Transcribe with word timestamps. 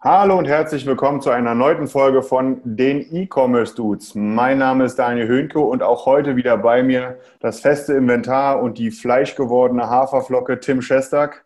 Hallo 0.00 0.38
und 0.38 0.44
herzlich 0.44 0.86
willkommen 0.86 1.20
zu 1.20 1.30
einer 1.30 1.56
neuen 1.56 1.88
Folge 1.88 2.22
von 2.22 2.60
den 2.62 3.12
E-Commerce 3.12 3.74
Dudes. 3.74 4.14
Mein 4.14 4.58
Name 4.58 4.84
ist 4.84 4.94
Daniel 4.94 5.26
Höhnke 5.26 5.58
und 5.58 5.82
auch 5.82 6.06
heute 6.06 6.36
wieder 6.36 6.56
bei 6.56 6.84
mir 6.84 7.18
das 7.40 7.58
feste 7.58 7.94
Inventar 7.94 8.62
und 8.62 8.78
die 8.78 8.92
fleischgewordene 8.92 9.90
Haferflocke 9.90 10.60
Tim 10.60 10.82
Schestag. 10.82 11.44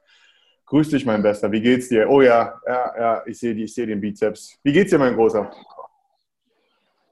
Grüß 0.67 0.91
dich, 0.91 1.07
mein 1.07 1.23
Bester. 1.23 1.51
Wie 1.51 1.63
geht's 1.63 1.89
dir? 1.89 2.11
Oh 2.11 2.21
ja, 2.21 2.61
ja, 2.67 2.93
ja, 2.99 3.23
ich 3.25 3.39
sehe 3.39 3.55
ich 3.55 3.73
sehe 3.73 3.87
den 3.87 4.03
Bizeps. 4.03 4.59
Wie 4.63 4.75
geht's 4.75 4.91
dir, 4.91 4.99
mein 4.99 5.15
Großer? 5.15 5.51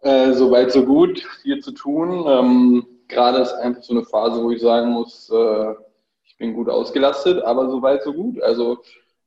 Äh, 0.03 0.33
Soweit, 0.35 0.71
so 0.73 0.85
gut, 0.85 1.27
viel 1.41 1.61
zu 1.61 1.73
tun. 1.73 2.23
Ähm, 2.29 2.87
Gerade 3.09 3.39
ist 3.39 3.55
einfach 3.55 3.83
so 3.83 3.95
eine 3.95 4.05
Phase, 4.05 4.43
wo 4.43 4.51
ich 4.51 4.61
sagen 4.61 4.91
muss, 4.91 5.31
äh, 5.31 5.75
ich 6.23 6.37
bin 6.37 6.53
gut 6.53 6.69
ausgelastet, 6.69 7.43
aber 7.43 7.71
soweit, 7.71 8.03
so 8.03 8.13
gut. 8.13 8.43
Also 8.43 8.83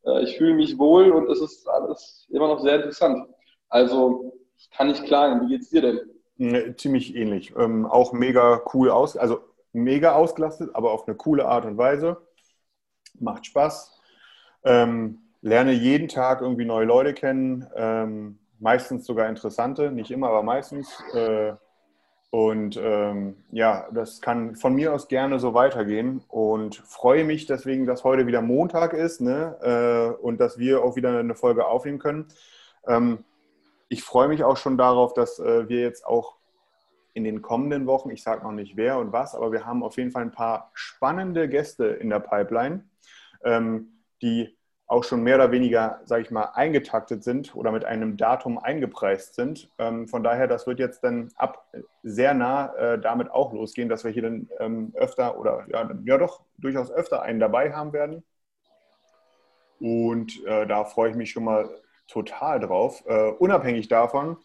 äh, 0.05 0.23
ich 0.23 0.37
fühle 0.37 0.53
mich 0.53 0.77
wohl 0.77 1.11
und 1.11 1.29
es 1.29 1.41
ist 1.41 1.67
alles 1.67 2.27
immer 2.29 2.47
noch 2.47 2.59
sehr 2.61 2.75
interessant. 2.75 3.27
Also 3.69 4.33
ich 4.57 4.69
kann 4.69 4.87
nicht 4.87 5.05
klagen. 5.05 5.41
Wie 5.41 5.55
geht's 5.55 5.69
dir 5.69 5.81
denn? 5.81 5.99
Ne, 6.37 6.75
Ziemlich 6.75 7.15
ähnlich. 7.15 7.53
Ähm, 7.57 7.85
auch 7.85 8.13
mega 8.13 8.61
cool 8.73 8.89
aus, 8.89 9.17
also 9.17 9.39
mega 9.71 10.13
ausgelastet, 10.13 10.71
aber 10.73 10.91
auf 10.91 11.07
eine 11.07 11.15
coole 11.15 11.45
Art 11.45 11.65
und 11.65 11.77
Weise. 11.77 12.17
Macht 13.19 13.45
Spaß. 13.45 13.99
Ähm, 14.63 15.19
lerne 15.41 15.73
jeden 15.73 16.07
Tag 16.07 16.41
irgendwie 16.41 16.65
neue 16.65 16.85
Leute 16.85 17.13
kennen. 17.13 17.67
Ähm, 17.75 18.39
meistens 18.59 19.05
sogar 19.05 19.27
interessante, 19.29 19.91
nicht 19.91 20.11
immer, 20.11 20.29
aber 20.29 20.43
meistens. 20.43 20.89
Äh, 21.13 21.53
und 22.33 22.79
ähm, 22.81 23.35
ja, 23.51 23.87
das 23.91 24.19
kann 24.19 24.55
von 24.55 24.73
mir 24.73 24.91
aus 24.91 25.07
gerne 25.07 25.37
so 25.37 25.53
weitergehen 25.53 26.23
und 26.29 26.77
freue 26.77 27.25
mich 27.25 27.45
deswegen, 27.45 27.85
dass 27.85 28.03
heute 28.03 28.25
wieder 28.25 28.41
Montag 28.41 28.93
ist 28.93 29.21
ne? 29.21 29.55
äh, 29.61 30.19
und 30.19 30.39
dass 30.39 30.57
wir 30.57 30.83
auch 30.83 30.95
wieder 30.95 31.15
eine 31.15 31.35
Folge 31.35 31.67
aufnehmen 31.67 31.99
können. 31.99 32.29
Ähm, 32.87 33.23
ich 33.87 34.03
freue 34.03 34.29
mich 34.29 34.43
auch 34.43 34.57
schon 34.57 34.79
darauf, 34.79 35.13
dass 35.13 35.37
äh, 35.37 35.69
wir 35.69 35.81
jetzt 35.81 36.07
auch 36.07 36.37
in 37.13 37.23
den 37.23 37.43
kommenden 37.43 37.85
Wochen, 37.85 38.09
ich 38.09 38.23
sage 38.23 38.43
noch 38.43 38.51
nicht 38.51 38.75
wer 38.77 38.97
und 38.97 39.13
was, 39.13 39.35
aber 39.35 39.51
wir 39.51 39.67
haben 39.67 39.83
auf 39.83 39.97
jeden 39.97 40.09
Fall 40.09 40.23
ein 40.23 40.31
paar 40.31 40.71
spannende 40.73 41.47
Gäste 41.47 41.85
in 41.85 42.09
der 42.09 42.19
Pipeline, 42.19 42.83
ähm, 43.43 44.01
die 44.23 44.57
auch 44.87 45.03
schon 45.03 45.23
mehr 45.23 45.35
oder 45.35 45.51
weniger, 45.51 46.01
sage 46.05 46.23
ich 46.23 46.31
mal, 46.31 46.51
eingetaktet 46.53 47.23
sind 47.23 47.55
oder 47.55 47.71
mit 47.71 47.85
einem 47.85 48.17
Datum 48.17 48.57
eingepreist 48.57 49.35
sind. 49.35 49.69
Ähm, 49.79 50.07
von 50.07 50.23
daher, 50.23 50.47
das 50.47 50.67
wird 50.67 50.79
jetzt 50.79 51.03
dann 51.03 51.29
ab 51.35 51.67
sehr 52.03 52.33
nah 52.33 52.73
äh, 52.75 52.99
damit 52.99 53.31
auch 53.31 53.53
losgehen, 53.53 53.89
dass 53.89 54.03
wir 54.03 54.11
hier 54.11 54.23
dann 54.23 54.49
ähm, 54.59 54.93
öfter 54.95 55.39
oder 55.39 55.65
ja, 55.69 55.89
ja 56.03 56.17
doch 56.17 56.41
durchaus 56.57 56.91
öfter 56.91 57.21
einen 57.21 57.39
dabei 57.39 57.73
haben 57.73 57.93
werden. 57.93 58.23
Und 59.79 60.45
äh, 60.45 60.67
da 60.67 60.85
freue 60.85 61.09
ich 61.09 61.15
mich 61.15 61.31
schon 61.31 61.45
mal 61.45 61.69
total 62.07 62.59
drauf. 62.59 63.03
Äh, 63.07 63.31
unabhängig 63.31 63.87
davon 63.87 64.37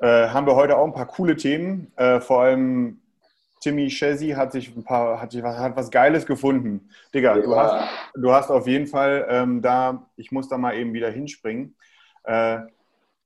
äh, 0.00 0.28
haben 0.28 0.46
wir 0.46 0.56
heute 0.56 0.76
auch 0.76 0.84
ein 0.84 0.92
paar 0.92 1.06
coole 1.06 1.36
Themen. 1.36 1.92
Äh, 1.96 2.20
vor 2.20 2.42
allem 2.42 3.00
Timmy 3.64 3.88
Chesi 3.88 4.28
hat 4.30 4.52
sich 4.52 4.76
ein 4.76 4.84
paar, 4.84 5.22
hat, 5.22 5.32
sich 5.32 5.42
was, 5.42 5.56
hat 5.56 5.74
was 5.74 5.90
Geiles 5.90 6.26
gefunden. 6.26 6.90
Digga, 7.14 7.34
du, 7.38 7.50
Ja. 7.50 7.56
hast, 7.56 8.12
du 8.14 8.30
hast 8.30 8.50
auf 8.50 8.66
jeden 8.66 8.86
Fall 8.86 9.26
ähm, 9.30 9.62
da, 9.62 10.10
ich 10.16 10.30
muss 10.32 10.48
da 10.48 10.58
mal 10.58 10.76
eben 10.76 10.92
wieder 10.92 11.10
hinspringen, 11.10 11.74
äh, 12.24 12.58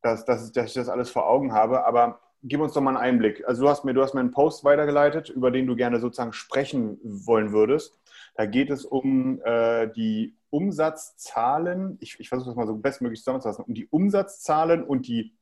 dass, 0.00 0.25
dass, 0.25 0.53
dass 0.53 0.66
ich 0.66 0.75
das 0.75 0.88
alles 0.88 1.10
vor 1.10 1.28
Augen 1.28 1.53
habe. 1.53 1.84
Aber 1.84 2.21
gib 2.44 2.60
uns 2.60 2.72
doch 2.72 2.81
mal 2.81 2.91
einen 2.91 2.99
Einblick. 3.15 3.49
Also 3.49 3.62
du 3.65 3.69
hast 3.69 3.84
mir, 3.84 3.94
du 3.94 4.03
hast 4.03 4.15
mir 4.15 4.21
einen 4.21 4.31
Post 4.31 4.62
weitergeleitet, 4.62 5.28
über 5.28 5.50
den 5.50 5.66
du 5.66 5.75
gerne 5.75 5.99
sozusagen 5.99 6.32
sprechen 6.32 7.00
wollen 7.03 7.50
würdest. 7.50 7.99
Da 8.37 8.47
geht 8.47 8.70
es 8.70 8.84
um 8.84 9.41
äh, 9.43 9.88
die 9.88 10.37
Umsatzzahlen, 10.50 11.99
ich, 12.00 12.20
ich 12.20 12.28
versuche 12.28 12.50
das 12.50 12.56
mal 12.56 12.69
so 12.69 12.76
bestmöglich 12.76 13.19
zusammenzufassen, 13.19 13.65
um 13.65 13.75
die 13.75 13.88
Umsatzzahlen 13.88 14.84
und 14.84 15.09
die 15.09 15.34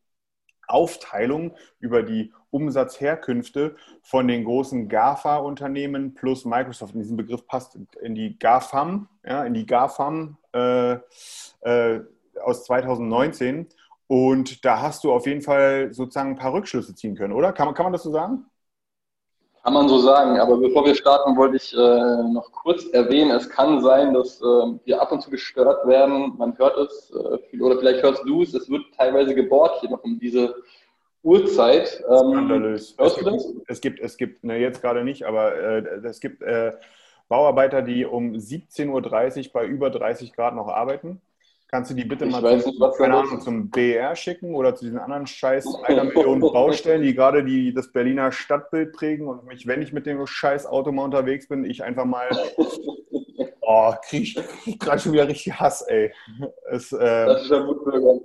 Aufteilung 0.68 1.54
über 1.80 2.02
die 2.02 2.32
Umsatzherkünfte 2.56 3.76
von 4.00 4.26
den 4.26 4.44
großen 4.44 4.88
GAFA-Unternehmen 4.88 6.14
plus 6.14 6.46
Microsoft. 6.46 6.94
In 6.94 7.00
diesem 7.00 7.18
Begriff 7.18 7.46
passt 7.46 7.78
in 8.00 8.14
die 8.14 8.38
GAFAM, 8.38 9.08
ja, 9.24 9.44
in 9.44 9.52
die 9.52 9.66
GAFAM 9.66 10.38
äh, 10.54 10.92
äh, 11.60 12.00
aus 12.42 12.64
2019. 12.64 13.68
Und 14.06 14.64
da 14.64 14.80
hast 14.80 15.04
du 15.04 15.12
auf 15.12 15.26
jeden 15.26 15.42
Fall 15.42 15.92
sozusagen 15.92 16.30
ein 16.30 16.36
paar 16.36 16.54
Rückschlüsse 16.54 16.94
ziehen 16.94 17.14
können, 17.14 17.34
oder? 17.34 17.52
Kann 17.52 17.66
man, 17.66 17.74
kann 17.74 17.84
man 17.84 17.92
das 17.92 18.04
so 18.04 18.10
sagen? 18.10 18.46
Kann 19.62 19.74
man 19.74 19.88
so 19.88 19.98
sagen. 19.98 20.38
Aber 20.38 20.58
bevor 20.58 20.86
wir 20.86 20.94
starten, 20.94 21.36
wollte 21.36 21.56
ich 21.56 21.74
äh, 21.74 21.76
noch 21.76 22.52
kurz 22.52 22.86
erwähnen, 22.86 23.32
es 23.32 23.50
kann 23.50 23.82
sein, 23.82 24.14
dass 24.14 24.40
äh, 24.40 24.44
wir 24.84 25.02
ab 25.02 25.10
und 25.10 25.22
zu 25.22 25.28
gestört 25.28 25.84
werden. 25.88 26.34
Man 26.38 26.56
hört 26.56 26.78
es, 26.78 27.10
äh, 27.10 27.60
oder 27.60 27.76
vielleicht 27.76 28.00
hörst 28.04 28.22
du 28.24 28.42
es, 28.42 28.54
es 28.54 28.70
wird 28.70 28.84
teilweise 28.96 29.34
gebohrt 29.34 29.80
hier 29.80 29.90
noch 29.90 30.04
um 30.04 30.20
diese 30.20 30.54
Uhrzeit. 31.26 32.04
Ähm, 32.08 32.30
Skandalös. 32.30 32.92
Es 32.92 32.98
hörst 32.98 33.20
du 33.20 33.24
gibt, 33.24 33.36
das? 33.36 33.54
es 33.66 33.80
gibt, 33.80 34.00
es 34.00 34.16
gibt 34.16 34.44
ne, 34.44 34.58
jetzt 34.58 34.80
gerade 34.80 35.02
nicht, 35.02 35.24
aber 35.24 35.56
äh, 35.56 35.82
es 36.04 36.20
gibt 36.20 36.40
äh, 36.42 36.72
Bauarbeiter, 37.28 37.82
die 37.82 38.04
um 38.04 38.34
17.30 38.34 39.46
Uhr 39.46 39.52
bei 39.52 39.66
über 39.66 39.90
30 39.90 40.32
Grad 40.32 40.54
noch 40.54 40.68
arbeiten. 40.68 41.20
Kannst 41.68 41.90
du 41.90 41.94
die 41.94 42.04
bitte 42.04 42.26
Ich 42.26 42.30
mal 42.30 42.60
zum, 42.60 42.74
nicht, 42.78 42.96
keine 42.96 43.16
Ahnung, 43.16 43.40
zum 43.40 43.70
BR 43.70 44.14
schicken 44.14 44.54
oder 44.54 44.76
zu 44.76 44.84
diesen 44.84 45.00
anderen 45.00 45.26
scheiß 45.26 45.66
einer 45.82 46.04
Million 46.04 46.38
Baustellen, 46.38 47.02
die 47.02 47.12
gerade 47.12 47.44
die, 47.44 47.74
das 47.74 47.90
Berliner 47.90 48.30
Stadtbild 48.30 48.92
prägen 48.92 49.26
und 49.26 49.44
mich, 49.46 49.66
wenn 49.66 49.82
ich 49.82 49.92
mit 49.92 50.06
dem 50.06 50.24
scheiß 50.24 50.66
Auto 50.66 50.92
mal 50.92 51.02
unterwegs 51.02 51.48
bin, 51.48 51.64
ich 51.64 51.82
einfach 51.82 52.04
mal, 52.04 52.28
oh, 53.62 53.92
krieg 54.08 54.38
ich 54.64 54.78
gerade 54.78 55.00
schon 55.00 55.12
wieder 55.12 55.26
richtig 55.26 55.58
Hass, 55.58 55.82
ey. 55.82 56.12
Es, 56.70 56.92
äh, 56.92 57.26
Das 57.26 57.42
ist 57.42 57.50
ja 57.50 57.66
Wutbürger. 57.66 58.20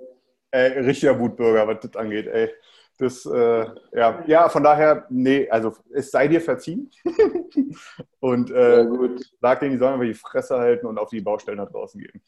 Ey, 0.51 0.79
richtiger 0.81 1.19
Wutbürger, 1.19 1.67
was 1.67 1.79
das 1.79 1.95
angeht, 1.95 2.27
ey. 2.27 2.51
Das, 2.97 3.25
äh, 3.25 3.65
ja. 3.93 4.23
ja, 4.27 4.49
von 4.49 4.63
daher, 4.63 5.07
nee, 5.09 5.49
also 5.49 5.73
es 5.91 6.11
sei 6.11 6.27
dir 6.27 6.39
verziehen. 6.39 6.91
und 8.19 8.49
Ja, 8.51 8.79
äh, 8.81 8.85
gut. 8.85 9.21
sag 9.41 9.59
denen, 9.59 9.71
die 9.73 9.77
sollen 9.79 9.95
aber 9.95 10.05
die 10.05 10.13
Fresse 10.13 10.57
halten 10.59 10.85
und 10.85 10.99
auf 10.99 11.09
die 11.09 11.21
Baustellen 11.21 11.57
da 11.57 11.65
draußen 11.65 11.99
gehen. 11.99 12.21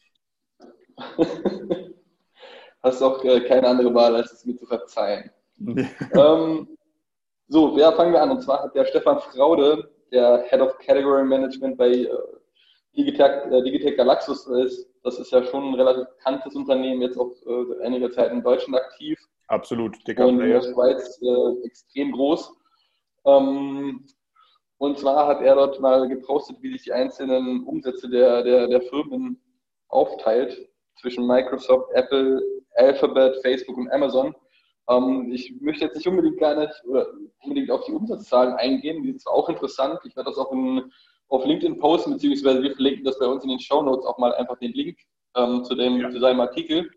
Hast 2.82 3.02
auch 3.02 3.24
äh, 3.24 3.40
keine 3.42 3.68
andere 3.68 3.94
Wahl, 3.94 4.16
als 4.16 4.32
es 4.32 4.44
mir 4.44 4.56
zu 4.56 4.66
verzeihen. 4.66 5.30
ähm, 5.58 6.76
so, 7.48 7.78
ja, 7.78 7.92
fangen 7.92 8.12
wir 8.12 8.22
an. 8.22 8.30
Und 8.32 8.42
zwar 8.42 8.64
hat 8.64 8.74
der 8.74 8.84
Stefan 8.86 9.20
Fraude, 9.20 9.90
der 10.10 10.44
Head 10.48 10.60
of 10.60 10.76
Category 10.78 11.24
Management 11.24 11.78
bei 11.78 11.90
äh, 11.90 12.08
Digitec, 12.96 13.52
äh, 13.52 13.62
Digitec 13.62 13.96
Galaxus 13.96 14.46
ist. 14.46 14.90
Das 15.02 15.18
ist 15.18 15.30
ja 15.30 15.42
schon 15.44 15.68
ein 15.68 15.74
relativ 15.74 16.06
bekanntes 16.16 16.54
Unternehmen, 16.54 17.02
jetzt 17.02 17.18
auch 17.18 17.30
äh, 17.46 17.64
seit 17.68 17.80
einiger 17.80 18.10
Zeit 18.10 18.32
in 18.32 18.42
Deutschland 18.42 18.76
aktiv 18.76 19.18
Absolut, 19.48 19.96
dicker 20.06 20.26
und 20.26 20.40
in 20.40 20.48
der 20.48 20.60
Player. 20.60 20.72
Schweiz 20.72 21.20
äh, 21.22 21.66
extrem 21.66 22.12
groß. 22.12 22.52
Ähm, 23.26 24.06
und 24.78 24.98
zwar 24.98 25.26
hat 25.26 25.40
er 25.40 25.54
dort 25.54 25.80
mal 25.80 26.08
gepostet, 26.08 26.56
wie 26.60 26.72
sich 26.72 26.82
die 26.82 26.92
einzelnen 26.92 27.64
Umsätze 27.64 28.08
der, 28.08 28.42
der, 28.42 28.66
der 28.68 28.82
Firmen 28.82 29.40
aufteilt 29.88 30.68
zwischen 31.00 31.26
Microsoft, 31.26 31.90
Apple, 31.94 32.42
Alphabet, 32.76 33.36
Facebook 33.42 33.76
und 33.76 33.90
Amazon. 33.92 34.34
Ähm, 34.88 35.30
ich 35.32 35.54
möchte 35.60 35.84
jetzt 35.84 35.96
nicht 35.96 36.08
unbedingt 36.08 36.38
gar 36.38 36.56
nicht 36.58 36.74
oder 36.86 37.06
unbedingt 37.42 37.70
auf 37.70 37.84
die 37.84 37.92
Umsatzzahlen 37.92 38.54
eingehen, 38.54 39.02
die 39.02 39.10
sind 39.10 39.20
zwar 39.22 39.34
auch 39.34 39.48
interessant. 39.48 40.00
Ich 40.04 40.16
werde 40.16 40.30
das 40.30 40.38
auch 40.38 40.52
in, 40.52 40.90
auf 41.28 41.44
LinkedIn 41.44 41.78
posten, 41.78 42.12
beziehungsweise 42.12 42.62
wir 42.62 42.72
verlinken 42.74 43.04
das 43.04 43.18
bei 43.18 43.26
uns 43.26 43.44
in 43.44 43.50
den 43.50 43.60
Show 43.60 43.82
Notes 43.82 44.04
auch 44.06 44.18
mal 44.18 44.34
einfach 44.34 44.58
den 44.58 44.72
Link 44.72 44.98
ähm, 45.36 45.64
zu, 45.64 45.74
dem, 45.74 45.98
Ja. 46.00 46.10
zu 46.10 46.18
seinem 46.18 46.40
Artikel. 46.40 46.90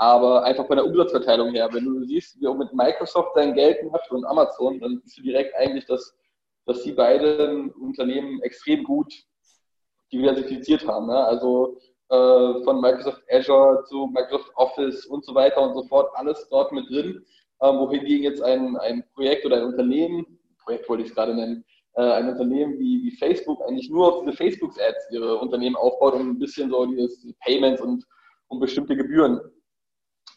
Aber 0.00 0.44
einfach 0.44 0.66
von 0.66 0.76
der 0.76 0.86
Umsatzverteilung 0.86 1.50
her, 1.52 1.68
wenn 1.72 1.84
du 1.84 2.02
siehst, 2.06 2.40
wie 2.40 2.46
auch 2.46 2.56
mit 2.56 2.72
Microsoft 2.72 3.36
dein 3.36 3.52
Geld 3.52 3.84
macht 3.92 4.10
und 4.10 4.24
Amazon, 4.24 4.80
dann 4.80 4.98
siehst 5.04 5.18
du 5.18 5.22
direkt 5.22 5.54
eigentlich, 5.54 5.84
dass, 5.84 6.16
dass 6.64 6.82
die 6.84 6.92
beiden 6.92 7.70
Unternehmen 7.72 8.40
extrem 8.40 8.82
gut 8.82 9.12
diversifiziert 10.10 10.88
haben. 10.88 11.06
Ne? 11.06 11.22
Also 11.22 11.76
äh, 12.08 12.64
von 12.64 12.80
Microsoft 12.80 13.22
Azure 13.30 13.84
zu 13.84 14.06
Microsoft 14.06 14.50
Office 14.54 15.04
und 15.04 15.22
so 15.22 15.34
weiter 15.34 15.60
und 15.60 15.74
so 15.74 15.82
fort, 15.82 16.10
alles 16.14 16.48
dort 16.48 16.72
mit 16.72 16.88
drin. 16.88 17.22
Ähm, 17.60 17.76
wohingegen 17.76 18.24
jetzt 18.24 18.42
ein, 18.42 18.78
ein 18.78 19.04
Projekt 19.12 19.44
oder 19.44 19.58
ein 19.58 19.64
Unternehmen, 19.64 20.24
Projekt 20.64 20.88
wollte 20.88 21.02
ich 21.02 21.10
es 21.10 21.14
gerade 21.14 21.34
nennen, 21.34 21.62
äh, 21.96 22.12
ein 22.12 22.30
Unternehmen 22.30 22.78
wie, 22.78 23.02
wie 23.04 23.16
Facebook 23.18 23.60
eigentlich 23.68 23.90
nur 23.90 24.08
auf 24.08 24.24
diese 24.24 24.34
Facebook-Ads 24.34 25.12
ihre 25.12 25.36
Unternehmen 25.36 25.76
aufbaut 25.76 26.14
und 26.14 26.22
ein 26.22 26.38
bisschen 26.38 26.70
so 26.70 26.86
dieses 26.86 27.22
Payments 27.44 27.82
und, 27.82 28.06
und 28.48 28.60
bestimmte 28.60 28.96
Gebühren. 28.96 29.42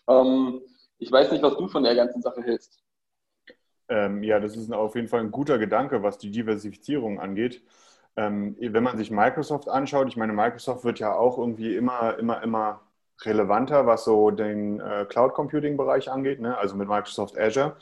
Ähm, 0.08 0.62
ich 0.98 1.12
weiß 1.12 1.32
nicht, 1.32 1.44
was 1.44 1.58
du 1.58 1.68
von 1.68 1.84
der 1.84 1.96
ganzen 1.96 2.22
Sache 2.22 2.42
hältst. 2.42 2.84
Ähm, 3.90 4.24
ja, 4.24 4.40
das 4.40 4.56
ist 4.56 4.72
auf 4.72 4.96
jeden 4.96 5.08
Fall 5.08 5.20
ein 5.20 5.32
guter 5.32 5.58
Gedanke, 5.58 6.04
was 6.04 6.18
die 6.18 6.32
Diversifizierung 6.32 7.20
angeht. 7.20 7.64
Ähm, 8.16 8.56
wenn 8.60 8.84
man 8.84 8.98
sich 8.98 9.12
Microsoft 9.12 9.68
anschaut, 9.68 10.08
ich 10.08 10.18
meine, 10.18 10.34
Microsoft 10.34 10.84
wird 10.84 11.00
ja 11.00 11.16
auch 11.16 11.38
irgendwie 11.38 11.76
immer, 11.76 12.18
immer, 12.20 12.42
immer 12.44 12.82
relevanter, 13.22 13.86
was 13.86 14.06
so 14.06 14.32
den 14.32 14.80
äh, 14.80 15.06
Cloud 15.10 15.34
Computing 15.34 15.78
Bereich 15.78 16.10
angeht, 16.10 16.40
ne? 16.40 16.58
also 16.58 16.76
mit 16.76 16.88
Microsoft 16.88 17.38
Azure. 17.38 17.76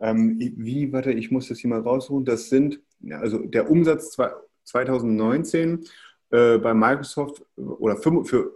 Ähm, 0.00 0.38
wie, 0.38 0.92
warte, 0.92 1.12
ich 1.12 1.30
muss 1.30 1.48
das 1.48 1.58
hier 1.58 1.70
mal 1.70 1.80
raussuchen. 1.80 2.24
Das 2.24 2.48
sind, 2.48 2.80
also 3.10 3.38
der 3.38 3.70
Umsatz 3.70 4.16
2019 4.64 5.86
äh, 6.30 6.58
bei 6.58 6.74
Microsoft 6.74 7.42
oder 7.56 7.96
für, 7.96 8.24
für 8.24 8.52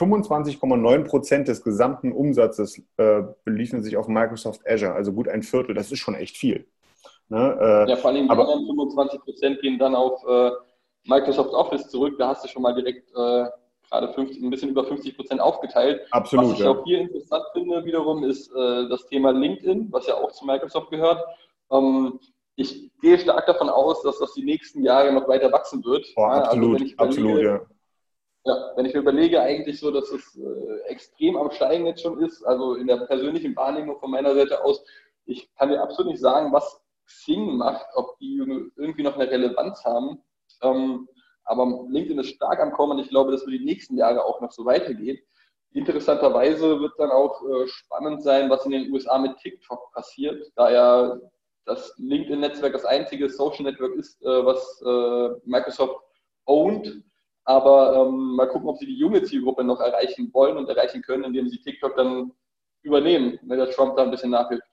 25,9 0.00 1.04
Prozent 1.04 1.48
des 1.48 1.62
gesamten 1.62 2.12
Umsatzes 2.12 2.82
äh, 2.96 3.22
beliefen 3.44 3.82
sich 3.82 3.96
auf 3.96 4.08
Microsoft 4.08 4.66
Azure, 4.66 4.94
also 4.94 5.12
gut 5.12 5.28
ein 5.28 5.42
Viertel. 5.42 5.74
Das 5.74 5.92
ist 5.92 5.98
schon 5.98 6.14
echt 6.14 6.36
viel. 6.36 6.66
Ne? 7.28 7.86
Äh, 7.86 7.90
ja, 7.90 7.96
vor 7.96 8.10
allem 8.10 8.24
die 8.24 8.30
aber, 8.30 8.42
anderen 8.42 8.66
25 8.66 9.20
Prozent 9.20 9.60
gehen 9.60 9.78
dann 9.78 9.94
auf 9.94 10.24
äh, 10.26 10.50
Microsoft 11.04 11.52
Office 11.52 11.88
zurück. 11.88 12.16
Da 12.18 12.28
hast 12.28 12.44
du 12.44 12.48
schon 12.48 12.62
mal 12.62 12.74
direkt 12.74 13.10
äh, 13.10 13.44
gerade 13.90 14.12
50, 14.14 14.42
ein 14.42 14.50
bisschen 14.50 14.70
über 14.70 14.84
50 14.84 15.16
Prozent 15.16 15.40
aufgeteilt. 15.40 16.00
Absolut. 16.10 16.46
Was 16.46 16.52
ich 16.54 16.58
ja. 16.60 16.70
auch 16.70 16.84
hier 16.84 17.00
interessant 17.00 17.44
finde 17.52 17.84
wiederum, 17.84 18.24
ist 18.24 18.50
äh, 18.52 18.88
das 18.88 19.06
Thema 19.06 19.32
LinkedIn, 19.32 19.88
was 19.90 20.06
ja 20.06 20.14
auch 20.14 20.32
zu 20.32 20.46
Microsoft 20.46 20.90
gehört. 20.90 21.22
Ähm, 21.70 22.18
ich 22.56 22.90
gehe 23.00 23.18
stark 23.18 23.46
davon 23.46 23.68
aus, 23.68 24.02
dass 24.02 24.18
das 24.18 24.34
die 24.34 24.44
nächsten 24.44 24.82
Jahre 24.82 25.12
noch 25.12 25.28
weiter 25.28 25.52
wachsen 25.52 25.84
wird. 25.84 26.06
Oh, 26.16 26.22
absolut, 26.22 26.80
also 26.80 26.94
absolut, 26.96 27.42
ja. 27.42 27.60
Ja, 28.44 28.72
wenn 28.74 28.86
ich 28.86 28.94
mir 28.94 29.00
überlege, 29.00 29.40
eigentlich 29.40 29.78
so, 29.78 29.90
dass 29.90 30.10
es 30.10 30.36
äh, 30.36 30.80
extrem 30.88 31.36
am 31.36 31.50
Steigen 31.50 31.86
jetzt 31.86 32.02
schon 32.02 32.22
ist, 32.22 32.42
also 32.44 32.74
in 32.74 32.86
der 32.86 32.96
persönlichen 33.06 33.54
Wahrnehmung 33.54 33.98
von 33.98 34.10
meiner 34.10 34.34
Seite 34.34 34.64
aus, 34.64 34.82
ich 35.26 35.52
kann 35.56 35.68
dir 35.68 35.82
absolut 35.82 36.12
nicht 36.12 36.22
sagen, 36.22 36.52
was 36.52 36.80
Xing 37.06 37.56
macht, 37.56 37.86
ob 37.94 38.18
die 38.18 38.36
irgendwie 38.76 39.02
noch 39.02 39.16
eine 39.16 39.30
Relevanz 39.30 39.84
haben. 39.84 40.22
Ähm, 40.62 41.08
aber 41.44 41.84
LinkedIn 41.88 42.18
ist 42.18 42.30
stark 42.30 42.60
am 42.60 42.72
Kommen 42.72 42.92
und 42.92 42.98
ich 43.00 43.10
glaube, 43.10 43.32
dass 43.32 43.46
wir 43.46 43.58
die 43.58 43.64
nächsten 43.64 43.96
Jahre 43.96 44.24
auch 44.24 44.40
noch 44.40 44.52
so 44.52 44.64
weitergeht. 44.64 45.22
Interessanterweise 45.72 46.80
wird 46.80 46.92
dann 46.98 47.10
auch 47.10 47.42
äh, 47.42 47.66
spannend 47.66 48.22
sein, 48.22 48.48
was 48.50 48.64
in 48.64 48.72
den 48.72 48.92
USA 48.92 49.18
mit 49.18 49.36
TikTok 49.38 49.92
passiert, 49.92 50.50
da 50.56 50.70
ja 50.70 51.20
das 51.64 51.94
LinkedIn-Netzwerk 51.98 52.72
das 52.72 52.84
einzige 52.84 53.28
Social 53.28 53.64
Network 53.64 53.94
ist, 53.96 54.20
äh, 54.22 54.44
was 54.44 54.82
äh, 54.84 55.40
Microsoft 55.44 56.00
owned. 56.46 57.02
Aber 57.44 57.94
ähm, 57.96 58.36
mal 58.36 58.48
gucken, 58.48 58.68
ob 58.68 58.78
sie 58.78 58.86
die 58.86 58.98
junge 58.98 59.22
Zielgruppe 59.22 59.64
noch 59.64 59.80
erreichen 59.80 60.30
wollen 60.32 60.56
und 60.56 60.68
erreichen 60.68 61.02
können, 61.02 61.24
indem 61.24 61.48
sie 61.48 61.58
TikTok 61.58 61.96
dann 61.96 62.32
übernehmen, 62.82 63.38
wenn 63.42 63.58
der 63.58 63.70
Trump 63.70 63.96
da 63.96 64.02
ein 64.02 64.10
bisschen 64.10 64.30
nachhilft. 64.30 64.64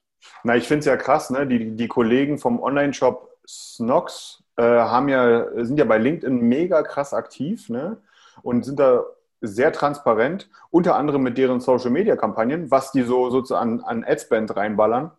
Na, 0.44 0.56
ich 0.56 0.68
finde 0.68 0.80
es 0.80 0.86
ja 0.86 0.98
krass, 0.98 1.30
ne? 1.30 1.48
Die, 1.48 1.76
die 1.76 1.88
Kollegen 1.88 2.38
vom 2.38 2.62
Online-Shop 2.62 3.30
Snox 3.48 4.44
äh, 4.58 4.64
ja, 4.64 5.48
sind 5.64 5.80
ja 5.80 5.86
bei 5.86 5.98
LinkedIn 5.98 6.40
mega 6.42 6.84
krass 6.84 7.14
aktiv 7.14 7.70
ne? 7.70 7.98
und 8.42 8.66
sind 8.66 8.80
da 8.80 9.04
sehr 9.40 9.72
transparent, 9.72 10.50
unter 10.72 10.96
anderem 10.96 11.22
mit 11.22 11.38
deren 11.38 11.60
Social-Media-Kampagnen, 11.60 12.72
was 12.72 12.92
die 12.92 13.04
so 13.04 13.30
sozusagen 13.30 13.84
an, 13.84 14.02
an 14.02 14.04
Adspend 14.04 14.56
reinballern. 14.56 15.12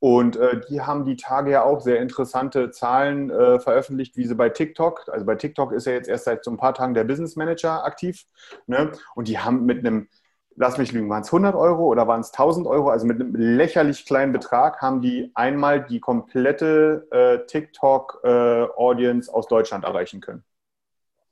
Und 0.00 0.36
äh, 0.36 0.60
die 0.68 0.80
haben 0.80 1.04
die 1.04 1.16
Tage 1.16 1.50
ja 1.50 1.64
auch 1.64 1.80
sehr 1.80 2.00
interessante 2.00 2.70
Zahlen 2.70 3.30
äh, 3.30 3.58
veröffentlicht, 3.58 4.16
wie 4.16 4.26
sie 4.26 4.36
bei 4.36 4.48
TikTok, 4.48 5.08
also 5.08 5.26
bei 5.26 5.34
TikTok 5.34 5.72
ist 5.72 5.86
ja 5.86 5.92
jetzt 5.92 6.08
erst 6.08 6.24
seit 6.24 6.44
so 6.44 6.52
ein 6.52 6.56
paar 6.56 6.74
Tagen 6.74 6.94
der 6.94 7.04
Business 7.04 7.34
Manager 7.34 7.84
aktiv. 7.84 8.26
Ne? 8.66 8.92
Und 9.16 9.26
die 9.26 9.40
haben 9.40 9.64
mit 9.66 9.80
einem, 9.80 10.08
lass 10.54 10.78
mich 10.78 10.92
lügen, 10.92 11.10
waren 11.10 11.22
es 11.22 11.28
100 11.28 11.56
Euro 11.56 11.86
oder 11.86 12.06
waren 12.06 12.20
es 12.20 12.32
1000 12.32 12.68
Euro? 12.68 12.90
Also 12.90 13.06
mit 13.06 13.20
einem 13.20 13.34
lächerlich 13.34 14.06
kleinen 14.06 14.32
Betrag 14.32 14.80
haben 14.80 15.00
die 15.00 15.32
einmal 15.34 15.84
die 15.84 15.98
komplette 15.98 17.08
äh, 17.10 17.46
TikTok-Audience 17.46 19.30
äh, 19.30 19.34
aus 19.34 19.48
Deutschland 19.48 19.84
erreichen 19.84 20.20
können. 20.20 20.44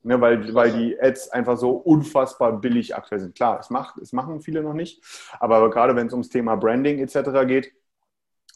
Ne, 0.03 0.21
weil, 0.21 0.55
weil 0.55 0.73
die 0.73 1.01
Ads 1.01 1.31
einfach 1.31 1.57
so 1.57 1.73
unfassbar 1.73 2.61
billig 2.61 2.95
aktuell 2.95 3.21
sind. 3.21 3.35
Klar, 3.35 3.59
es, 3.59 3.71
macht, 3.71 3.99
es 3.99 4.13
machen 4.13 4.41
viele 4.41 4.63
noch 4.63 4.73
nicht, 4.73 5.03
aber 5.41 5.69
gerade 5.71 5.97
wenn 5.97 6.07
es 6.07 6.13
ums 6.13 6.29
Thema 6.29 6.55
Branding 6.57 7.01
etc. 7.01 7.45
geht, 7.45 7.73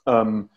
ähm, 0.07 0.51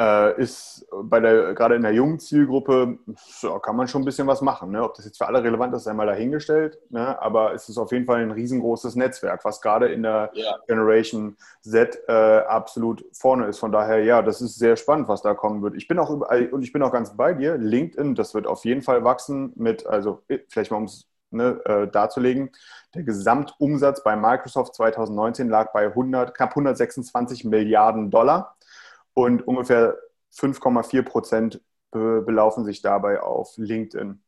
äh, 0.00 0.40
ist 0.40 0.86
bei 1.02 1.18
der, 1.18 1.54
gerade 1.54 1.74
in 1.74 1.82
der 1.82 1.92
jungen 1.92 2.20
Zielgruppe, 2.20 2.98
so, 3.16 3.58
kann 3.58 3.74
man 3.74 3.88
schon 3.88 4.02
ein 4.02 4.04
bisschen 4.04 4.28
was 4.28 4.40
machen. 4.40 4.70
Ne? 4.70 4.82
Ob 4.82 4.94
das 4.94 5.04
jetzt 5.04 5.18
für 5.18 5.26
alle 5.26 5.42
relevant 5.42 5.74
ist, 5.74 5.82
ist 5.82 5.88
einmal 5.88 6.06
dahingestellt, 6.06 6.78
ne? 6.90 7.20
aber 7.20 7.52
es 7.52 7.68
ist 7.68 7.78
auf 7.78 7.90
jeden 7.90 8.06
Fall 8.06 8.22
ein 8.22 8.30
riesengroßes 8.30 8.94
Netzwerk, 8.94 9.44
was 9.44 9.60
gerade 9.60 9.88
in 9.88 10.04
der 10.04 10.30
ja. 10.34 10.56
Generation 10.68 11.36
Z 11.62 11.98
äh, 12.06 12.12
absolut 12.12 13.04
vorne 13.12 13.46
ist. 13.46 13.58
Von 13.58 13.72
daher, 13.72 14.04
ja, 14.04 14.22
das 14.22 14.40
ist 14.40 14.56
sehr 14.56 14.76
spannend, 14.76 15.08
was 15.08 15.22
da 15.22 15.34
kommen 15.34 15.62
wird. 15.62 15.74
Ich 15.74 15.88
bin 15.88 15.98
auch 15.98 16.10
überall, 16.10 16.46
und 16.50 16.62
ich 16.62 16.72
bin 16.72 16.82
auch 16.82 16.92
ganz 16.92 17.16
bei 17.16 17.34
dir, 17.34 17.58
LinkedIn, 17.58 18.14
das 18.14 18.34
wird 18.34 18.46
auf 18.46 18.64
jeden 18.64 18.82
Fall 18.82 19.02
wachsen 19.02 19.52
mit, 19.56 19.84
also 19.84 20.22
vielleicht 20.48 20.70
mal 20.70 20.76
um 20.76 20.84
es 20.84 21.08
ne, 21.30 21.60
äh, 21.64 21.88
darzulegen, 21.88 22.50
der 22.94 23.02
Gesamtumsatz 23.02 24.04
bei 24.04 24.14
Microsoft 24.14 24.76
2019 24.76 25.48
lag 25.48 25.72
bei 25.72 25.86
100, 25.86 26.36
knapp 26.36 26.50
126 26.50 27.44
Milliarden 27.44 28.12
Dollar 28.12 28.54
und 29.18 29.44
ungefähr 29.48 29.98
5,4 30.32 31.02
Prozent 31.02 31.60
be 31.90 32.22
belaufen 32.22 32.64
sich 32.64 32.82
dabei 32.82 33.20
auf 33.20 33.56
LinkedIn. 33.56 34.22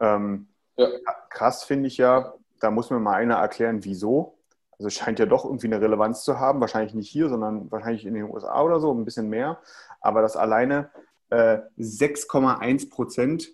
Ähm, 0.00 0.48
ja. 0.76 0.88
Krass 1.30 1.64
finde 1.64 1.86
ich 1.86 1.96
ja, 1.96 2.34
da 2.60 2.70
muss 2.70 2.90
mir 2.90 2.98
mal 2.98 3.14
einer 3.14 3.36
erklären, 3.36 3.84
wieso. 3.84 4.38
Also 4.72 4.88
es 4.88 4.94
scheint 4.94 5.18
ja 5.18 5.24
doch 5.24 5.46
irgendwie 5.46 5.68
eine 5.68 5.80
Relevanz 5.80 6.24
zu 6.24 6.38
haben, 6.38 6.60
wahrscheinlich 6.60 6.92
nicht 6.92 7.08
hier, 7.08 7.30
sondern 7.30 7.70
wahrscheinlich 7.72 8.04
in 8.04 8.12
den 8.12 8.24
USA 8.24 8.62
oder 8.62 8.80
so, 8.80 8.92
ein 8.92 9.06
bisschen 9.06 9.30
mehr. 9.30 9.62
Aber 10.02 10.20
dass 10.20 10.36
alleine 10.36 10.90
äh, 11.30 11.60
6,1 11.78 12.90
Prozent 12.90 13.48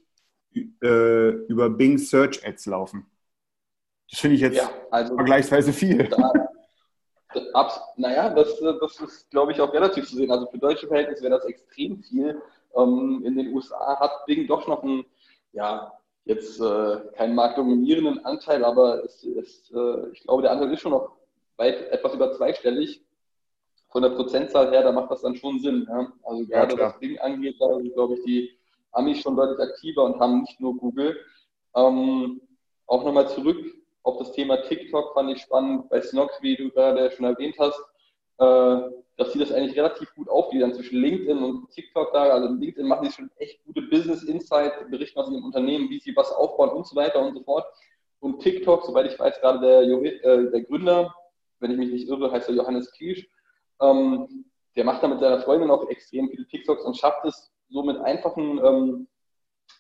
äh, 0.83 1.29
über 1.47 1.71
Bing 1.71 1.99
Search 1.99 2.45
Ads 2.45 2.67
laufen. 2.67 3.07
Das 4.11 4.19
finde 4.19 4.35
ich 4.35 4.41
jetzt 4.41 4.57
ja, 4.57 4.71
also 4.91 5.15
vergleichsweise 5.15 5.73
viel. 5.73 6.09
Da, 6.09 6.33
Abs 7.53 7.81
naja, 7.97 8.29
das, 8.31 8.59
das 8.59 9.01
ist, 9.01 9.31
glaube 9.31 9.53
ich, 9.53 9.61
auch 9.61 9.73
relativ 9.73 10.09
zu 10.09 10.17
sehen. 10.17 10.31
Also 10.31 10.47
für 10.47 10.59
deutsche 10.59 10.87
Verhältnisse 10.87 11.23
wäre 11.23 11.37
das 11.37 11.45
extrem 11.45 12.03
viel. 12.03 12.41
Ähm, 12.77 13.23
in 13.25 13.37
den 13.37 13.55
USA 13.55 13.99
hat 14.01 14.27
Bing 14.27 14.47
doch 14.47 14.67
noch 14.67 14.83
einen, 14.83 15.05
ja, 15.53 15.93
jetzt 16.25 16.61
äh, 16.61 17.01
keinen 17.17 17.35
marktdominierenden 17.35 18.25
Anteil, 18.25 18.65
aber 18.65 19.05
es, 19.05 19.25
es, 19.25 19.71
äh, 19.71 20.09
ich 20.13 20.23
glaube, 20.23 20.43
der 20.43 20.53
Anteil 20.53 20.73
ist 20.73 20.81
schon 20.81 20.93
noch 20.93 21.13
weit 21.57 21.91
etwas 21.91 22.15
über 22.15 22.33
zweistellig. 22.33 23.03
Von 23.91 24.03
der 24.03 24.11
Prozentzahl 24.11 24.71
her, 24.73 24.83
da 24.83 24.91
macht 24.91 25.11
das 25.11 25.23
dann 25.23 25.37
schon 25.37 25.61
Sinn. 25.61 25.87
Ja? 25.89 26.13
Also 26.25 26.47
gerade 26.47 26.75
ja, 26.77 26.81
was 26.81 26.99
Bing 26.99 27.19
angeht, 27.19 27.57
da 27.61 27.77
sind, 27.77 27.95
glaube 27.95 28.15
ich, 28.15 28.25
die 28.25 28.59
Amis 28.93 29.21
schon 29.21 29.37
deutlich 29.37 29.61
aktiver 29.61 30.05
und 30.05 30.19
haben 30.19 30.41
nicht 30.41 30.61
nur 30.61 30.77
Google. 30.77 31.17
Ähm, 31.77 32.41
auch 32.87 33.05
nochmal 33.05 33.29
zurück 33.29 33.57
auch 34.05 34.19
das 34.19 34.33
Thema 34.33 34.59
TikTok 34.63 35.15
fand 35.15 35.31
ich 35.31 35.43
spannend 35.43 35.89
bei 35.89 36.01
Snox, 36.01 36.41
wie 36.43 36.57
du 36.57 36.71
gerade 36.71 37.11
schon 37.11 37.25
erwähnt 37.25 37.57
hast, 37.59 37.79
äh, 38.39 38.91
dass 39.17 39.33
sie 39.33 39.39
das 39.39 39.51
eigentlich 39.51 39.77
relativ 39.77 40.15
gut 40.15 40.29
aufgliedern 40.29 40.75
zwischen 40.75 41.01
LinkedIn 41.01 41.43
und 41.43 41.71
TikTok 41.71 42.13
da. 42.13 42.25
Also 42.25 42.49
LinkedIn 42.49 42.87
machen 42.87 43.07
die 43.07 43.13
schon 43.13 43.31
echt 43.37 43.65
gute 43.65 43.83
Business 43.83 44.23
Insight, 44.25 44.91
berichten 44.91 45.19
aus 45.19 45.31
ihrem 45.31 45.45
Unternehmen, 45.45 45.89
wie 45.89 46.01
sie 46.01 46.15
was 46.15 46.31
aufbauen 46.33 46.71
und 46.71 46.87
so 46.87 46.95
weiter 46.97 47.21
und 47.21 47.35
so 47.35 47.43
fort. 47.43 47.65
Und 48.21 48.41
TikTok, 48.41 48.85
soweit 48.85 49.11
ich 49.11 49.19
weiß, 49.19 49.41
gerade 49.41 49.61
der, 49.61 49.83
äh, 49.83 50.51
der 50.51 50.63
Gründer, 50.63 51.15
wenn 51.61 51.71
ich 51.71 51.79
mich 51.79 51.91
nicht 51.91 52.09
irre, 52.09 52.31
heißt 52.31 52.49
er 52.49 52.57
Johannes 52.57 52.93
Kiesch, 52.93 53.29
ähm, 53.81 54.45
der 54.77 54.85
macht 54.85 55.03
da 55.03 55.09
mit 55.09 55.21
seiner 55.21 55.41
Freundin 55.41 55.71
auch 55.71 55.89
extrem 55.89 56.29
viele 56.29 56.47
TikToks 56.47 56.85
und 56.85 56.97
schafft 56.97 57.25
es 57.25 57.53
so 57.71 57.83
mit 57.83 57.97
einfachen 57.99 58.59
ähm, 58.65 59.09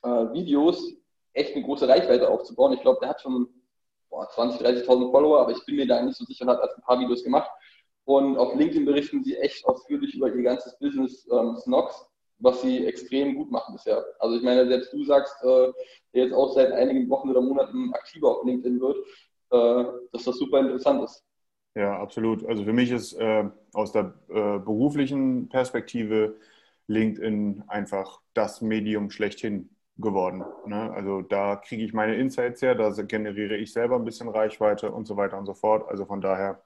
äh, 0.02 0.32
Videos 0.32 0.94
echt 1.32 1.54
eine 1.54 1.64
große 1.64 1.88
Reichweite 1.88 2.28
aufzubauen. 2.28 2.72
Ich 2.72 2.80
glaube, 2.80 3.00
der 3.00 3.10
hat 3.10 3.20
schon 3.20 3.48
20.000, 4.22 4.62
30.000 4.62 5.10
Follower, 5.10 5.40
aber 5.40 5.52
ich 5.52 5.64
bin 5.66 5.76
mir 5.76 5.86
da 5.86 6.02
nicht 6.02 6.16
so 6.16 6.24
sicher 6.24 6.44
und 6.44 6.50
habe 6.50 6.62
erst 6.62 6.76
ein 6.76 6.82
paar 6.82 7.00
Videos 7.00 7.24
gemacht. 7.24 7.50
Und 8.04 8.36
auf 8.36 8.54
LinkedIn 8.54 8.84
berichten 8.84 9.24
sie 9.24 9.36
echt 9.36 9.64
ausführlich 9.64 10.14
über 10.14 10.28
ihr 10.28 10.42
ganzes 10.42 10.78
Business 10.78 11.26
ähm, 11.32 11.56
Snox, 11.56 12.06
was 12.38 12.60
sie 12.60 12.86
extrem 12.86 13.34
gut 13.34 13.50
machen 13.50 13.74
bisher. 13.74 14.04
Also 14.18 14.36
ich 14.36 14.42
meine, 14.42 14.66
selbst 14.66 14.92
du 14.92 15.04
sagst, 15.04 15.34
äh, 15.42 15.72
der 16.12 16.24
jetzt 16.24 16.34
auch 16.34 16.52
seit 16.52 16.72
einigen 16.72 17.08
Wochen 17.08 17.30
oder 17.30 17.40
Monaten 17.40 17.92
aktiver 17.94 18.28
auf 18.28 18.44
LinkedIn 18.44 18.80
wird, 18.80 18.98
äh, 19.50 19.84
dass 20.12 20.24
das 20.24 20.36
super 20.36 20.60
interessant 20.60 21.04
ist. 21.04 21.24
Ja, 21.74 21.98
absolut. 21.98 22.46
Also 22.46 22.64
für 22.64 22.72
mich 22.72 22.90
ist 22.90 23.14
äh, 23.14 23.48
aus 23.72 23.92
der 23.92 24.14
äh, 24.28 24.58
beruflichen 24.58 25.48
Perspektive 25.48 26.36
LinkedIn 26.86 27.64
einfach 27.66 28.20
das 28.34 28.60
Medium 28.60 29.10
schlechthin 29.10 29.73
geworden. 29.96 30.44
Ne? 30.66 30.92
Also 30.92 31.22
da 31.22 31.56
kriege 31.56 31.84
ich 31.84 31.92
meine 31.92 32.16
Insights 32.16 32.62
her, 32.62 32.74
da 32.74 32.90
generiere 32.90 33.56
ich 33.56 33.72
selber 33.72 33.96
ein 33.96 34.04
bisschen 34.04 34.28
Reichweite 34.28 34.90
und 34.90 35.06
so 35.06 35.16
weiter 35.16 35.38
und 35.38 35.46
so 35.46 35.54
fort. 35.54 35.88
Also 35.88 36.04
von 36.06 36.20
daher 36.20 36.62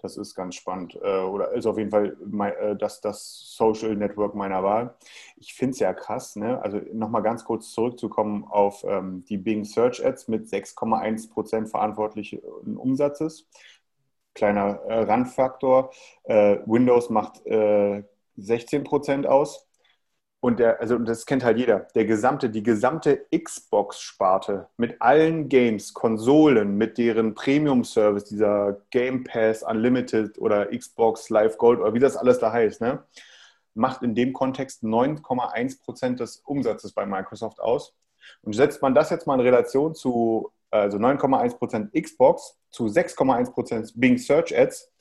Das 0.00 0.16
ist 0.16 0.34
ganz 0.34 0.54
spannend. 0.54 0.96
Äh, 1.02 1.22
oder 1.22 1.52
ist 1.52 1.66
auf 1.66 1.76
jeden 1.78 1.90
Fall 1.90 2.16
mein, 2.24 2.52
äh, 2.54 2.76
das, 2.76 3.00
das 3.00 3.54
Social 3.56 3.96
Network 3.96 4.34
meiner 4.34 4.62
Wahl. 4.62 4.94
Ich 5.36 5.54
finde 5.54 5.72
es 5.72 5.80
ja 5.80 5.92
krass, 5.92 6.36
ne? 6.36 6.60
Also 6.62 6.80
nochmal 6.92 7.22
ganz 7.22 7.44
kurz 7.44 7.72
zurückzukommen 7.72 8.44
auf 8.44 8.84
ähm, 8.84 9.24
die 9.28 9.38
Bing 9.38 9.64
Search 9.64 10.04
Ads 10.04 10.28
mit 10.28 10.46
6,1 10.46 11.30
Prozent 11.30 11.68
verantwortlichen 11.68 12.38
Umsatzes. 12.38 13.48
Kleiner 14.34 14.80
äh, 14.88 15.00
Randfaktor. 15.02 15.90
Äh, 16.24 16.58
Windows 16.66 17.10
macht 17.10 17.42
16 18.36 18.80
äh, 18.80 18.84
Prozent 18.84 19.26
aus. 19.26 19.67
Und 20.40 20.60
der, 20.60 20.80
also 20.80 20.98
das 20.98 21.26
kennt 21.26 21.42
halt 21.42 21.58
jeder, 21.58 21.88
der 21.96 22.04
gesamte, 22.04 22.48
die 22.48 22.62
gesamte 22.62 23.26
Xbox-Sparte 23.36 24.68
mit 24.76 25.02
allen 25.02 25.48
Games, 25.48 25.92
Konsolen, 25.94 26.76
mit 26.76 26.96
deren 26.96 27.34
Premium-Service, 27.34 28.24
dieser 28.24 28.80
Game 28.90 29.24
Pass 29.24 29.64
Unlimited 29.64 30.38
oder 30.38 30.66
Xbox 30.66 31.28
Live 31.28 31.58
Gold 31.58 31.80
oder 31.80 31.92
wie 31.92 31.98
das 31.98 32.16
alles 32.16 32.38
da 32.38 32.52
heißt, 32.52 32.80
ne, 32.80 33.02
macht 33.74 34.02
in 34.02 34.14
dem 34.14 34.32
Kontext 34.32 34.84
9,1 34.84 35.82
Prozent 35.82 36.20
des 36.20 36.36
Umsatzes 36.44 36.92
bei 36.92 37.04
Microsoft 37.04 37.60
aus. 37.60 37.94
Und 38.42 38.52
setzt 38.52 38.80
man 38.80 38.94
das 38.94 39.10
jetzt 39.10 39.26
mal 39.26 39.34
in 39.34 39.40
Relation 39.40 39.94
zu, 39.94 40.52
also 40.70 40.98
9,1 40.98 41.56
Prozent 41.56 41.92
Xbox 41.92 42.56
zu 42.70 42.84
6,1 42.84 43.52
Prozent 43.52 43.92
Bing 43.96 44.18
Search 44.18 44.56
Ads, 44.56 44.92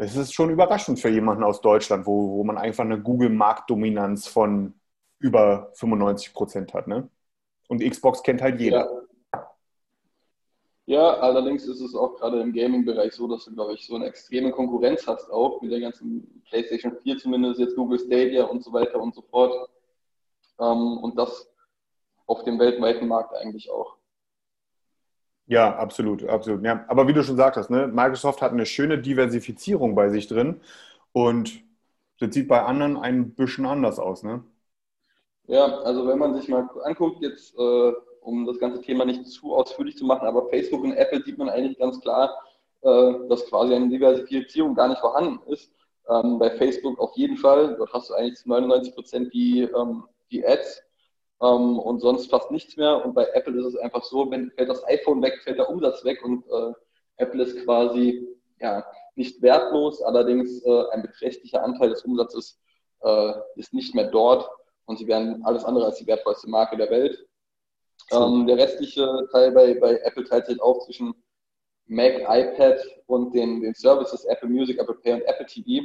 es 0.00 0.14
ist 0.14 0.32
schon 0.32 0.50
überraschend 0.50 1.00
für 1.00 1.08
jemanden 1.08 1.42
aus 1.42 1.60
Deutschland, 1.60 2.06
wo, 2.06 2.30
wo 2.36 2.44
man 2.44 2.56
einfach 2.56 2.84
eine 2.84 3.02
Google-Marktdominanz 3.02 4.28
von 4.28 4.74
über 5.18 5.72
95 5.74 6.32
Prozent 6.32 6.72
hat. 6.72 6.86
Ne? 6.86 7.10
Und 7.66 7.82
Xbox 7.82 8.22
kennt 8.22 8.40
halt 8.40 8.60
jeder. 8.60 8.88
Ja. 9.34 9.50
ja. 10.86 11.14
allerdings 11.18 11.66
ist 11.66 11.80
es 11.80 11.96
auch 11.96 12.14
gerade 12.14 12.40
im 12.40 12.52
Gaming-Bereich 12.52 13.12
so, 13.12 13.26
dass 13.26 13.46
du, 13.46 13.54
glaube 13.54 13.74
ich, 13.74 13.86
so 13.86 13.96
eine 13.96 14.06
extreme 14.06 14.52
Konkurrenz 14.52 15.04
hast, 15.08 15.30
auch 15.30 15.60
mit 15.62 15.72
der 15.72 15.80
ganzen 15.80 16.44
PlayStation 16.48 16.96
4 17.02 17.18
zumindest, 17.18 17.58
jetzt 17.58 17.74
Google 17.74 17.98
Stadia 17.98 18.44
und 18.44 18.62
so 18.62 18.72
weiter 18.72 19.00
und 19.00 19.16
so 19.16 19.22
fort. 19.22 19.68
Ähm, 20.60 20.98
und 20.98 21.18
das 21.18 21.50
auf 22.26 22.44
dem 22.44 22.60
weltweiten 22.60 23.08
Markt 23.08 23.34
eigentlich 23.34 23.68
auch. 23.68 23.97
Ja, 25.48 25.74
absolut, 25.76 26.24
absolut. 26.28 26.62
Ja. 26.64 26.84
Aber 26.88 27.08
wie 27.08 27.14
du 27.14 27.22
schon 27.24 27.36
sagtest, 27.36 27.70
ne, 27.70 27.86
Microsoft 27.88 28.42
hat 28.42 28.52
eine 28.52 28.66
schöne 28.66 28.98
Diversifizierung 28.98 29.94
bei 29.94 30.10
sich 30.10 30.28
drin 30.28 30.60
und 31.12 31.62
das 32.20 32.34
sieht 32.34 32.48
bei 32.48 32.62
anderen 32.62 32.96
ein 32.98 33.34
bisschen 33.34 33.64
anders 33.66 33.98
aus. 33.98 34.22
Ne? 34.22 34.44
Ja, 35.46 35.64
also 35.80 36.06
wenn 36.06 36.18
man 36.18 36.34
sich 36.34 36.48
mal 36.48 36.68
anguckt, 36.84 37.22
jetzt 37.22 37.54
äh, 37.58 37.92
um 38.20 38.44
das 38.46 38.58
ganze 38.58 38.82
Thema 38.82 39.06
nicht 39.06 39.26
zu 39.26 39.54
ausführlich 39.54 39.96
zu 39.96 40.04
machen, 40.04 40.28
aber 40.28 40.48
Facebook 40.50 40.84
und 40.84 40.92
Apple 40.92 41.22
sieht 41.22 41.38
man 41.38 41.48
eigentlich 41.48 41.78
ganz 41.78 41.98
klar, 42.00 42.30
äh, 42.82 43.12
dass 43.30 43.46
quasi 43.46 43.74
eine 43.74 43.88
Diversifizierung 43.88 44.74
gar 44.74 44.88
nicht 44.88 45.00
vorhanden 45.00 45.40
ist. 45.50 45.72
Ähm, 46.10 46.38
bei 46.38 46.50
Facebook 46.50 46.98
auf 46.98 47.16
jeden 47.16 47.38
Fall, 47.38 47.74
dort 47.76 47.92
hast 47.94 48.10
du 48.10 48.14
eigentlich 48.14 48.36
zu 48.36 48.48
99 48.50 48.94
Prozent 48.94 49.32
die, 49.32 49.62
ähm, 49.62 50.04
die 50.30 50.46
Ads 50.46 50.82
ähm, 51.42 51.78
und 51.78 52.00
sonst 52.00 52.30
fast 52.30 52.50
nichts 52.50 52.76
mehr. 52.76 53.04
Und 53.04 53.14
bei 53.14 53.26
Apple 53.34 53.58
ist 53.58 53.66
es 53.66 53.76
einfach 53.76 54.04
so, 54.04 54.30
wenn 54.30 54.50
fällt 54.52 54.68
das 54.68 54.86
iPhone 54.86 55.22
weg, 55.22 55.40
fällt 55.42 55.58
der 55.58 55.70
Umsatz 55.70 56.04
weg 56.04 56.24
und 56.24 56.44
äh, 56.46 56.72
Apple 57.16 57.42
ist 57.42 57.64
quasi 57.64 58.28
ja 58.60 58.84
nicht 59.14 59.42
wertlos, 59.42 60.00
allerdings 60.02 60.64
äh, 60.64 60.84
ein 60.92 61.02
beträchtlicher 61.02 61.62
Anteil 61.62 61.90
des 61.90 62.02
Umsatzes 62.02 62.60
äh, 63.02 63.32
ist 63.56 63.74
nicht 63.74 63.94
mehr 63.94 64.10
dort 64.10 64.48
und 64.86 64.98
sie 64.98 65.06
werden 65.06 65.44
alles 65.44 65.64
andere 65.64 65.86
als 65.86 65.98
die 65.98 66.06
wertvollste 66.06 66.48
Marke 66.48 66.76
der 66.76 66.90
Welt. 66.90 67.26
Ähm, 68.10 68.46
der 68.46 68.56
restliche 68.56 69.28
Teil 69.32 69.52
bei, 69.52 69.74
bei 69.74 69.98
Apple 69.98 70.24
teilt 70.24 70.46
sich 70.46 70.62
auch 70.62 70.84
zwischen 70.84 71.14
Mac, 71.86 72.20
iPad 72.28 72.80
und 73.06 73.34
den, 73.34 73.60
den 73.60 73.74
Services 73.74 74.24
Apple 74.24 74.48
Music, 74.48 74.78
Apple 74.78 74.94
Pay 74.94 75.14
und 75.14 75.22
Apple 75.22 75.46
TV. 75.46 75.84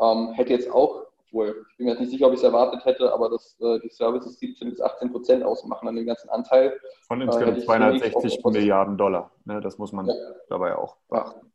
Ähm, 0.00 0.32
hätte 0.32 0.52
jetzt 0.52 0.70
auch 0.70 1.07
obwohl 1.28 1.66
ich 1.70 1.76
bin 1.76 1.86
mir 1.86 1.92
jetzt 1.92 2.00
nicht 2.00 2.10
sicher, 2.10 2.26
ob 2.26 2.32
ich 2.32 2.38
es 2.38 2.44
erwartet 2.44 2.84
hätte, 2.84 3.12
aber 3.12 3.30
dass 3.30 3.56
äh, 3.60 3.78
die 3.80 3.88
Services 3.88 4.38
17 4.38 4.70
bis 4.70 4.80
18 4.80 5.10
Prozent 5.10 5.44
ausmachen 5.44 5.88
an 5.88 5.96
dem 5.96 6.06
ganzen 6.06 6.28
Anteil. 6.30 6.78
Von 7.06 7.20
äh, 7.20 7.24
insgesamt 7.24 7.58
äh, 7.58 7.64
260 7.64 8.44
Milliarden 8.44 8.96
Dollar. 8.96 9.30
Ne, 9.44 9.60
das 9.60 9.78
muss 9.78 9.92
man 9.92 10.06
ja. 10.06 10.14
dabei 10.48 10.76
auch 10.76 10.96
beachten. 11.08 11.52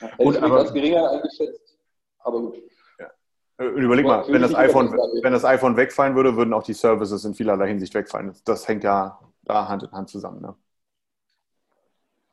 Ja. 0.00 0.08
Hätte 0.08 0.24
gut, 0.24 0.36
ich 0.36 0.42
aber, 0.42 0.58
als 0.58 0.72
geringer 0.72 1.10
eingeschätzt, 1.10 1.78
aber 2.18 2.40
gut. 2.40 2.56
Ja. 2.98 3.10
Äh, 3.58 3.66
überleg 3.66 4.06
mal, 4.06 4.24
wenn 4.28 4.42
das, 4.42 4.54
iPhone, 4.54 4.92
wenn 4.92 5.32
das 5.32 5.44
iPhone 5.44 5.76
wegfallen 5.76 6.14
würde, 6.14 6.36
würden 6.36 6.52
auch 6.52 6.62
die 6.62 6.74
Services 6.74 7.24
in 7.24 7.34
vielerlei 7.34 7.68
Hinsicht 7.68 7.94
wegfallen. 7.94 8.34
Das 8.44 8.68
hängt 8.68 8.84
ja 8.84 9.18
da 9.42 9.68
Hand 9.68 9.84
in 9.84 9.92
Hand 9.92 10.08
zusammen. 10.08 10.40
Ne? 10.40 10.54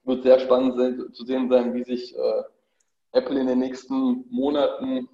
Wird 0.04 0.24
sehr 0.24 0.40
spannend 0.40 0.78
sein, 0.78 1.14
zu 1.14 1.26
sehen 1.26 1.50
sein, 1.50 1.74
wie 1.74 1.84
sich 1.84 2.16
äh, 2.16 2.44
Apple 3.14 3.40
in 3.40 3.48
den 3.48 3.60
nächsten 3.60 4.26
Monaten 4.30 5.08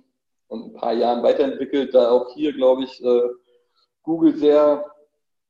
und 0.50 0.66
ein 0.66 0.74
paar 0.74 0.94
Jahren 0.94 1.24
weiterentwickelt, 1.24 1.94
da 1.94 2.12
auch 2.12 2.34
hier, 2.34 2.54
glaube 2.54 2.84
ich, 2.84 3.04
äh, 3.04 3.22
Google 4.04 4.36
sehr, 4.36 4.86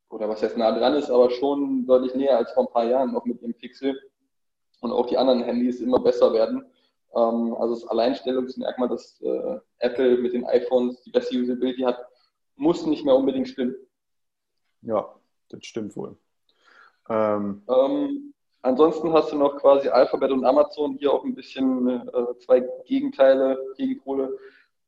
oder 0.09 0.29
was 0.29 0.43
heißt 0.43 0.57
nah 0.57 0.77
dran 0.77 0.95
ist, 0.95 1.09
aber 1.09 1.31
schon 1.31 1.85
deutlich 1.87 2.13
näher 2.15 2.37
als 2.37 2.51
vor 2.51 2.63
ein 2.63 2.73
paar 2.73 2.85
Jahren 2.85 3.13
noch 3.13 3.25
mit 3.25 3.41
dem 3.41 3.53
Pixel 3.53 3.99
und 4.81 4.91
auch 4.91 5.07
die 5.07 5.17
anderen 5.17 5.43
Handys 5.43 5.79
immer 5.81 5.99
besser 5.99 6.33
werden. 6.33 6.65
Ähm, 7.15 7.55
also 7.57 7.75
das 7.75 7.87
Alleinstellungsmerkmal, 7.87 8.89
dass 8.89 9.19
äh, 9.21 9.59
Apple 9.79 10.17
mit 10.17 10.33
den 10.33 10.45
iPhones 10.45 11.01
die 11.03 11.11
beste 11.11 11.37
Usability 11.37 11.81
hat, 11.81 11.99
muss 12.55 12.85
nicht 12.85 13.05
mehr 13.05 13.15
unbedingt 13.15 13.47
stimmen. 13.47 13.75
Ja, 14.81 15.15
das 15.49 15.65
stimmt 15.65 15.95
wohl. 15.95 16.17
Ähm, 17.09 17.63
ähm, 17.67 18.33
ansonsten 18.61 19.13
hast 19.13 19.31
du 19.31 19.37
noch 19.37 19.57
quasi 19.57 19.87
Alphabet 19.87 20.31
und 20.31 20.45
Amazon 20.45 20.95
hier 20.95 21.13
auch 21.13 21.23
ein 21.23 21.35
bisschen 21.35 21.87
äh, 21.87 22.37
zwei 22.39 22.67
Gegenteile, 22.85 23.57
Gegenpole. 23.77 24.37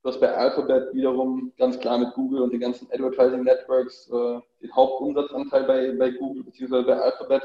Du 0.04 0.10
hast 0.10 0.20
bei 0.20 0.34
Alphabet 0.34 0.96
wiederum 0.96 1.54
ganz 1.58 1.80
klar 1.80 2.00
mit 2.00 2.12
Google 2.16 2.42
und 2.42 2.52
den 2.52 2.60
ganzen 2.60 2.88
Advertising 2.92 3.44
Networks 3.44 4.10
äh, 4.10 4.40
den 4.60 4.76
Hauptumsatzanteil 4.76 5.64
bei, 5.66 5.92
bei 5.92 6.10
Google 6.10 6.44
bzw. 6.44 6.82
bei 6.82 7.00
Alphabet, 7.00 7.44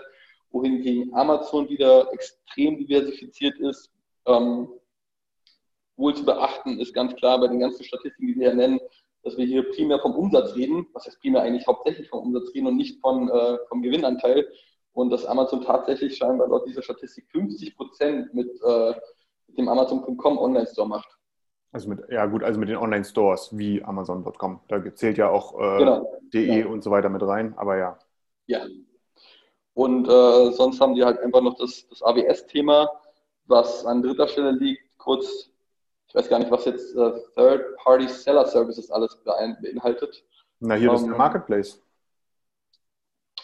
wohingegen 0.51 1.15
Amazon 1.15 1.69
wieder 1.69 2.11
extrem 2.15 2.79
diversifiziert 2.79 3.59
ist. 3.61 3.91
Ähm, 4.25 4.69
wohl 5.99 6.15
zu 6.15 6.25
beachten 6.25 6.81
ist 6.81 6.95
ganz 6.95 7.15
klar 7.17 7.39
bei 7.41 7.49
den 7.49 7.61
ganzen 7.61 7.85
Statistiken, 7.85 8.27
die 8.27 8.37
wir 8.37 8.49
hier 8.49 8.57
nennen, 8.57 8.81
dass 9.23 9.37
wir 9.37 9.45
hier 9.45 9.71
primär 9.73 9.99
vom 9.99 10.15
Umsatz 10.15 10.55
reden, 10.55 10.87
was 10.95 11.07
heißt 11.07 11.21
primär 11.21 11.43
eigentlich 11.43 11.67
hauptsächlich 11.67 12.09
vom 12.09 12.21
Umsatz 12.21 12.55
reden 12.55 12.69
und 12.69 12.77
nicht 12.77 13.03
von, 13.03 13.29
äh, 13.29 13.59
vom 13.69 13.83
Gewinnanteil. 13.83 14.49
Und 14.95 15.11
dass 15.11 15.27
Amazon 15.27 15.61
tatsächlich 15.61 16.17
scheinbar 16.17 16.49
laut 16.49 16.67
dieser 16.67 16.83
Statistik 16.83 17.27
50 17.33 17.77
Prozent 17.77 18.33
mit, 18.33 18.49
äh, 18.63 18.95
mit 19.49 19.59
dem 19.59 19.69
Amazon.com 19.69 20.39
Online-Store 20.39 20.89
macht. 20.89 21.16
Also 21.77 21.91
mit, 21.91 22.09
ja 22.09 22.25
gut, 22.25 22.43
also 22.43 22.59
mit 22.59 22.71
den 22.71 22.79
Online-Stores 22.79 23.51
wie 23.53 23.85
Amazon.com. 23.85 24.61
Da 24.67 24.95
zählt 24.95 25.19
ja 25.19 25.29
auch 25.29 25.61
äh, 25.61 25.79
genau. 25.81 26.11
DE 26.33 26.61
ja. 26.61 26.67
und 26.67 26.83
so 26.83 26.91
weiter 26.91 27.11
mit 27.11 27.21
rein, 27.21 27.53
aber 27.59 27.77
ja. 27.77 27.99
Ja. 28.47 28.65
Und 29.75 30.09
äh, 30.09 30.53
sonst 30.53 30.81
haben 30.81 30.95
die 30.95 31.05
halt 31.05 31.19
einfach 31.21 31.43
noch 31.43 31.59
das, 31.59 31.87
das 31.89 32.03
AWS-Thema, 32.03 32.89
was 33.45 33.85
an 33.85 34.03
dritter 34.03 34.27
Stelle 34.27 34.53
liegt. 34.53 34.85
Kurz, 34.97 35.51
ich 36.09 36.15
weiß 36.15 36.31
gar 36.31 36.39
nicht, 36.39 36.51
was 36.51 36.65
jetzt 36.65 36.97
äh, 36.97 37.13
Third-Party 37.35 38.09
Seller 38.09 38.47
Services 38.47 38.91
alles 38.91 39.15
beinhaltet. 39.23 40.25
Na, 40.61 40.77
hier 40.77 40.89
um, 40.89 40.97
das 40.97 41.05
ähm, 41.05 41.11
Marketplace. 41.11 41.83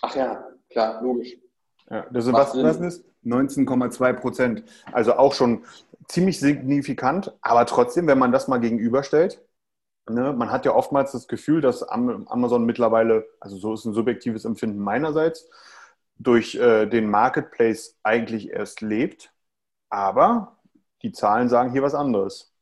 Ach 0.01 0.17
ja, 0.17 0.49
klar, 0.71 1.03
logisch. 1.03 1.37
Ja, 1.93 2.07
das 2.11 2.33
was, 2.33 2.57
was 2.57 2.79
ist 2.79 3.05
19,2 3.23 4.13
Prozent. 4.15 4.65
Also 4.93 5.13
auch 5.13 5.35
schon 5.35 5.65
ziemlich 6.09 6.41
signifikant, 6.41 7.37
aber 7.43 7.67
trotzdem, 7.67 8.07
wenn 8.07 8.19
man 8.19 8.33
das 8.33 8.49
mal 8.49 8.59
gegenüberstellt, 8.59 9.43
ne, 10.09 10.33
man 10.33 10.51
hat 10.51 10.65
ja 10.65 10.75
oftmals 10.75 11.13
das 11.13 11.29
Gefühl, 11.29 11.61
dass 11.61 11.83
Amazon 11.83 12.65
mittlerweile, 12.65 13.27
also 13.41 13.59
so 13.59 13.75
ist 13.75 13.85
ein 13.85 13.93
subjektives 13.93 14.47
Empfinden 14.47 14.79
meinerseits, 14.79 15.51
durch 16.17 16.55
äh, 16.55 16.87
den 16.87 17.11
Marketplace 17.11 17.99
eigentlich 18.03 18.51
erst 18.51 18.81
lebt, 18.81 19.31
aber 19.91 20.57
die 21.03 21.13
Zahlen 21.13 21.51
sagen 21.51 21.73
hier 21.73 21.83
was 21.83 21.95
anderes. 21.95 22.55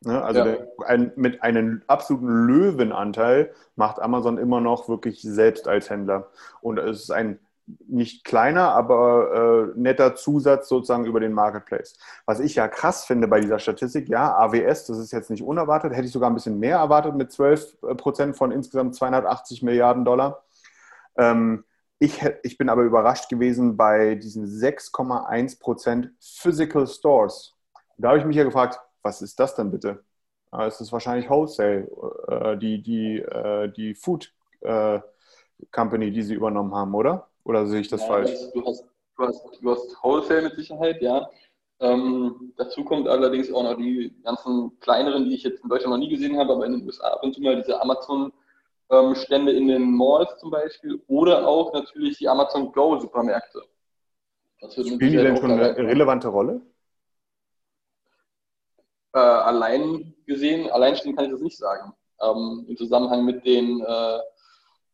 Ne, 0.00 0.22
also 0.22 0.40
ja. 0.40 0.44
der, 0.44 0.68
ein, 0.86 1.12
mit 1.16 1.42
einem 1.42 1.82
absoluten 1.86 2.46
Löwenanteil 2.46 3.54
macht 3.74 4.00
Amazon 4.00 4.36
immer 4.36 4.60
noch 4.60 4.86
wirklich 4.88 5.22
selbst 5.22 5.66
als 5.66 5.88
Händler. 5.88 6.30
Und 6.60 6.78
es 6.78 7.04
ist 7.04 7.10
ein 7.10 7.38
nicht 7.88 8.24
kleiner, 8.24 8.72
aber 8.72 9.72
äh, 9.74 9.78
netter 9.78 10.14
Zusatz 10.14 10.68
sozusagen 10.68 11.06
über 11.06 11.20
den 11.20 11.32
Marketplace. 11.32 11.98
Was 12.24 12.40
ich 12.40 12.54
ja 12.54 12.68
krass 12.68 13.04
finde 13.04 13.28
bei 13.28 13.40
dieser 13.40 13.58
Statistik, 13.58 14.08
ja, 14.08 14.36
AWS, 14.36 14.86
das 14.86 14.98
ist 14.98 15.12
jetzt 15.12 15.30
nicht 15.30 15.42
unerwartet, 15.42 15.92
hätte 15.92 16.06
ich 16.06 16.12
sogar 16.12 16.30
ein 16.30 16.34
bisschen 16.34 16.58
mehr 16.58 16.78
erwartet 16.78 17.16
mit 17.16 17.32
12 17.32 17.78
äh, 17.82 17.94
Prozent 17.94 18.36
von 18.36 18.52
insgesamt 18.52 18.94
280 18.94 19.62
Milliarden 19.62 20.04
Dollar. 20.04 20.44
Ähm, 21.16 21.64
ich, 21.98 22.22
ich 22.42 22.58
bin 22.58 22.68
aber 22.68 22.82
überrascht 22.82 23.28
gewesen 23.28 23.76
bei 23.76 24.14
diesen 24.16 24.46
6,1 24.46 25.58
Prozent 25.58 26.12
Physical 26.20 26.86
Stores. 26.86 27.54
Da 27.96 28.08
habe 28.08 28.18
ich 28.18 28.24
mich 28.24 28.36
ja 28.36 28.44
gefragt, 28.44 28.78
was 29.02 29.22
ist 29.22 29.40
das 29.40 29.54
denn 29.54 29.70
bitte? 29.70 30.04
Es 30.52 30.80
ist 30.80 30.92
wahrscheinlich 30.92 31.28
Wholesale, 31.28 31.88
äh, 32.28 32.56
die, 32.56 32.82
die, 32.82 33.18
äh, 33.18 33.70
die 33.72 33.94
Food 33.94 34.32
äh, 34.60 35.00
Company, 35.72 36.10
die 36.10 36.22
sie 36.22 36.34
übernommen 36.34 36.74
haben, 36.74 36.94
oder? 36.94 37.28
Oder 37.46 37.66
sehe 37.66 37.80
ich 37.80 37.88
das 37.88 38.00
ja, 38.02 38.06
falsch? 38.08 38.32
Du 38.52 38.66
hast, 38.66 38.84
du, 39.16 39.24
hast, 39.24 39.42
du 39.60 39.70
hast 39.70 40.02
Wholesale 40.02 40.42
mit 40.42 40.56
Sicherheit, 40.56 41.00
ja. 41.00 41.28
Ähm, 41.78 42.52
dazu 42.56 42.84
kommt 42.84 43.06
allerdings 43.06 43.52
auch 43.52 43.62
noch 43.62 43.76
die 43.76 44.12
ganzen 44.24 44.78
kleineren, 44.80 45.26
die 45.26 45.34
ich 45.34 45.44
jetzt 45.44 45.62
in 45.62 45.68
Deutschland 45.68 45.92
noch 45.92 45.98
nie 45.98 46.08
gesehen 46.08 46.38
habe, 46.38 46.54
aber 46.54 46.66
in 46.66 46.72
den 46.72 46.86
USA 46.86 47.08
ab 47.08 47.22
und 47.22 47.34
zu 47.34 47.40
mal 47.40 47.56
diese 47.56 47.80
Amazon-Stände 47.80 49.52
in 49.52 49.68
den 49.68 49.96
Malls 49.96 50.36
zum 50.38 50.50
Beispiel 50.50 51.00
oder 51.06 51.46
auch 51.46 51.72
natürlich 51.72 52.18
die 52.18 52.28
Amazon 52.28 52.72
Go-Supermärkte. 52.72 53.62
Spielen 54.70 54.98
die 54.98 55.16
denn 55.16 55.36
schon 55.36 55.52
eine 55.52 55.76
relevante 55.76 56.28
Rolle? 56.28 56.62
Äh, 59.12 59.18
allein 59.18 60.14
gesehen, 60.26 60.68
alleinstehend 60.70 61.16
kann 61.16 61.26
ich 61.26 61.32
das 61.32 61.42
nicht 61.42 61.58
sagen. 61.58 61.92
Ähm, 62.20 62.64
Im 62.68 62.76
Zusammenhang 62.76 63.24
mit 63.24 63.44
den, 63.44 63.82
äh, 63.82 64.18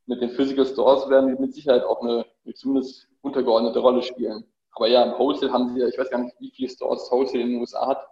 mit 0.07 0.21
den 0.21 0.31
Physical 0.31 0.67
Stores 0.67 1.09
werden 1.09 1.35
die 1.35 1.41
mit 1.41 1.55
Sicherheit 1.55 1.85
auch 1.85 2.03
eine 2.03 2.27
zumindest 2.55 3.09
untergeordnete 3.23 3.79
Rolle 3.79 4.03
spielen. 4.03 4.45
Aber 4.73 4.89
ja, 4.89 5.05
im 5.05 5.19
Wholesale 5.19 5.53
haben 5.53 5.75
sie 5.75 5.81
ja, 5.81 5.89
ich 5.89 5.99
weiß 5.99 6.11
gar 6.11 6.19
nicht, 6.19 6.35
wie 6.41 6.51
viele 6.51 6.69
Stores 6.69 7.11
Wholesale 7.11 7.43
in 7.43 7.51
den 7.51 7.61
USA 7.61 7.87
hat, 7.87 8.09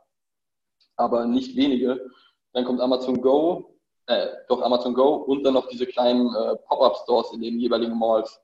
aber 0.96 1.26
nicht 1.26 1.56
wenige. 1.56 2.10
Dann 2.52 2.64
kommt 2.64 2.80
Amazon 2.80 3.20
Go, 3.20 3.78
äh, 4.06 4.26
doch 4.48 4.62
Amazon 4.62 4.94
Go 4.94 5.14
und 5.14 5.44
dann 5.44 5.54
noch 5.54 5.68
diese 5.68 5.86
kleinen 5.86 6.26
äh, 6.34 6.56
Pop-Up-Stores 6.68 7.32
in 7.32 7.40
den 7.40 7.58
jeweiligen 7.58 7.98
Malls. 7.98 8.40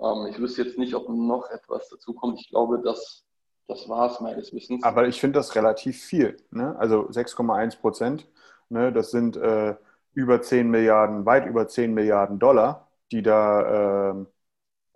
Ähm, 0.00 0.26
ich 0.28 0.38
wüsste 0.38 0.62
jetzt 0.62 0.78
nicht, 0.78 0.94
ob 0.94 1.08
noch 1.08 1.48
etwas 1.50 1.88
dazu 1.88 2.12
kommt. 2.14 2.40
Ich 2.40 2.48
glaube, 2.50 2.80
das, 2.82 3.24
das 3.68 3.88
war 3.88 4.10
es 4.10 4.20
meines 4.20 4.52
Wissens. 4.52 4.82
Aber 4.82 5.06
ich 5.06 5.20
finde 5.20 5.38
das 5.38 5.54
relativ 5.54 6.02
viel. 6.02 6.36
Ne? 6.50 6.76
Also 6.78 7.08
6,1 7.08 7.80
Prozent, 7.80 8.26
ne? 8.68 8.92
das 8.92 9.10
sind 9.10 9.36
äh, 9.36 9.76
über 10.14 10.42
10 10.42 10.68
Milliarden, 10.68 11.26
weit 11.26 11.46
über 11.46 11.68
10 11.68 11.94
Milliarden 11.94 12.38
Dollar, 12.38 12.88
die 13.12 13.22
da 13.22 14.10
ähm, 14.10 14.26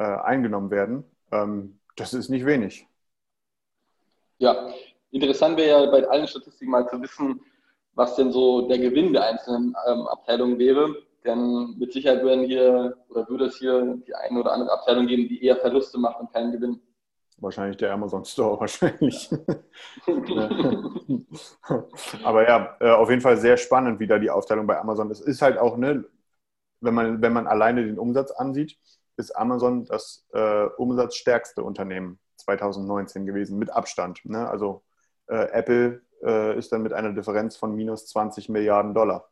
äh, 0.00 0.02
eingenommen 0.02 0.70
werden. 0.70 1.04
Ähm, 1.30 1.78
das 1.94 2.14
ist 2.14 2.30
nicht 2.30 2.46
wenig. 2.46 2.88
Ja, 4.38 4.70
interessant 5.10 5.58
wäre 5.58 5.84
ja 5.84 5.90
bei 5.90 6.08
allen 6.08 6.26
Statistiken 6.26 6.70
mal 6.70 6.88
zu 6.88 7.02
wissen, 7.02 7.42
was 7.92 8.16
denn 8.16 8.32
so 8.32 8.66
der 8.66 8.78
Gewinn 8.78 9.12
der 9.12 9.26
einzelnen 9.26 9.76
ähm, 9.86 10.06
Abteilungen 10.06 10.58
wäre. 10.58 10.96
Denn 11.22 11.76
mit 11.78 11.92
Sicherheit 11.92 12.24
werden 12.24 12.46
hier 12.46 12.96
oder 13.10 13.28
würde 13.28 13.44
es 13.44 13.58
hier 13.58 13.98
die 14.06 14.14
eine 14.14 14.40
oder 14.40 14.52
andere 14.52 14.72
Abteilung 14.72 15.06
geben, 15.06 15.28
die 15.28 15.44
eher 15.44 15.56
Verluste 15.56 15.98
macht 15.98 16.18
und 16.18 16.32
keinen 16.32 16.52
Gewinn. 16.52 16.80
Wahrscheinlich 17.36 17.76
der 17.76 17.92
Amazon 17.92 18.24
Store, 18.24 18.58
wahrscheinlich. 18.60 19.28
Aber 22.24 22.48
ja, 22.48 22.74
äh, 22.80 22.90
auf 22.90 23.10
jeden 23.10 23.20
Fall 23.20 23.36
sehr 23.36 23.58
spannend, 23.58 24.00
wie 24.00 24.06
da 24.06 24.18
die 24.18 24.30
Aufteilung 24.30 24.66
bei 24.66 24.80
Amazon 24.80 25.10
ist. 25.10 25.20
Ist 25.20 25.42
halt 25.42 25.58
auch, 25.58 25.76
ne, 25.76 26.06
wenn 26.80 26.94
man, 26.94 27.20
wenn 27.20 27.34
man 27.34 27.46
alleine 27.46 27.84
den 27.84 27.98
Umsatz 27.98 28.30
ansieht, 28.30 28.78
ist 29.20 29.32
Amazon 29.32 29.84
das 29.84 30.26
äh, 30.32 30.64
umsatzstärkste 30.76 31.62
Unternehmen 31.62 32.18
2019 32.36 33.26
gewesen, 33.26 33.58
mit 33.58 33.70
Abstand. 33.70 34.24
Ne? 34.24 34.48
Also 34.48 34.82
äh, 35.28 35.50
Apple 35.52 36.02
äh, 36.22 36.58
ist 36.58 36.72
dann 36.72 36.82
mit 36.82 36.92
einer 36.92 37.12
Differenz 37.12 37.56
von 37.56 37.74
minus 37.74 38.06
20 38.06 38.48
Milliarden 38.48 38.94
Dollar 38.94 39.28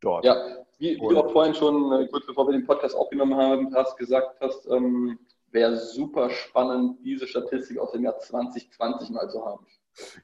dort. 0.00 0.24
Ja, 0.24 0.36
wie, 0.78 0.96
wie 0.96 0.98
du 0.98 1.18
auch 1.18 1.32
vorhin 1.32 1.54
schon, 1.54 1.92
äh, 1.92 2.08
kurz 2.08 2.26
bevor 2.26 2.46
wir 2.46 2.52
den 2.52 2.66
Podcast 2.66 2.94
aufgenommen 2.94 3.36
haben, 3.36 3.74
hast 3.74 3.96
gesagt 3.96 4.40
hast, 4.40 4.66
ähm, 4.66 5.18
wäre 5.50 5.76
super 5.76 6.30
spannend, 6.30 6.98
diese 7.04 7.26
Statistik 7.26 7.78
aus 7.78 7.92
dem 7.92 8.04
Jahr 8.04 8.18
2020 8.18 9.10
mal 9.10 9.28
zu 9.28 9.44
haben. 9.44 9.66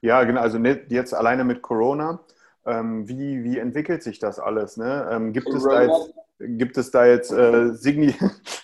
Ja, 0.01 0.23
genau. 0.23 0.41
Also 0.41 0.57
jetzt 0.57 1.13
alleine 1.13 1.43
mit 1.43 1.61
Corona. 1.61 2.21
Ähm, 2.65 3.07
wie, 3.07 3.43
wie 3.43 3.59
entwickelt 3.59 4.03
sich 4.03 4.19
das 4.19 4.39
alles? 4.39 4.77
Ne? 4.77 5.07
Ähm, 5.11 5.33
gibt, 5.33 5.47
es 5.49 5.63
da 5.63 5.83
jetzt, 5.83 6.13
gibt 6.39 6.77
es 6.77 6.91
da 6.91 7.05
jetzt 7.05 7.31
äh, 7.31 7.73
Signi? 7.73 8.15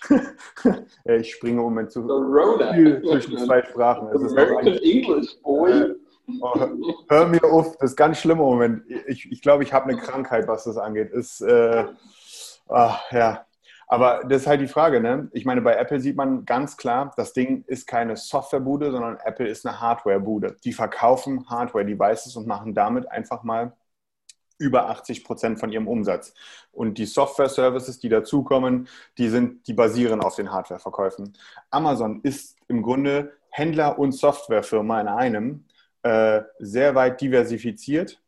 ich 1.05 1.33
springe 1.33 1.57
im 1.57 1.63
Moment 1.63 1.91
zu 1.91 2.03
viel 2.73 3.01
zwischen 3.01 3.37
zwei 3.37 3.63
Sprachen. 3.63 4.09
Ist 4.09 4.83
English, 4.83 5.41
boy. 5.41 5.71
Äh, 5.71 5.95
oh, 6.41 6.67
hör 7.09 7.27
mir 7.27 7.43
auf, 7.43 7.77
das 7.77 7.91
ist 7.91 7.97
ganz 7.97 8.19
schlimm 8.19 8.37
im 8.39 8.45
Moment. 8.45 8.83
Ich, 9.07 9.31
ich 9.31 9.41
glaube, 9.41 9.63
ich 9.63 9.73
habe 9.73 9.89
eine 9.89 9.99
Krankheit, 9.99 10.47
was 10.47 10.65
das 10.65 10.77
angeht. 10.77 11.11
Ist, 11.11 11.41
äh, 11.41 11.85
ach, 12.69 13.11
ja. 13.11 13.45
Aber 13.87 14.21
das 14.27 14.43
ist 14.43 14.47
halt 14.47 14.61
die 14.61 14.67
Frage, 14.67 15.01
ne? 15.01 15.29
Ich 15.33 15.45
meine, 15.45 15.61
bei 15.61 15.75
Apple 15.75 15.99
sieht 15.99 16.15
man 16.15 16.45
ganz 16.45 16.77
klar, 16.77 17.11
das 17.15 17.33
Ding 17.33 17.63
ist 17.67 17.85
keine 17.85 18.15
Softwarebude, 18.15 18.91
sondern 18.91 19.17
Apple 19.23 19.47
ist 19.47 19.67
eine 19.67 19.79
Hardwarebude. 19.79 20.57
Die 20.63 20.73
verkaufen 20.73 21.47
Hardware-Devices 21.49 22.35
und 22.35 22.47
machen 22.47 22.73
damit 22.73 23.11
einfach 23.11 23.43
mal 23.43 23.73
über 24.57 24.89
80 24.89 25.23
Prozent 25.23 25.59
von 25.59 25.71
ihrem 25.71 25.87
Umsatz. 25.87 26.33
Und 26.71 26.97
die 26.97 27.05
Software-Services, 27.05 27.99
die 27.99 28.09
dazukommen, 28.09 28.87
die, 29.17 29.29
sind, 29.29 29.67
die 29.67 29.73
basieren 29.73 30.21
auf 30.21 30.35
den 30.35 30.51
Hardware-Verkäufen. 30.51 31.33
Amazon 31.69 32.21
ist 32.21 32.57
im 32.67 32.81
Grunde 32.81 33.33
Händler 33.49 33.99
und 33.99 34.13
Softwarefirma 34.13 35.01
in 35.01 35.07
einem, 35.07 35.65
äh, 36.03 36.41
sehr 36.59 36.95
weit 36.95 37.21
diversifiziert 37.21 38.21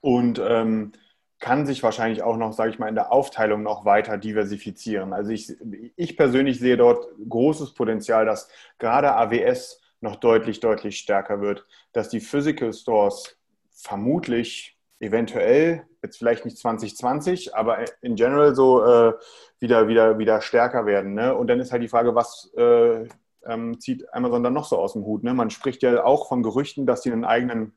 und 0.00 0.38
ähm, 0.38 0.92
kann 1.40 1.66
sich 1.66 1.82
wahrscheinlich 1.82 2.22
auch 2.22 2.36
noch, 2.36 2.52
sage 2.52 2.70
ich 2.70 2.78
mal, 2.78 2.88
in 2.88 2.94
der 2.94 3.12
Aufteilung 3.12 3.62
noch 3.62 3.84
weiter 3.84 4.18
diversifizieren. 4.18 5.12
Also 5.12 5.30
ich, 5.30 5.56
ich 5.96 6.16
persönlich 6.16 6.58
sehe 6.60 6.76
dort 6.76 7.08
großes 7.28 7.74
Potenzial, 7.74 8.26
dass 8.26 8.48
gerade 8.78 9.14
AWS 9.14 9.80
noch 10.00 10.16
deutlich, 10.16 10.60
deutlich 10.60 10.98
stärker 10.98 11.40
wird, 11.40 11.66
dass 11.92 12.10
die 12.10 12.20
Physical 12.20 12.72
Stores 12.72 13.36
vermutlich 13.70 14.78
eventuell, 15.00 15.84
jetzt 16.02 16.18
vielleicht 16.18 16.44
nicht 16.44 16.58
2020, 16.58 17.54
aber 17.54 17.84
in 18.02 18.14
general 18.14 18.54
so 18.54 18.84
äh, 18.84 19.14
wieder, 19.58 19.88
wieder, 19.88 20.18
wieder 20.18 20.40
stärker 20.40 20.86
werden. 20.86 21.14
Ne? 21.14 21.34
Und 21.34 21.48
dann 21.48 21.60
ist 21.60 21.72
halt 21.72 21.82
die 21.82 21.88
Frage, 21.88 22.14
was 22.14 22.52
äh, 22.56 23.08
ähm, 23.46 23.80
zieht 23.80 24.12
Amazon 24.14 24.42
dann 24.42 24.52
noch 24.52 24.66
so 24.66 24.78
aus 24.78 24.92
dem 24.92 25.04
Hut? 25.04 25.24
Ne? 25.24 25.34
Man 25.34 25.50
spricht 25.50 25.82
ja 25.82 26.04
auch 26.04 26.28
von 26.28 26.42
Gerüchten, 26.42 26.86
dass 26.86 27.02
sie 27.02 27.12
einen 27.12 27.24
eigenen 27.24 27.72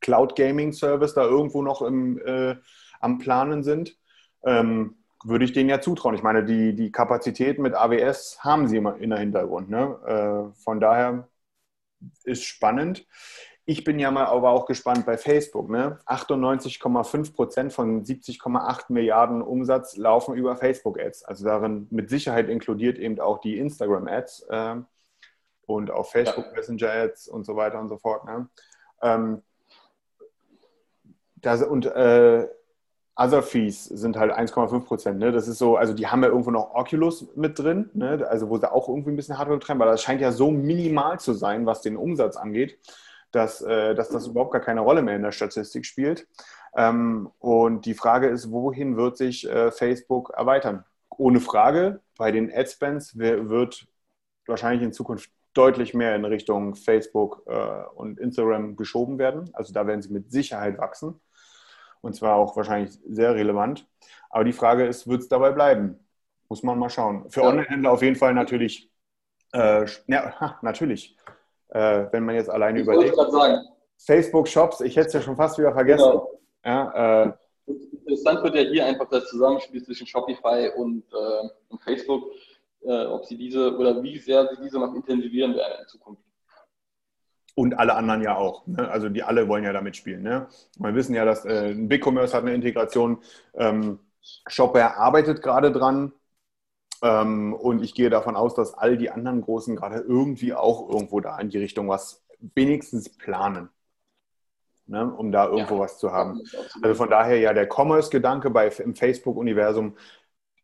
Cloud 0.00 0.36
Gaming 0.36 0.72
Service 0.72 1.14
da 1.14 1.24
irgendwo 1.24 1.62
noch 1.62 1.80
im, 1.82 2.18
äh, 2.18 2.56
am 3.00 3.18
Planen 3.18 3.62
sind. 3.62 3.96
Ähm, 4.44 4.96
würde 5.24 5.44
ich 5.44 5.52
denen 5.52 5.70
ja 5.70 5.80
zutrauen. 5.80 6.16
Ich 6.16 6.22
meine, 6.22 6.44
die, 6.44 6.74
die 6.74 6.90
Kapazität 6.90 7.58
mit 7.58 7.74
AWS 7.74 8.40
haben 8.40 8.66
sie 8.66 8.76
immer 8.76 8.96
in 8.96 9.10
der 9.10 9.20
Hintergrund. 9.20 9.70
Ne? 9.70 10.52
Äh, 10.54 10.60
von 10.62 10.80
daher 10.80 11.28
ist 12.24 12.44
spannend. 12.44 13.06
Ich 13.64 13.84
bin 13.84 14.00
ja 14.00 14.10
mal 14.10 14.26
aber 14.26 14.50
auch 14.50 14.66
gespannt 14.66 15.06
bei 15.06 15.16
Facebook. 15.16 15.70
Ne? 15.70 15.98
98,5 16.06 17.32
Prozent 17.32 17.72
von 17.72 18.04
70,8 18.04 18.84
Milliarden 18.88 19.40
Umsatz 19.40 19.96
laufen 19.96 20.34
über 20.34 20.56
Facebook-Ads. 20.56 21.24
Also 21.24 21.44
darin 21.44 21.86
mit 21.90 22.10
Sicherheit 22.10 22.48
inkludiert 22.48 22.98
eben 22.98 23.20
auch 23.20 23.38
die 23.38 23.58
Instagram-Ads 23.58 24.46
äh, 24.48 24.76
und 25.66 25.92
auch 25.92 26.06
Facebook 26.06 26.46
ja. 26.46 26.52
Messenger-Ads 26.54 27.28
und 27.28 27.46
so 27.46 27.54
weiter 27.54 27.78
und 27.78 27.88
so 27.88 27.98
fort. 27.98 28.24
Ne? 28.24 28.48
Ähm, 29.00 29.42
das, 31.36 31.62
und 31.62 31.86
äh, 31.86 32.48
Other 33.14 33.44
Fees 33.44 33.84
sind 33.84 34.16
halt 34.16 34.32
1,5 34.32 34.80
Prozent. 34.80 35.18
Ne? 35.20 35.30
Das 35.30 35.46
ist 35.46 35.58
so, 35.58 35.76
also 35.76 35.94
die 35.94 36.08
haben 36.08 36.24
ja 36.24 36.30
irgendwo 36.30 36.50
noch 36.50 36.74
Oculus 36.74 37.28
mit 37.36 37.60
drin, 37.60 37.90
ne? 37.94 38.26
also 38.28 38.50
wo 38.50 38.56
sie 38.56 38.72
auch 38.72 38.88
irgendwie 38.88 39.10
ein 39.10 39.16
bisschen 39.16 39.38
Hardware 39.38 39.58
betreiben, 39.58 39.78
weil 39.78 39.88
das 39.88 40.02
scheint 40.02 40.20
ja 40.20 40.32
so 40.32 40.50
minimal 40.50 41.20
zu 41.20 41.32
sein, 41.32 41.64
was 41.64 41.80
den 41.80 41.96
Umsatz 41.96 42.36
angeht 42.36 42.76
dass, 43.32 43.62
äh, 43.62 43.94
dass 43.94 44.10
das 44.10 44.28
überhaupt 44.28 44.52
gar 44.52 44.60
keine 44.60 44.80
Rolle 44.80 45.02
mehr 45.02 45.16
in 45.16 45.22
der 45.22 45.32
Statistik 45.32 45.84
spielt. 45.86 46.28
Ähm, 46.76 47.30
und 47.38 47.86
die 47.86 47.94
Frage 47.94 48.28
ist, 48.28 48.50
wohin 48.50 48.96
wird 48.96 49.16
sich 49.16 49.48
äh, 49.48 49.70
Facebook 49.70 50.30
erweitern? 50.36 50.84
Ohne 51.10 51.40
Frage, 51.40 52.00
bei 52.16 52.30
den 52.30 52.52
Adspends 52.52 53.18
wird 53.18 53.86
wahrscheinlich 54.46 54.82
in 54.82 54.92
Zukunft 54.92 55.30
deutlich 55.54 55.92
mehr 55.92 56.16
in 56.16 56.24
Richtung 56.24 56.74
Facebook 56.74 57.42
äh, 57.46 57.84
und 57.94 58.18
Instagram 58.18 58.76
geschoben 58.76 59.18
werden. 59.18 59.50
Also 59.52 59.72
da 59.74 59.86
werden 59.86 60.00
sie 60.00 60.12
mit 60.12 60.30
Sicherheit 60.30 60.78
wachsen. 60.78 61.20
Und 62.00 62.14
zwar 62.14 62.36
auch 62.36 62.56
wahrscheinlich 62.56 62.98
sehr 63.06 63.34
relevant. 63.34 63.86
Aber 64.30 64.44
die 64.44 64.52
Frage 64.52 64.86
ist, 64.86 65.06
wird 65.06 65.20
es 65.20 65.28
dabei 65.28 65.52
bleiben? 65.52 65.98
Muss 66.48 66.62
man 66.62 66.78
mal 66.78 66.90
schauen. 66.90 67.30
Für 67.30 67.42
Online-Händler 67.42 67.92
auf 67.92 68.02
jeden 68.02 68.16
Fall 68.16 68.34
natürlich, 68.34 68.90
äh, 69.52 69.86
ja, 70.06 70.58
natürlich 70.62 71.16
äh, 71.72 72.06
wenn 72.10 72.24
man 72.24 72.34
jetzt 72.34 72.50
alleine 72.50 72.80
ich 72.80 72.84
überlegt. 72.84 73.16
Facebook-Shops, 73.98 74.80
ich 74.80 74.96
hätte 74.96 75.08
es 75.08 75.12
ja 75.12 75.20
schon 75.20 75.36
fast 75.36 75.58
wieder 75.58 75.72
vergessen. 75.72 76.10
Genau. 76.10 76.40
Ja, 76.64 77.24
äh, 77.24 77.32
Interessant 77.66 78.42
wird 78.42 78.54
ja 78.56 78.62
hier 78.62 78.86
einfach 78.86 79.08
das 79.08 79.26
Zusammenspiel 79.28 79.82
zwischen 79.84 80.06
Shopify 80.06 80.70
und, 80.76 81.04
äh, 81.12 81.48
und 81.68 81.80
Facebook, 81.82 82.24
äh, 82.82 83.06
ob 83.06 83.24
sie 83.24 83.36
diese 83.36 83.76
oder 83.76 84.02
wie 84.02 84.18
sehr 84.18 84.48
sie 84.48 84.62
diese 84.62 84.78
noch 84.78 84.94
intensivieren 84.94 85.54
werden 85.54 85.74
in 85.82 85.88
Zukunft. 85.88 86.22
Und 87.54 87.78
alle 87.78 87.94
anderen 87.94 88.22
ja 88.22 88.36
auch. 88.36 88.66
Ne? 88.66 88.88
Also 88.90 89.08
die 89.08 89.22
alle 89.22 89.46
wollen 89.46 89.64
ja 89.64 89.72
damit 89.72 89.96
spielen. 89.96 90.22
Ne? 90.22 90.48
Wir 90.78 90.94
wissen 90.94 91.14
ja, 91.14 91.24
dass 91.24 91.44
äh, 91.44 91.74
BigCommerce 91.74 92.34
hat 92.34 92.42
eine 92.42 92.54
Integration. 92.54 93.18
Ähm, 93.54 94.00
Shopware 94.46 94.96
arbeitet 94.96 95.42
gerade 95.42 95.70
dran. 95.70 96.12
Ähm, 97.02 97.52
und 97.54 97.82
ich 97.82 97.94
gehe 97.94 98.10
davon 98.10 98.36
aus, 98.36 98.54
dass 98.54 98.74
all 98.74 98.96
die 98.96 99.10
anderen 99.10 99.42
Großen 99.42 99.76
gerade 99.76 99.98
irgendwie 99.98 100.54
auch 100.54 100.88
irgendwo 100.88 101.20
da 101.20 101.38
in 101.38 101.50
die 101.50 101.58
Richtung 101.58 101.88
was 101.88 102.24
wenigstens 102.54 103.08
planen. 103.08 103.68
Ne, 104.86 105.10
um 105.14 105.30
da 105.30 105.46
irgendwo 105.46 105.76
ja, 105.76 105.80
was 105.80 105.98
zu 105.98 106.10
haben. 106.10 106.42
Also 106.82 106.96
von 106.96 107.08
daher 107.08 107.38
ja 107.38 107.54
der 107.54 107.68
Commerce-Gedanke 107.72 108.52
im 108.82 108.96
Facebook-Universum, 108.96 109.96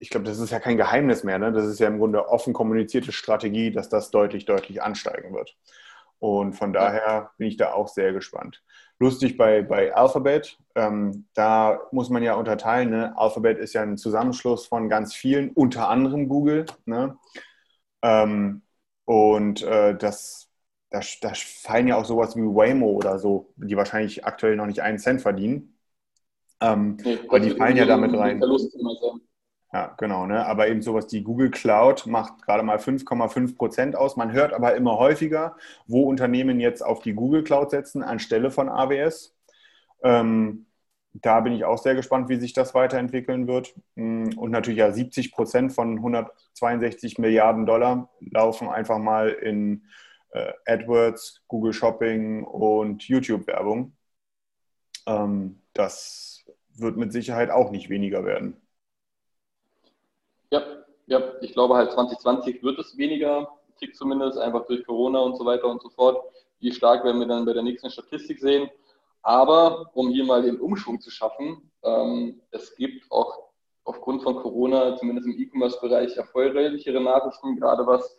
ich 0.01 0.11
glaube, 0.11 0.27
das 0.27 0.39
ist 0.39 0.51
ja 0.51 0.59
kein 0.59 0.77
Geheimnis 0.77 1.23
mehr. 1.23 1.39
Ne? 1.39 1.53
Das 1.53 1.67
ist 1.67 1.79
ja 1.79 1.87
im 1.87 1.99
Grunde 1.99 2.29
offen 2.29 2.53
kommunizierte 2.53 3.13
Strategie, 3.13 3.71
dass 3.71 3.89
das 3.89 4.11
deutlich, 4.11 4.45
deutlich 4.45 4.83
ansteigen 4.83 5.35
wird. 5.35 5.57
Und 6.19 6.55
von 6.55 6.73
daher 6.73 7.31
bin 7.39 7.47
ich 7.47 7.57
da 7.57 7.73
auch 7.73 7.89
sehr 7.89 8.13
gespannt. 8.13 8.63
Lustig 9.01 9.37
bei, 9.37 9.63
bei 9.63 9.95
Alphabet, 9.95 10.59
ähm, 10.75 11.27
da 11.35 11.81
muss 11.93 12.11
man 12.11 12.23
ja 12.23 12.35
unterteilen. 12.35 12.91
Ne? 12.91 13.17
Alphabet 13.17 13.59
ist 13.59 13.73
ja 13.75 13.83
ein 13.83 13.97
Zusammenschluss 13.97 14.67
von 14.67 14.89
ganz 14.89 15.15
vielen, 15.15 15.51
unter 15.51 15.89
anderem 15.89 16.29
Google. 16.29 16.67
Ne? 16.85 17.17
Ähm, 18.03 18.63
und 19.05 19.63
äh, 19.63 19.97
das, 19.97 20.51
da, 20.91 21.01
da 21.21 21.33
fallen 21.35 21.87
ja 21.89 21.97
auch 21.97 22.05
sowas 22.05 22.35
wie 22.37 22.41
Waymo 22.41 22.89
oder 22.91 23.19
so, 23.19 23.53
die 23.57 23.77
wahrscheinlich 23.77 24.25
aktuell 24.25 24.57
noch 24.57 24.67
nicht 24.67 24.83
einen 24.83 24.99
Cent 24.99 25.23
verdienen. 25.23 25.79
Ähm, 26.61 26.97
nee, 27.05 27.19
aber 27.29 27.39
die 27.39 27.51
fallen 27.51 27.77
ja 27.77 27.87
damit 27.87 28.13
rein. 28.15 28.43
Ja, 29.73 29.95
genau. 29.99 30.27
Ne? 30.27 30.47
Aber 30.47 30.69
eben 30.69 30.81
sowas, 30.81 31.07
die 31.07 31.23
Google 31.23 31.51
Cloud 31.51 32.07
macht 32.07 32.43
gerade 32.43 32.63
mal 32.63 32.79
5,5 32.79 33.57
Prozent 33.57 33.97
aus. 33.97 34.17
Man 34.17 34.33
hört 34.33 34.55
aber 34.55 34.75
immer 34.75 34.99
häufiger, 34.99 35.57
wo 35.87 36.05
Unternehmen 36.05 36.59
jetzt 36.59 36.83
auf 36.83 37.01
die 37.01 37.13
Google 37.13 37.45
Cloud 37.45 37.71
setzen 37.71 38.03
anstelle 38.03 38.51
von 38.51 38.69
AWS. 38.71 39.37
Ähm, 40.03 40.67
da 41.13 41.41
bin 41.41 41.53
ich 41.53 41.65
auch 41.65 41.79
sehr 41.79 41.95
gespannt, 41.95 42.29
wie 42.29 42.37
sich 42.37 42.53
das 42.55 42.75
weiterentwickeln 42.75 43.47
wird. 43.47 43.75
Mm, 43.95 44.31
und 44.39 44.51
natürlich 44.51 44.79
ja 44.79 44.93
70 44.93 45.33
Prozent 45.33 45.73
von 45.73 45.97
162 45.99 47.19
Milliarden 47.19 47.67
Dollar 47.67 48.11
laufen 48.21 48.69
einfach 48.69 48.99
mal 48.99 49.29
in 49.31 49.85
äh, 50.31 50.53
AdWords, 50.67 51.43
Google 51.49 51.73
Shopping 51.73 52.45
und 52.45 53.05
YouTube-Werbung. 53.05 53.97
Ähm, 55.07 55.63
das 55.75 56.45
wird 56.75 56.97
mit 56.97 57.13
Sicherheit 57.13 57.51
auch 57.51 57.71
nicht 57.71 57.91
weniger 57.91 58.25
werden. 58.25 58.57
Ja, 60.51 60.63
ja, 61.07 61.23
ich 61.41 61.53
glaube 61.53 61.75
halt 61.75 61.93
2020 61.93 62.63
wird 62.63 62.79
es 62.79 62.97
weniger, 62.97 63.49
Tick 63.79 63.95
zumindest, 63.95 64.39
einfach 64.39 64.67
durch 64.67 64.85
Corona 64.85 65.21
und 65.21 65.37
so 65.37 65.45
weiter 65.45 65.69
und 65.69 65.83
so 65.83 65.89
fort. 65.91 66.23
Wie 66.61 66.73
stark 66.73 67.05
werden 67.05 67.21
wir 67.21 67.27
dann 67.27 67.45
bei 67.45 67.53
der 67.53 67.63
nächsten 67.63 67.91
Statistik 67.91 68.41
sehen. 68.41 68.69
Aber 69.23 69.91
um 69.95 70.11
hier 70.11 70.25
mal 70.25 70.43
den 70.43 70.61
Umschwung 70.61 71.01
zu 71.01 71.11
schaffen, 71.11 71.71
ähm, 71.83 72.41
es 72.51 72.75
gibt 72.77 73.11
auch 73.11 73.49
aufgrund 73.85 74.23
von 74.23 74.37
Corona, 74.37 74.97
zumindest 74.97 75.29
im 75.29 75.39
E-Commerce-Bereich, 75.39 76.17
erfreulichere 76.17 77.01
Nachrichten, 77.01 77.57
gerade 77.57 77.87
was 77.87 78.19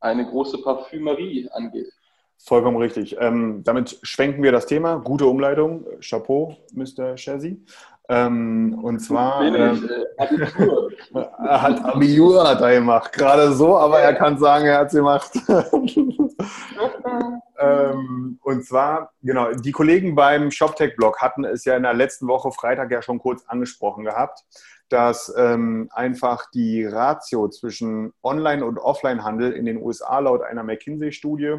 eine 0.00 0.26
große 0.26 0.58
Parfümerie 0.62 1.48
angeht. 1.50 1.92
Vollkommen 2.38 2.76
richtig. 2.76 3.16
Ähm, 3.18 3.62
damit 3.64 3.98
schwenken 4.02 4.42
wir 4.42 4.52
das 4.52 4.66
Thema. 4.66 4.96
Gute 4.96 5.26
Umleitung. 5.26 5.86
Chapeau, 6.00 6.56
Mr. 6.72 7.16
Chazzy. 7.16 7.64
Ähm, 8.08 8.78
und 8.82 8.98
zwar. 9.00 9.42
Ähm, 9.42 9.88
äh, 9.88 10.22
Abitur. 10.22 10.90
hat 11.38 11.84
Abitur 11.84 12.48
hat 12.48 12.60
er 12.60 12.74
gemacht. 12.74 13.12
Gerade 13.14 13.52
so, 13.52 13.78
aber 13.78 14.00
er 14.00 14.14
kann 14.14 14.38
sagen, 14.38 14.66
er 14.66 14.78
hat 14.78 14.88
es 14.88 14.92
gemacht. 14.92 15.30
ähm, 17.58 18.38
und 18.42 18.66
zwar, 18.66 19.12
genau, 19.22 19.52
die 19.52 19.72
Kollegen 19.72 20.14
beim 20.14 20.50
ShopTech-Blog 20.50 21.22
hatten 21.22 21.44
es 21.44 21.64
ja 21.64 21.76
in 21.76 21.82
der 21.84 21.94
letzten 21.94 22.28
Woche 22.28 22.52
Freitag 22.52 22.90
ja 22.90 23.00
schon 23.00 23.18
kurz 23.18 23.42
angesprochen 23.46 24.04
gehabt, 24.04 24.44
dass 24.90 25.32
ähm, 25.36 25.88
einfach 25.92 26.50
die 26.52 26.84
Ratio 26.84 27.48
zwischen 27.48 28.12
Online- 28.22 28.66
und 28.66 28.78
Offline-Handel 28.78 29.52
in 29.52 29.64
den 29.64 29.82
USA 29.82 30.18
laut 30.18 30.42
einer 30.42 30.62
McKinsey-Studie 30.62 31.56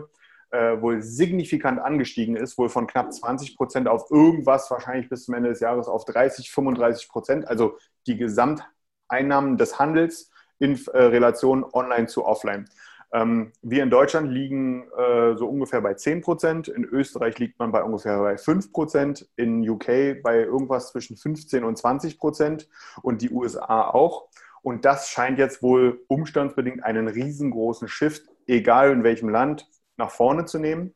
äh, 0.55 0.81
wohl 0.81 1.01
signifikant 1.01 1.79
angestiegen 1.79 2.35
ist, 2.35 2.57
wohl 2.57 2.69
von 2.69 2.87
knapp 2.87 3.11
20 3.11 3.57
Prozent 3.57 3.87
auf 3.87 4.09
irgendwas, 4.09 4.71
wahrscheinlich 4.71 5.09
bis 5.09 5.25
zum 5.25 5.33
Ende 5.33 5.49
des 5.49 5.59
Jahres 5.59 5.87
auf 5.87 6.05
30, 6.05 6.49
35 6.51 7.09
Prozent. 7.09 7.47
Also 7.47 7.77
die 8.07 8.15
Gesamteinnahmen 8.15 9.57
des 9.57 9.79
Handels 9.79 10.31
in 10.59 10.79
äh, 10.93 10.97
Relation 10.97 11.65
online 11.65 12.07
zu 12.07 12.25
offline. 12.25 12.65
Ähm, 13.11 13.51
wir 13.61 13.83
in 13.83 13.89
Deutschland 13.89 14.31
liegen 14.31 14.87
äh, 14.97 15.35
so 15.35 15.47
ungefähr 15.47 15.81
bei 15.81 15.93
10 15.93 16.21
Prozent, 16.21 16.67
in 16.69 16.85
Österreich 16.85 17.37
liegt 17.37 17.59
man 17.59 17.71
bei 17.71 17.83
ungefähr 17.83 18.19
bei 18.19 18.37
5 18.37 18.71
Prozent, 18.71 19.27
in 19.35 19.67
UK 19.67 20.21
bei 20.23 20.43
irgendwas 20.43 20.91
zwischen 20.91 21.17
15 21.17 21.63
und 21.63 21.77
20 21.77 22.17
Prozent 22.17 22.69
und 23.01 23.21
die 23.21 23.29
USA 23.29 23.89
auch. 23.89 24.29
Und 24.61 24.85
das 24.85 25.09
scheint 25.09 25.37
jetzt 25.37 25.61
wohl 25.61 26.01
umstandsbedingt 26.07 26.83
einen 26.83 27.07
riesengroßen 27.07 27.87
Shift, 27.87 28.23
egal 28.47 28.91
in 28.91 29.03
welchem 29.03 29.29
Land, 29.29 29.67
nach 29.97 30.11
vorne 30.11 30.45
zu 30.45 30.59
nehmen. 30.59 30.93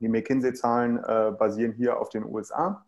Die 0.00 0.08
McKinsey-Zahlen 0.08 0.98
äh, 0.98 1.32
basieren 1.36 1.72
hier 1.72 2.00
auf 2.00 2.08
den 2.08 2.24
USA. 2.24 2.84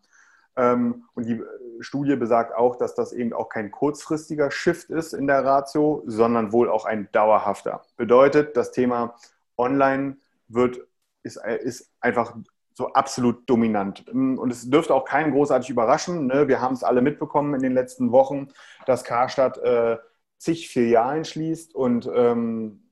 Ähm, 0.55 1.05
und 1.13 1.25
die 1.25 1.33
äh, 1.33 1.45
Studie 1.79 2.15
besagt 2.15 2.53
auch, 2.53 2.75
dass 2.75 2.95
das 2.95 3.13
eben 3.13 3.33
auch 3.33 3.49
kein 3.49 3.71
kurzfristiger 3.71 4.51
Shift 4.51 4.89
ist 4.89 5.13
in 5.13 5.27
der 5.27 5.45
Ratio, 5.45 6.03
sondern 6.05 6.51
wohl 6.51 6.69
auch 6.69 6.85
ein 6.85 7.09
dauerhafter. 7.11 7.81
Bedeutet, 7.97 8.57
das 8.57 8.71
Thema 8.71 9.15
Online 9.57 10.17
wird, 10.47 10.81
ist, 11.23 11.37
äh, 11.37 11.57
ist 11.57 11.91
einfach 12.01 12.35
so 12.73 12.87
absolut 12.93 13.49
dominant. 13.49 14.05
Ähm, 14.09 14.37
und 14.37 14.51
es 14.51 14.69
dürfte 14.69 14.93
auch 14.93 15.05
keinen 15.05 15.31
großartig 15.31 15.69
überraschen. 15.69 16.27
Ne? 16.27 16.47
Wir 16.47 16.61
haben 16.61 16.73
es 16.73 16.83
alle 16.83 17.01
mitbekommen 17.01 17.53
in 17.53 17.61
den 17.61 17.73
letzten 17.73 18.11
Wochen, 18.11 18.49
dass 18.85 19.03
Karstadt 19.03 19.57
äh, 19.59 19.97
zig 20.37 20.69
Filialen 20.69 21.23
schließt 21.23 21.75
und 21.75 22.09
ähm, 22.13 22.83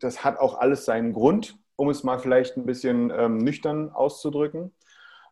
das 0.00 0.24
hat 0.24 0.38
auch 0.38 0.58
alles 0.58 0.84
seinen 0.84 1.12
Grund 1.12 1.56
um 1.76 1.90
es 1.90 2.04
mal 2.04 2.18
vielleicht 2.18 2.56
ein 2.56 2.66
bisschen 2.66 3.10
ähm, 3.16 3.38
nüchtern 3.38 3.90
auszudrücken. 3.90 4.72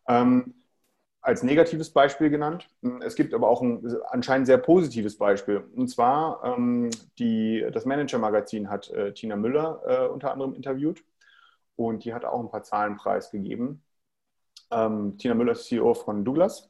Ähm, 0.07 0.55
als 1.23 1.41
negatives 1.41 1.89
Beispiel 1.91 2.29
genannt. 2.29 2.67
Es 3.01 3.15
gibt 3.15 3.33
aber 3.33 3.47
auch 3.47 3.61
ein 3.61 3.81
anscheinend 4.09 4.45
sehr 4.45 4.57
positives 4.57 5.17
Beispiel. 5.17 5.63
Und 5.73 5.87
zwar 5.87 6.43
ähm, 6.43 6.89
die, 7.17 7.65
das 7.71 7.85
Manager-Magazin 7.85 8.69
hat 8.69 8.89
äh, 8.89 9.13
Tina 9.13 9.37
Müller 9.37 9.81
äh, 9.87 10.07
unter 10.09 10.33
anderem 10.33 10.53
interviewt 10.53 11.01
und 11.77 12.03
die 12.03 12.13
hat 12.13 12.25
auch 12.25 12.41
ein 12.41 12.49
paar 12.51 12.63
Zahlen 12.63 12.97
preisgegeben. 12.97 13.81
Ähm, 14.69 15.17
Tina 15.17 15.33
Müller 15.33 15.53
ist 15.53 15.65
CEO 15.65 15.93
von 15.93 16.25
Douglas 16.25 16.69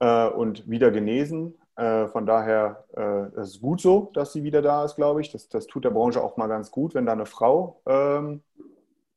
äh, 0.00 0.26
und 0.28 0.68
wieder 0.68 0.90
genesen. 0.90 1.56
Äh, 1.76 2.08
von 2.08 2.26
daher, 2.26 2.84
äh, 2.96 3.40
es 3.40 3.50
ist 3.50 3.60
gut 3.62 3.80
so, 3.80 4.10
dass 4.14 4.32
sie 4.32 4.42
wieder 4.42 4.62
da 4.62 4.84
ist, 4.84 4.96
glaube 4.96 5.20
ich. 5.20 5.30
Das, 5.30 5.48
das 5.48 5.68
tut 5.68 5.84
der 5.84 5.90
Branche 5.90 6.22
auch 6.22 6.36
mal 6.36 6.48
ganz 6.48 6.72
gut, 6.72 6.94
wenn 6.94 7.06
da 7.06 7.12
eine 7.12 7.26
Frau 7.26 7.80
ähm, 7.86 8.42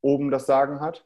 oben 0.06 0.32
das 0.32 0.46
Sagen 0.46 0.80
hat. 0.80 1.06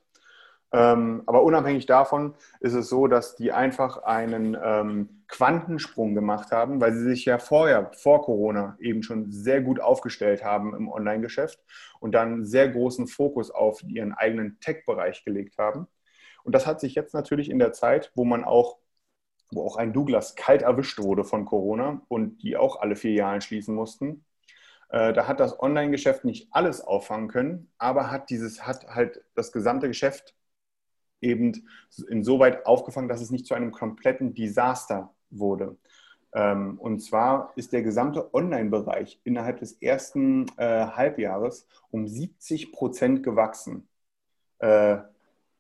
Ähm, 0.71 1.23
aber 1.25 1.43
unabhängig 1.43 1.87
davon 1.87 2.35
ist 2.59 2.73
es 2.73 2.89
so, 2.89 3.07
dass 3.07 3.35
die 3.35 3.51
einfach 3.51 4.03
einen 4.03 4.55
ähm, 4.63 5.23
Quantensprung 5.27 6.13
gemacht 6.13 6.51
haben, 6.51 6.79
weil 6.79 6.93
sie 6.93 7.03
sich 7.09 7.25
ja 7.25 7.39
vorher, 7.39 7.91
vor 7.93 8.21
Corona, 8.23 8.77
eben 8.79 9.01
schon 9.01 9.31
sehr 9.31 9.61
gut 9.61 9.79
aufgestellt 9.79 10.43
haben 10.43 10.75
im 10.75 10.89
Online-Geschäft 10.89 11.59
und 11.99 12.13
dann 12.13 12.45
sehr 12.45 12.69
großen 12.69 13.07
Fokus 13.07 13.49
auf 13.49 13.81
ihren 13.83 14.13
eigenen 14.13 14.59
Tech-Bereich 14.59 15.25
gelegt 15.25 15.57
haben. 15.57 15.87
Und 16.43 16.53
das 16.53 16.67
hat 16.67 16.79
sich 16.79 16.95
jetzt 16.95 17.13
natürlich 17.13 17.49
in 17.49 17.59
der 17.59 17.73
Zeit, 17.73 18.11
wo 18.15 18.23
man 18.25 18.43
auch, 18.43 18.77
wo 19.51 19.65
auch 19.65 19.77
ein 19.77 19.93
Douglas 19.93 20.35
kalt 20.35 20.61
erwischt 20.61 20.99
wurde 20.99 21.23
von 21.23 21.45
Corona 21.45 22.01
und 22.09 22.43
die 22.43 22.57
auch 22.57 22.79
alle 22.79 22.95
Filialen 22.95 23.41
schließen 23.41 23.73
mussten, 23.75 24.23
da 24.89 25.27
hat 25.27 25.39
das 25.39 25.59
Online-Geschäft 25.59 26.25
nicht 26.25 26.47
alles 26.51 26.81
auffangen 26.81 27.27
können, 27.27 27.71
aber 27.77 28.09
hat 28.09 28.29
dieses, 28.29 28.65
hat 28.65 28.87
halt 28.87 29.23
das 29.35 29.51
gesamte 29.51 29.87
Geschäft 29.87 30.35
eben 31.21 31.67
insoweit 32.09 32.65
aufgefangen, 32.65 33.09
dass 33.09 33.21
es 33.21 33.29
nicht 33.29 33.45
zu 33.45 33.53
einem 33.53 33.71
kompletten 33.71 34.33
Desaster 34.33 35.13
wurde. 35.29 35.77
Ähm, 36.33 36.77
und 36.79 36.99
zwar 36.99 37.53
ist 37.55 37.73
der 37.73 37.81
gesamte 37.81 38.33
Online-Bereich 38.33 39.19
innerhalb 39.23 39.59
des 39.59 39.73
ersten 39.73 40.45
äh, 40.57 40.85
Halbjahres 40.85 41.67
um 41.91 42.07
70 42.07 42.71
Prozent 42.71 43.23
gewachsen. 43.23 43.87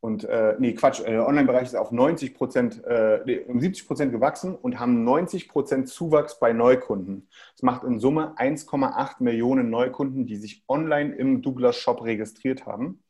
Und 0.01 0.23
äh, 0.23 0.55
nee, 0.59 0.73
Quatsch, 0.73 1.01
der 1.01 1.13
äh, 1.13 1.17
Online-Bereich 1.17 1.63
ist 1.63 1.75
auf 1.75 1.91
90 1.91 2.33
Prozent, 2.33 2.83
äh, 2.85 3.43
um 3.47 3.59
70 3.59 3.85
Prozent 3.85 4.11
gewachsen 4.13 4.55
und 4.55 4.79
haben 4.79 5.03
90 5.03 5.49
Prozent 5.49 5.89
Zuwachs 5.89 6.39
bei 6.39 6.53
Neukunden. 6.53 7.27
Das 7.53 7.63
macht 7.63 7.83
in 7.83 7.99
Summe 7.99 8.33
1,8 8.37 9.15
Millionen 9.19 9.69
Neukunden, 9.69 10.25
die 10.25 10.37
sich 10.37 10.63
online 10.69 11.13
im 11.15 11.41
Douglas 11.41 11.75
Shop 11.75 12.03
registriert 12.03 12.65
haben. 12.65 13.03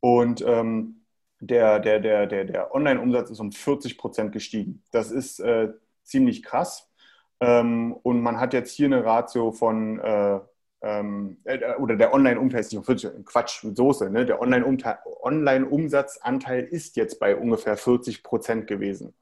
Und 0.00 0.44
ähm, 0.46 1.02
der, 1.40 1.80
der, 1.80 1.98
der, 1.98 2.26
der, 2.26 2.44
der 2.44 2.74
Online-Umsatz 2.74 3.30
ist 3.30 3.40
um 3.40 3.50
40 3.50 3.96
Prozent 3.96 4.32
gestiegen. 4.32 4.82
Das 4.90 5.10
ist 5.10 5.40
äh, 5.40 5.70
ziemlich 6.02 6.42
krass. 6.42 6.90
Ähm, 7.40 7.94
und 8.02 8.20
man 8.20 8.38
hat 8.38 8.52
jetzt 8.52 8.72
hier 8.72 8.86
eine 8.86 9.04
Ratio 9.04 9.50
von 9.50 9.98
äh, 9.98 10.40
ähm, 10.82 11.38
äh, 11.44 11.74
oder 11.76 11.96
der 11.96 12.12
Online-Umsatz, 12.12 12.76
Quatsch 13.24 13.64
mit 13.64 13.76
Soße, 13.76 14.10
ne? 14.10 14.26
der 14.26 14.40
Online-Umsatzanteil 14.40 16.64
ist 16.64 16.96
jetzt 16.96 17.20
bei 17.20 17.36
ungefähr 17.36 17.76
40 17.76 18.22
Prozent 18.22 18.66
gewesen. 18.66 19.14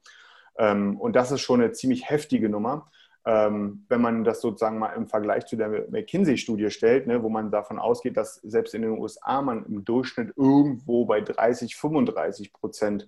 Ähm, 0.57 0.99
und 0.99 1.17
das 1.17 1.33
ist 1.33 1.43
schon 1.43 1.61
eine 1.61 1.73
ziemlich 1.73 2.09
heftige 2.09 2.49
Nummer. 2.49 2.91
Ähm, 3.27 3.85
wenn 3.91 4.01
man 4.01 4.25
das 4.25 4.41
sozusagen 4.41 4.79
mal 4.79 4.95
im 4.95 5.07
Vergleich 5.07 5.45
zu 5.45 5.57
der 5.57 5.69
McKinsey-Studie 5.91 6.71
stellt, 6.71 7.07
ne, 7.07 7.23
wo 7.23 7.29
man 7.29 7.51
davon 7.51 7.79
ausgeht, 7.79 8.17
dass 8.17 8.37
selbst 8.37 8.75
in 8.75 8.81
den 8.81 8.99
USA 8.99 9.43
man 9.43 9.67
im 9.67 9.85
Durchschnitt 9.85 10.33
irgendwo 10.37 11.05
bei 11.05 11.21
30, 11.21 11.77
35 11.77 12.55
Prozent 12.55 13.07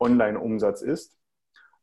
Online-Umsatz 0.00 0.82
ist. 0.82 1.16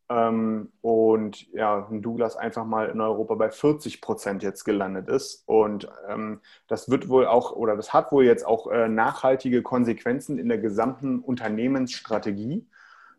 Ähm, 0.10 0.72
und 0.82 1.52
ja, 1.54 1.88
Douglas 1.92 2.36
einfach 2.36 2.66
mal 2.66 2.90
in 2.90 3.00
Europa 3.00 3.36
bei 3.36 3.52
40 3.52 4.02
Prozent 4.02 4.42
jetzt 4.44 4.64
gelandet 4.64 5.08
ist. 5.08 5.44
Und 5.46 5.88
ähm, 6.08 6.42
das 6.68 6.90
wird 6.90 7.10
wohl 7.10 7.28
auch, 7.28 7.52
oder 7.52 7.76
das 7.76 7.94
hat 7.94 8.12
wohl 8.12 8.26
jetzt 8.26 8.46
auch 8.46 8.68
äh, 8.72 8.90
nachhaltige 8.90 9.62
Konsequenzen 9.62 10.40
in 10.40 10.50
der 10.50 10.58
gesamten 10.58 11.20
Unternehmensstrategie. 11.20 12.68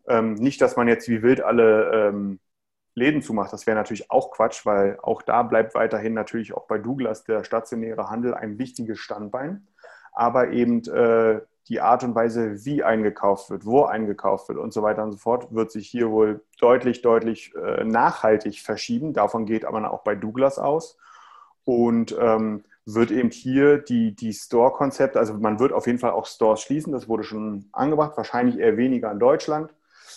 Ähm, 0.07 0.33
nicht, 0.35 0.61
dass 0.61 0.75
man 0.75 0.87
jetzt 0.87 1.07
wie 1.07 1.21
wild 1.23 1.41
alle 1.41 2.09
ähm, 2.09 2.39
Läden 2.93 3.21
zumacht, 3.21 3.53
das 3.53 3.67
wäre 3.67 3.77
natürlich 3.77 4.11
auch 4.11 4.31
Quatsch, 4.31 4.65
weil 4.65 4.97
auch 5.01 5.21
da 5.21 5.43
bleibt 5.43 5.75
weiterhin 5.75 6.13
natürlich 6.13 6.53
auch 6.53 6.67
bei 6.67 6.77
Douglas 6.77 7.23
der 7.23 7.43
stationäre 7.45 8.09
Handel 8.09 8.33
ein 8.33 8.57
wichtiges 8.59 8.99
Standbein. 8.99 9.67
Aber 10.13 10.49
eben 10.51 10.83
äh, 10.89 11.39
die 11.71 11.79
Art 11.79 12.03
und 12.03 12.15
Weise, 12.15 12.65
wie 12.65 12.83
eingekauft 12.83 13.49
wird, 13.49 13.65
wo 13.65 13.85
eingekauft 13.85 14.49
wird 14.49 14.59
und 14.59 14.73
so 14.73 14.83
weiter 14.83 15.03
und 15.03 15.13
so 15.13 15.17
fort, 15.17 15.55
wird 15.55 15.71
sich 15.71 15.87
hier 15.87 16.11
wohl 16.11 16.43
deutlich, 16.59 17.01
deutlich 17.01 17.55
äh, 17.55 17.85
nachhaltig 17.85 18.59
verschieben. 18.59 19.13
Davon 19.13 19.45
geht 19.45 19.63
aber 19.63 19.89
auch 19.89 20.03
bei 20.03 20.15
Douglas 20.15 20.59
aus. 20.59 20.97
Und 21.63 22.13
ähm, 22.19 22.65
wird 22.85 23.09
eben 23.09 23.29
hier 23.29 23.77
die, 23.77 24.13
die 24.13 24.33
Store-Konzepte, 24.33 25.17
also 25.17 25.33
man 25.35 25.59
wird 25.59 25.71
auf 25.71 25.87
jeden 25.87 25.99
Fall 25.99 26.11
auch 26.11 26.25
Stores 26.25 26.61
schließen, 26.61 26.91
das 26.91 27.07
wurde 27.07 27.23
schon 27.23 27.69
angebracht, 27.71 28.17
wahrscheinlich 28.17 28.57
eher 28.57 28.75
weniger 28.75 29.09
in 29.09 29.19
Deutschland, 29.19 29.73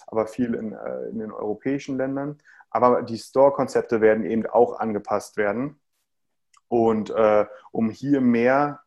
aber 0.09 0.27
viel 0.27 0.55
in, 0.55 0.73
äh, 0.73 1.05
in 1.11 1.21
den 1.21 1.31
europäischen 1.31 1.99
Ländern. 1.99 2.38
Aber 2.71 3.03
die 3.03 3.19
Store-Konzepte 3.19 4.01
werden 4.01 4.25
eben 4.25 4.45
auch 4.47 4.81
angepasst 4.81 5.37
werden. 5.37 5.79
Und 6.67 7.11
äh, 7.11 7.47
um 7.71 7.90
hier 7.90 8.21
mehr 8.21 8.81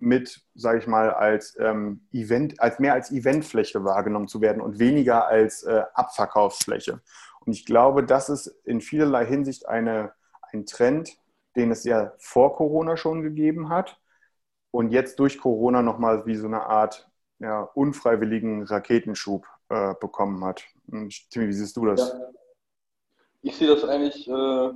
mit, 0.00 0.42
sage 0.54 0.78
ich 0.78 0.86
mal, 0.86 1.10
als 1.10 1.56
ähm, 1.60 2.06
Event, 2.12 2.60
als 2.60 2.78
mehr 2.78 2.94
als 2.94 3.10
Eventfläche 3.12 3.84
wahrgenommen 3.84 4.28
zu 4.28 4.40
werden 4.40 4.62
und 4.62 4.78
weniger 4.78 5.28
als 5.28 5.62
äh, 5.62 5.82
Abverkaufsfläche. 5.94 7.00
Und 7.44 7.52
ich 7.52 7.66
glaube, 7.66 8.04
das 8.04 8.28
ist 8.28 8.46
in 8.64 8.80
vielerlei 8.80 9.26
Hinsicht 9.26 9.68
eine, 9.68 10.12
ein 10.52 10.66
Trend, 10.66 11.16
den 11.56 11.70
es 11.70 11.84
ja 11.84 12.12
vor 12.18 12.54
Corona 12.54 12.96
schon 12.96 13.22
gegeben 13.22 13.68
hat 13.68 13.98
und 14.70 14.90
jetzt 14.90 15.18
durch 15.18 15.38
Corona 15.38 15.82
nochmal 15.82 16.26
wie 16.26 16.36
so 16.36 16.46
eine 16.46 16.62
Art 16.62 17.08
ja, 17.38 17.62
unfreiwilligen 17.62 18.64
Raketenschub 18.64 19.46
äh, 19.68 19.94
bekommen 20.00 20.44
hat. 20.44 20.62
Timmy, 21.30 21.48
wie 21.48 21.52
siehst 21.52 21.76
du 21.76 21.86
das? 21.86 22.00
Ja. 22.00 22.28
Ich 23.42 23.56
sehe 23.56 23.68
das 23.68 23.84
eigentlich 23.84 24.28
äh, 24.28 24.70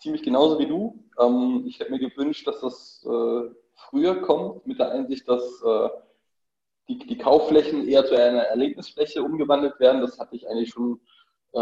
ziemlich 0.00 0.22
genauso 0.22 0.58
wie 0.58 0.66
du. 0.66 1.04
Ähm, 1.18 1.64
ich 1.66 1.78
hätte 1.78 1.92
mir 1.92 2.00
gewünscht, 2.00 2.46
dass 2.46 2.60
das 2.60 3.06
äh, 3.06 3.50
früher 3.88 4.20
kommt, 4.22 4.66
mit 4.66 4.78
der 4.78 4.92
Einsicht, 4.92 5.28
dass 5.28 5.42
äh, 5.62 5.88
die, 6.88 6.98
die, 6.98 7.18
Kaufflächen 7.18 7.86
eher 7.86 8.04
zu 8.04 8.14
einer 8.14 8.42
Erlebnisfläche 8.42 9.22
umgewandelt 9.22 9.78
werden. 9.78 10.00
Das 10.00 10.18
hatte 10.18 10.36
ich 10.36 10.48
eigentlich 10.48 10.70
schon 10.70 11.00
äh, 11.52 11.60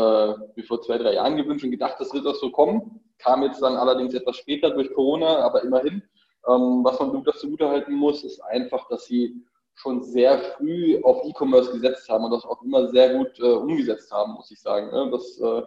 wie 0.55 0.63
vor 0.63 0.81
zwei, 0.83 0.99
drei 0.99 1.15
Jahren 1.15 1.37
gewünscht 1.37 1.65
und 1.65 1.71
gedacht, 1.71 1.97
das 1.99 2.13
wird 2.13 2.27
auch 2.27 2.35
so 2.35 2.51
kommen. 2.51 3.01
Kam 3.19 3.43
jetzt 3.43 3.63
dann 3.63 3.77
allerdings 3.77 4.15
etwas 4.15 4.37
später 4.37 4.71
durch 4.71 4.93
Corona, 4.93 5.41
aber 5.41 5.63
immerhin. 5.63 6.03
Ähm, 6.47 6.81
was 6.83 6.99
man 6.99 7.13
Douglas 7.13 7.41
zugutehalten 7.41 7.95
muss, 7.95 8.25
ist 8.25 8.41
einfach, 8.41 8.89
dass 8.89 9.07
sie 9.07 9.45
schon 9.75 10.03
sehr 10.03 10.39
früh 10.39 11.01
auf 11.03 11.25
E-Commerce 11.25 11.73
gesetzt 11.73 12.09
haben 12.09 12.25
und 12.25 12.33
das 12.33 12.45
auch 12.45 12.63
immer 12.63 12.89
sehr 12.89 13.15
gut 13.15 13.39
äh, 13.39 13.53
umgesetzt 13.53 14.11
haben, 14.11 14.33
muss 14.33 14.51
ich 14.51 14.61
sagen. 14.61 14.91
Ne? 14.91 15.11
Das, 15.11 15.39
äh, 15.41 15.63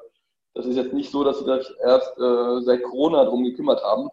das 0.54 0.66
ist 0.66 0.76
jetzt 0.76 0.94
nicht 0.94 1.12
so, 1.12 1.24
dass 1.24 1.40
sie 1.40 1.46
sich 1.46 1.74
erst 1.82 2.18
äh, 2.18 2.62
seit 2.62 2.84
Corona 2.84 3.24
darum 3.24 3.44
gekümmert 3.44 3.82
haben. 3.84 4.10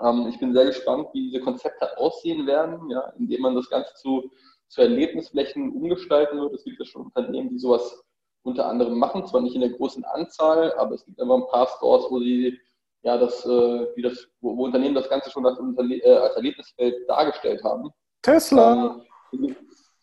Ähm, 0.00 0.26
ich 0.28 0.38
bin 0.38 0.52
sehr 0.52 0.66
gespannt, 0.66 1.08
wie 1.12 1.30
diese 1.30 1.40
Konzepte 1.40 1.96
aussehen 1.98 2.46
werden, 2.46 2.90
ja, 2.90 3.12
indem 3.18 3.42
man 3.42 3.54
das 3.54 3.68
Ganze 3.68 3.92
zu, 3.94 4.30
zu 4.68 4.82
Erlebnisflächen 4.82 5.72
umgestalten 5.72 6.40
wird. 6.40 6.54
Es 6.54 6.64
gibt 6.64 6.78
ja 6.78 6.84
schon 6.84 7.06
Unternehmen, 7.06 7.50
die 7.50 7.58
sowas 7.58 8.02
unter 8.42 8.66
anderem 8.66 8.98
machen, 8.98 9.26
zwar 9.26 9.40
nicht 9.40 9.54
in 9.54 9.60
der 9.60 9.70
großen 9.70 10.04
Anzahl, 10.04 10.72
aber 10.74 10.94
es 10.94 11.04
gibt 11.04 11.20
einfach 11.20 11.36
ein 11.36 11.48
paar 11.48 11.68
Stores, 11.76 12.06
wo 12.10 12.20
sie 12.20 12.58
ja 13.02 13.16
das, 13.16 13.44
äh, 13.44 13.86
wie 13.94 14.02
das, 14.02 14.28
wo, 14.40 14.56
wo, 14.56 14.64
Unternehmen 14.64 14.94
das 14.94 15.08
Ganze 15.08 15.30
schon 15.30 15.46
als, 15.46 15.58
äh, 15.58 16.10
als 16.10 16.36
Erlebnisfeld 16.36 17.08
dargestellt 17.08 17.62
haben. 17.64 17.90
Tesla. 18.22 19.00
Ähm, 19.32 19.56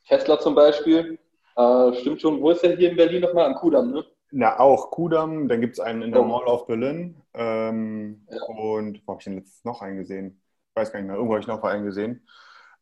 Tesla 0.07 0.39
zum 0.39 0.55
Beispiel. 0.55 1.19
Äh, 1.55 1.93
stimmt 1.95 2.21
schon. 2.21 2.41
Wo 2.41 2.51
ist 2.51 2.61
der 2.61 2.75
hier 2.75 2.91
in 2.91 2.97
Berlin 2.97 3.21
nochmal? 3.21 3.45
Am 3.45 3.55
Kudamm, 3.55 3.91
ne? 3.91 4.05
Na, 4.31 4.59
auch 4.59 4.91
Kudam, 4.91 5.47
dann 5.47 5.61
gibt 5.61 5.73
es 5.73 5.79
einen 5.79 6.01
in 6.01 6.11
der 6.11 6.23
oh. 6.23 6.25
Mall 6.25 6.45
of 6.45 6.67
Berlin. 6.67 7.21
Ähm, 7.33 8.25
ja. 8.29 8.41
Und 8.43 9.01
wo 9.05 9.13
habe 9.13 9.21
ich 9.21 9.25
den 9.25 9.35
letztes 9.35 9.63
noch 9.63 9.81
eingesehen? 9.81 10.41
Ich 10.69 10.75
weiß 10.75 10.91
gar 10.91 10.99
nicht 10.99 11.07
mehr, 11.07 11.15
irgendwo 11.15 11.33
habe 11.33 11.41
ich 11.41 11.47
noch 11.47 11.63
einen 11.63 11.85
gesehen. 11.85 12.27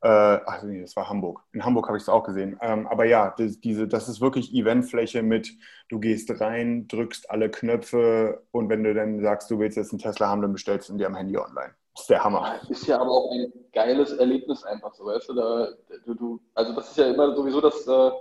Äh, 0.03 0.41
ach 0.45 0.63
nee, 0.63 0.82
das 0.82 0.97
war 0.97 1.10
Hamburg. 1.10 1.41
In 1.53 1.63
Hamburg 1.63 1.88
habe 1.88 1.97
ich 1.97 2.03
es 2.03 2.10
auch 2.10 2.23
gesehen. 2.23 2.58
Ähm, 2.62 2.88
aber 2.88 3.06
ja, 3.06 3.34
das, 3.38 3.62
diese, 3.62 3.88
das 3.88 4.10
ist 4.10 4.19
wirklich 4.19 4.53
Eventfläche 4.53 5.23
mit, 5.23 5.51
du 5.88 5.99
gehst 5.99 6.41
rein, 6.41 6.89
drückst 6.89 7.29
alle 7.29 7.49
Knöpfe 7.49 8.43
und 8.51 8.67
wenn 8.67 8.84
du 8.84 8.93
dann 8.93 9.21
sagst, 9.21 9.49
du 9.49 9.60
willst 9.60 9.77
jetzt 9.77 9.93
einen 9.93 9.99
Tesla 9.99 10.27
haben, 10.27 10.41
dann 10.41 10.51
bestellst 10.51 10.89
du 10.89 10.93
ihn 10.93 10.97
dir 10.97 11.08
am 11.08 11.15
Handy 11.15 11.38
online. 11.38 11.73
Das 11.93 12.01
ist 12.01 12.10
der 12.10 12.23
Hammer. 12.23 12.60
Ist 12.67 12.88
ja 12.88 12.99
aber 12.99 13.12
auch 13.12 13.32
ein 13.32 13.53
geiles 13.71 14.12
Erlebnis 14.13 14.65
einfach 14.65 14.93
so, 14.93 15.06
weißt 15.06 15.29
du? 15.29 15.36
Da, 15.36 15.69
du, 16.06 16.13
du 16.15 16.39
also 16.53 16.73
das 16.73 16.89
ist 16.89 16.97
ja 16.97 17.08
immer 17.08 17.34
sowieso 17.34 17.62
das, 17.62 17.88
äh, 17.88 18.12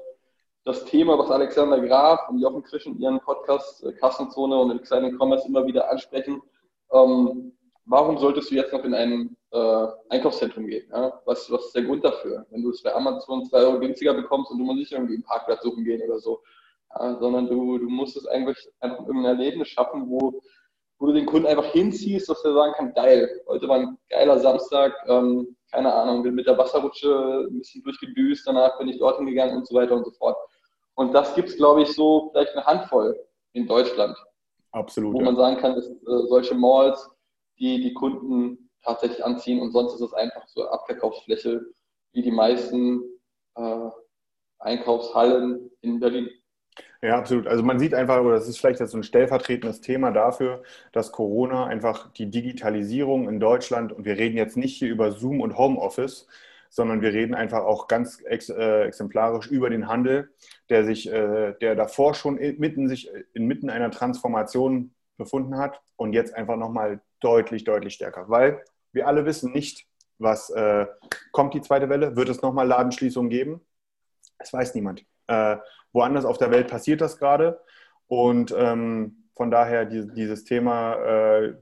das 0.64 0.85
Thema, 0.85 1.18
was 1.18 1.31
Alexander 1.31 1.81
Graf 1.81 2.29
und 2.29 2.38
Jochen 2.38 2.62
Krisch 2.62 2.87
in 2.87 2.98
ihren 3.01 3.20
Podcast 3.20 3.85
äh, 3.85 3.92
Kassenzone 3.92 4.57
und 4.57 4.79
Exciting 4.79 5.16
Commerce 5.18 5.46
immer 5.48 5.66
wieder 5.66 5.90
ansprechen. 5.90 6.40
Ähm, 6.92 7.53
warum 7.85 8.18
solltest 8.18 8.51
du 8.51 8.55
jetzt 8.55 8.72
noch 8.72 8.85
in 8.85 8.94
ein 8.94 9.37
äh, 9.51 9.87
Einkaufszentrum 10.11 10.66
gehen? 10.66 10.88
Ja? 10.92 11.20
Was, 11.25 11.51
was 11.51 11.66
ist 11.66 11.75
der 11.75 11.83
Grund 11.83 12.05
dafür? 12.05 12.46
Wenn 12.51 12.62
du 12.62 12.70
es 12.70 12.83
bei 12.83 12.94
Amazon 12.94 13.44
zwei 13.46 13.59
Euro 13.59 13.81
günstiger 13.81 14.14
bekommst 14.14 14.51
und 14.53 14.59
du 14.59 14.64
musst 14.64 14.79
nicht 14.79 14.92
irgendwie 14.92 15.14
einen 15.14 15.25
Parkplatz 15.25 15.62
suchen 15.62 15.85
gehen 15.85 16.03
oder 16.03 16.20
so. 16.20 16.40
Ja, 16.94 17.18
sondern 17.18 17.48
du, 17.48 17.79
du 17.79 17.88
musst 17.88 18.16
es 18.16 18.27
eigentlich 18.27 18.59
einfach 18.81 19.01
irgendein 19.01 19.38
Erlebnis 19.38 19.68
schaffen, 19.68 20.09
wo, 20.09 20.40
wo 20.98 21.07
du 21.07 21.12
den 21.12 21.27
Kunden 21.27 21.46
einfach 21.46 21.64
hinziehst, 21.64 22.29
dass 22.29 22.44
er 22.44 22.53
sagen 22.53 22.75
kann, 22.77 22.94
geil, 22.94 23.29
heute 23.48 23.66
war 23.66 23.79
ein 23.79 23.98
geiler 24.11 24.38
Samstag, 24.38 24.92
ähm, 25.09 25.57
keine 25.72 25.92
Ahnung, 25.92 26.22
bin 26.22 26.35
mit 26.35 26.46
der 26.46 26.59
Wasserrutsche 26.59 27.48
ein 27.51 27.59
bisschen 27.59 27.83
durchgedüst, 27.83 28.46
danach 28.46 28.79
bin 28.79 28.88
ich 28.88 28.98
dorthin 28.98 29.27
gegangen 29.27 29.57
und 29.57 29.66
so 29.66 29.75
weiter 29.75 29.96
und 29.96 30.05
so 30.05 30.11
fort. 30.12 30.37
Und 30.94 31.12
das 31.12 31.35
gibt 31.35 31.48
es, 31.48 31.57
glaube 31.57 31.83
ich, 31.83 31.88
so 31.94 32.31
vielleicht 32.31 32.52
eine 32.55 32.66
Handvoll 32.66 33.18
in 33.52 33.66
Deutschland. 33.66 34.16
Absolut. 34.72 35.14
Wo 35.14 35.18
ja. 35.18 35.24
man 35.24 35.37
sagen 35.37 35.57
kann, 35.57 35.74
dass 35.74 35.88
äh, 35.88 36.26
solche 36.28 36.55
Malls, 36.55 37.11
die 37.59 37.81
die 37.81 37.94
Kunden 37.94 38.70
tatsächlich 38.83 39.24
anziehen 39.24 39.61
und 39.61 39.72
sonst 39.72 39.94
ist 39.94 40.00
es 40.00 40.12
einfach 40.14 40.46
so 40.48 40.66
Abverkaufsfläche 40.68 41.62
wie 42.12 42.22
die 42.22 42.31
meisten 42.31 43.02
äh, 43.55 43.90
Einkaufshallen 44.59 45.70
in 45.81 46.00
Berlin. 46.00 46.31
Ja, 47.02 47.18
absolut. 47.18 47.46
Also 47.46 47.62
man 47.62 47.78
sieht 47.78 47.94
einfach, 47.94 48.20
oder 48.20 48.35
das 48.35 48.48
ist 48.48 48.59
vielleicht 48.59 48.81
jetzt 48.81 48.92
so 48.92 48.98
ein 48.98 49.02
stellvertretendes 49.02 49.81
Thema 49.81 50.11
dafür, 50.12 50.62
dass 50.92 51.12
Corona 51.12 51.66
einfach 51.66 52.12
die 52.12 52.31
Digitalisierung 52.31 53.28
in 53.28 53.40
Deutschland, 53.40 53.92
und 53.92 54.05
wir 54.05 54.16
reden 54.16 54.37
jetzt 54.37 54.57
nicht 54.57 54.76
hier 54.76 54.88
über 54.88 55.11
Zoom 55.11 55.40
und 55.40 55.59
Homeoffice, 55.59 56.28
sondern 56.72 57.02
wir 57.02 57.12
reden 57.12 57.35
einfach 57.35 57.64
auch 57.64 57.87
ganz 57.87 58.22
ex, 58.24 58.48
äh, 58.48 58.85
exemplarisch 58.85 59.46
über 59.46 59.68
den 59.68 59.88
Handel, 59.88 60.32
der 60.70 60.87
sich, 60.87 61.06
äh, 61.06 61.52
der 61.61 61.74
davor 61.74 62.14
schon 62.14 62.38
inmitten, 62.38 62.88
sich, 62.88 63.11
inmitten 63.35 63.68
einer 63.68 63.90
Transformation 63.90 64.94
befunden 65.18 65.58
hat 65.58 65.82
und 65.96 66.14
jetzt 66.14 66.35
einfach 66.35 66.56
nochmal 66.56 67.02
deutlich, 67.20 67.64
deutlich 67.64 67.92
stärker. 67.92 68.30
Weil 68.30 68.64
wir 68.92 69.06
alle 69.06 69.26
wissen 69.26 69.52
nicht, 69.52 69.87
was 70.18 70.48
äh, 70.48 70.87
kommt 71.30 71.52
die 71.52 71.61
zweite 71.61 71.90
Welle, 71.90 72.16
wird 72.16 72.30
es 72.30 72.40
nochmal 72.40 72.66
Ladenschließungen 72.66 73.28
geben? 73.28 73.61
Es 74.38 74.50
weiß 74.50 74.74
niemand. 74.74 75.04
Äh, 75.26 75.58
woanders 75.92 76.24
auf 76.24 76.38
der 76.38 76.50
Welt 76.50 76.68
passiert 76.68 77.02
das 77.02 77.18
gerade 77.18 77.61
und 78.06 78.54
ähm, 78.56 79.28
von 79.37 79.50
daher 79.50 79.85
die, 79.85 80.11
dieses 80.14 80.44
Thema, 80.44 80.94
äh, 80.94 81.52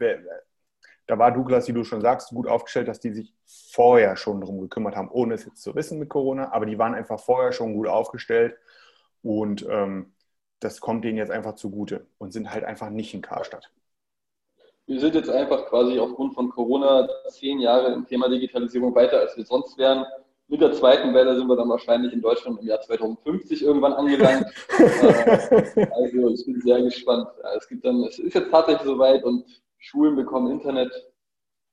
da 1.10 1.18
war 1.18 1.32
Douglas, 1.32 1.66
wie 1.66 1.72
du 1.72 1.82
schon 1.82 2.02
sagst, 2.02 2.30
gut 2.30 2.46
aufgestellt, 2.46 2.86
dass 2.86 3.00
die 3.00 3.10
sich 3.10 3.34
vorher 3.44 4.16
schon 4.16 4.40
darum 4.40 4.60
gekümmert 4.60 4.94
haben, 4.94 5.10
ohne 5.10 5.34
es 5.34 5.44
jetzt 5.44 5.60
zu 5.60 5.74
wissen 5.74 5.98
mit 5.98 6.08
Corona, 6.08 6.52
aber 6.52 6.66
die 6.66 6.78
waren 6.78 6.94
einfach 6.94 7.18
vorher 7.18 7.50
schon 7.50 7.74
gut 7.74 7.88
aufgestellt 7.88 8.56
und 9.20 9.66
ähm, 9.68 10.12
das 10.60 10.80
kommt 10.80 11.04
denen 11.04 11.18
jetzt 11.18 11.32
einfach 11.32 11.56
zugute 11.56 12.06
und 12.18 12.32
sind 12.32 12.54
halt 12.54 12.62
einfach 12.62 12.90
nicht 12.90 13.12
in 13.12 13.22
Karstadt. 13.22 13.72
Wir 14.86 15.00
sind 15.00 15.16
jetzt 15.16 15.30
einfach 15.30 15.66
quasi 15.66 15.98
aufgrund 15.98 16.34
von 16.34 16.48
Corona 16.50 17.08
zehn 17.28 17.58
Jahre 17.58 17.92
im 17.92 18.06
Thema 18.06 18.28
Digitalisierung 18.28 18.94
weiter, 18.94 19.18
als 19.18 19.36
wir 19.36 19.44
sonst 19.44 19.76
wären. 19.78 20.06
Mit 20.46 20.60
der 20.60 20.72
zweiten 20.72 21.12
Welle 21.12 21.34
sind 21.34 21.48
wir 21.48 21.56
dann 21.56 21.68
wahrscheinlich 21.68 22.12
in 22.12 22.20
Deutschland 22.20 22.60
im 22.60 22.68
Jahr 22.68 22.80
2050 22.80 23.64
irgendwann 23.64 23.94
angelangt. 23.94 24.46
Äh, 24.80 25.86
also 25.92 26.28
ich 26.30 26.46
bin 26.46 26.60
sehr 26.60 26.82
gespannt. 26.82 27.28
Es 27.56 27.68
gibt 27.68 27.84
dann, 27.84 28.04
es 28.04 28.18
ist 28.18 28.34
jetzt 28.34 28.50
tatsächlich 28.50 28.86
soweit 28.86 29.24
und 29.24 29.44
Schulen 29.80 30.14
bekommen 30.14 30.52
Internet. 30.52 30.92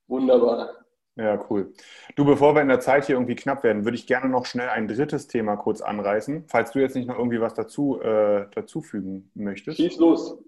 Wunderbar. 0.08 0.70
Ja, 1.16 1.44
cool. 1.50 1.72
Du, 2.16 2.24
bevor 2.24 2.54
wir 2.54 2.62
in 2.62 2.68
der 2.68 2.80
Zeit 2.80 3.06
hier 3.06 3.16
irgendwie 3.16 3.34
knapp 3.34 3.64
werden, 3.64 3.84
würde 3.84 3.96
ich 3.96 4.06
gerne 4.06 4.28
noch 4.28 4.46
schnell 4.46 4.68
ein 4.68 4.88
drittes 4.88 5.26
Thema 5.26 5.56
kurz 5.56 5.80
anreißen, 5.80 6.44
falls 6.46 6.70
du 6.72 6.78
jetzt 6.78 6.96
nicht 6.96 7.08
noch 7.08 7.18
irgendwie 7.18 7.40
was 7.40 7.54
dazu 7.54 8.00
äh, 8.00 8.46
dazufügen 8.54 9.30
möchtest. 9.34 9.78
Schieß 9.78 9.98
los. 9.98 10.38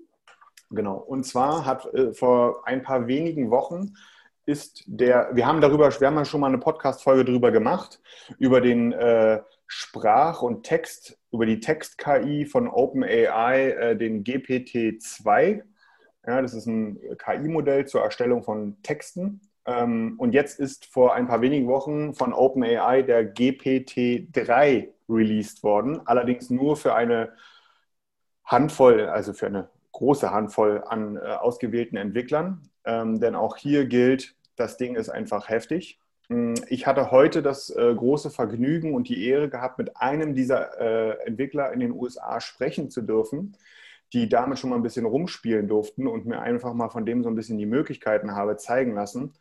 Genau. 0.71 0.97
Und 0.97 1.25
zwar 1.25 1.67
hat 1.67 1.93
äh, 1.93 2.13
vor 2.13 2.67
ein 2.67 2.83
paar 2.83 3.09
wenigen 3.09 3.51
Wochen 3.51 3.95
ist 4.47 4.85
der, 4.87 5.31
wir 5.33 5.47
haben 5.47 5.61
darüber, 5.61 5.91
wir 6.01 6.07
haben 6.07 6.17
ja 6.17 6.25
schon 6.25 6.41
mal 6.41 6.47
eine 6.47 6.59
Podcast-Folge 6.59 7.25
darüber 7.25 7.51
gemacht, 7.51 8.01
über 8.39 8.61
den 8.61 8.93
äh, 8.93 9.41
Sprach- 9.67 10.43
und 10.43 10.65
Text, 10.65 11.19
über 11.33 11.47
die 11.47 11.61
Text-KI 11.61 12.47
von 12.47 12.69
OpenAI, 12.69 13.71
äh, 13.71 13.97
den 13.97 14.25
GPT-2. 14.25 15.63
Ja, 16.27 16.43
das 16.43 16.55
ist 16.55 16.67
ein 16.67 16.99
KI-Modell 17.19 17.87
zur 17.87 18.03
Erstellung 18.03 18.43
von 18.43 18.77
Texten. 18.83 19.41
Ähm, 19.67 20.15
und 20.19 20.33
jetzt 20.33 20.59
ist 20.59 20.87
vor 20.87 21.15
ein 21.15 21.27
paar 21.27 21.41
wenigen 21.41 21.67
Wochen 21.67 22.15
von 22.15 22.33
OpenAI 22.33 23.03
der 23.03 23.35
GPT-3 23.35 24.89
released 25.09 25.63
worden, 25.63 26.01
allerdings 26.07 26.51
nur 26.51 26.77
für 26.77 26.95
eine 26.95 27.33
Handvoll, 28.45 29.07
also 29.07 29.33
für 29.33 29.47
eine 29.47 29.69
große 29.93 30.31
Handvoll 30.31 30.83
an 30.87 31.17
äh, 31.17 31.21
ausgewählten 31.21 31.97
Entwicklern. 31.97 32.63
Ähm, 32.85 33.21
denn 33.21 33.35
auch 33.35 33.57
hier 33.57 33.87
gilt, 33.87 34.35
das 34.57 34.77
Ding 34.77 34.97
ist 34.97 35.09
einfach 35.09 35.49
heftig. 35.49 35.99
Mm, 36.29 36.55
ich 36.69 36.87
hatte 36.87 37.11
heute 37.11 37.43
das 37.43 37.71
äh, 37.71 37.95
große 37.95 38.31
Vergnügen 38.31 38.95
und 38.95 39.09
die 39.09 39.27
Ehre 39.27 39.49
gehabt, 39.49 39.79
mit 39.79 39.97
einem 39.97 40.35
dieser 40.35 40.81
äh, 40.81 41.27
Entwickler 41.27 41.73
in 41.73 41.81
den 41.81 41.93
USA 41.93 42.41
sprechen 42.41 42.91
zu 42.91 43.03
dürfen, 43.03 43.57
die 44.13 44.29
damit 44.29 44.59
schon 44.59 44.71
mal 44.71 44.77
ein 44.77 44.83
bisschen 44.83 45.07
rumspielen 45.07 45.69
durften 45.69 46.07
und 46.07 46.27
mir 46.27 46.41
einfach 46.41 46.75
mal 46.75 46.89
von 46.89 47.07
dem 47.07 47.23
so 47.23 47.29
ein 47.29 47.37
bisschen 47.37 47.59
die 47.59 47.67
Möglichkeiten 47.67 48.35
habe 48.35 48.57
zeigen 48.57 48.95
lassen. 48.95 49.33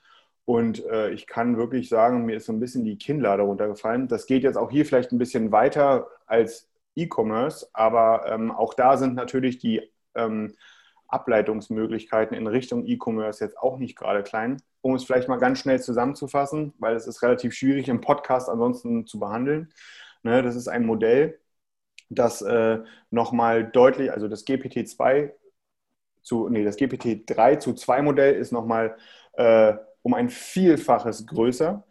Und 0.45 0.85
äh, 0.87 1.11
ich 1.11 1.27
kann 1.27 1.57
wirklich 1.57 1.89
sagen, 1.89 2.25
mir 2.25 2.37
ist 2.37 2.45
so 2.45 2.53
ein 2.53 2.59
bisschen 2.59 2.83
die 2.83 2.97
Kinnlade 2.97 3.43
runtergefallen. 3.43 4.07
Das 4.07 4.25
geht 4.25 4.43
jetzt 4.43 4.57
auch 4.57 4.71
hier 4.71 4.85
vielleicht 4.85 5.11
ein 5.11 5.19
bisschen 5.19 5.51
weiter 5.51 6.07
als 6.25 6.69
E-Commerce, 6.95 7.67
aber 7.73 8.25
ähm, 8.27 8.51
auch 8.51 8.73
da 8.73 8.97
sind 8.97 9.15
natürlich 9.15 9.59
die 9.59 9.81
ähm, 10.15 10.55
Ableitungsmöglichkeiten 11.07 12.35
in 12.35 12.47
Richtung 12.47 12.85
E-Commerce 12.85 13.43
jetzt 13.43 13.57
auch 13.57 13.77
nicht 13.77 13.95
gerade 13.95 14.23
klein. 14.23 14.57
Um 14.81 14.95
es 14.95 15.03
vielleicht 15.03 15.27
mal 15.27 15.37
ganz 15.37 15.59
schnell 15.59 15.81
zusammenzufassen, 15.81 16.73
weil 16.79 16.95
es 16.95 17.05
ist 17.05 17.21
relativ 17.21 17.53
schwierig 17.53 17.89
im 17.89 18.01
Podcast 18.01 18.49
ansonsten 18.49 19.05
zu 19.05 19.19
behandeln. 19.19 19.69
Ne, 20.23 20.41
das 20.41 20.55
ist 20.55 20.67
ein 20.67 20.85
Modell, 20.85 21.39
das 22.09 22.41
äh, 22.41 22.79
nochmal 23.11 23.65
deutlich, 23.69 24.11
also 24.11 24.27
das 24.27 24.45
GPT-2 24.45 25.31
zu, 26.21 26.49
nee, 26.49 26.63
das 26.63 26.77
GPT-3 26.77 27.59
zu 27.59 27.73
2 27.73 28.01
Modell 28.01 28.35
ist 28.35 28.51
nochmal 28.51 28.97
äh, 29.33 29.73
um 30.01 30.13
ein 30.13 30.29
Vielfaches 30.29 31.25
größer 31.27 31.83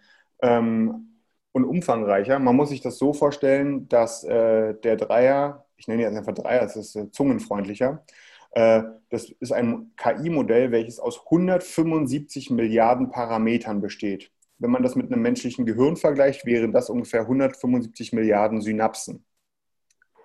ähm, 0.43 1.21
und 1.53 1.65
umfangreicher. 1.65 2.39
Man 2.39 2.57
muss 2.57 2.71
sich 2.71 2.81
das 2.81 2.99
so 2.99 3.13
vorstellen, 3.13 3.89
dass 3.89 4.25
äh, 4.25 4.75
der 4.75 4.97
Dreier, 4.97 5.67
ich 5.77 5.89
nenne 5.89 6.03
jetzt 6.03 6.17
einfach 6.17 6.35
Dreier, 6.35 6.63
das 6.63 6.77
ist 6.77 6.97
äh, 6.97 7.11
zungenfreundlicher, 7.11 8.05
äh, 8.53 8.83
das 9.11 9.31
ist 9.31 9.53
ein 9.53 9.93
KI-Modell, 9.97 10.71
welches 10.73 10.99
aus 10.99 11.21
175 11.25 12.51
Milliarden 12.51 13.11
Parametern 13.11 13.81
besteht. 13.81 14.31
Wenn 14.59 14.71
man 14.71 14.83
das 14.83 14.97
mit 14.97 15.11
einem 15.13 15.23
menschlichen 15.23 15.67
Gehirn 15.67 15.97
vergleicht, 15.97 16.45
wären 16.45 16.73
das 16.73 16.91
ungefähr 16.91 17.23
175 17.23 18.13
Milliarden 18.13 18.61
Synapsen. 18.61 19.25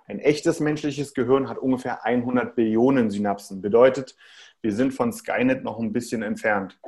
Ein 0.05 0.19
echtes 0.19 0.59
menschliches 0.59 1.13
Gehirn 1.13 1.49
hat 1.49 1.57
ungefähr 1.57 2.05
100 2.05 2.55
Billionen 2.55 3.09
Synapsen. 3.09 3.61
Bedeutet, 3.61 4.15
wir 4.61 4.73
sind 4.73 4.93
von 4.93 5.13
Skynet 5.13 5.63
noch 5.63 5.79
ein 5.79 5.93
bisschen 5.93 6.23
entfernt. 6.23 6.79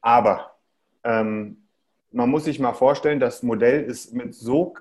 Aber 0.00 0.56
ähm, 1.04 1.68
man 2.10 2.30
muss 2.30 2.44
sich 2.44 2.58
mal 2.58 2.72
vorstellen, 2.72 3.20
das 3.20 3.42
Modell 3.42 3.82
ist 3.84 4.14
mit 4.14 4.34
so 4.34 4.74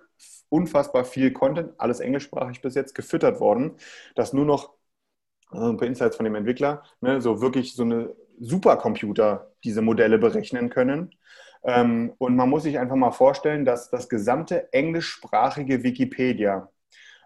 unfassbar 0.50 1.06
viel 1.06 1.32
Content, 1.32 1.74
alles 1.78 2.00
englischsprachig 2.00 2.62
bis 2.62 2.76
jetzt, 2.76 2.96
gefüttert 2.96 3.40
worden, 3.40 3.76
dass 4.16 4.34
nur 4.34 4.46
noch 4.46 4.74
ein 5.52 5.78
paar 5.78 5.88
Insights 5.88 6.16
von 6.16 6.26
dem 6.26 6.36
Entwickler, 6.36 6.84
ne, 7.02 7.22
so 7.22 7.42
wirklich 7.42 7.76
so 7.76 7.84
eine 7.84 8.16
Supercomputer 8.40 9.52
diese 9.64 9.82
Modelle 9.82 10.18
berechnen 10.18 10.70
können. 10.70 11.16
Ähm, 11.64 12.14
und 12.18 12.36
man 12.36 12.50
muss 12.50 12.64
sich 12.64 12.80
einfach 12.80 12.96
mal 12.96 13.12
vorstellen, 13.12 13.66
dass 13.66 13.90
das 13.90 14.10
gesamte 14.10 14.72
englischsprachige 14.72 15.84
Wikipedia 15.84 16.70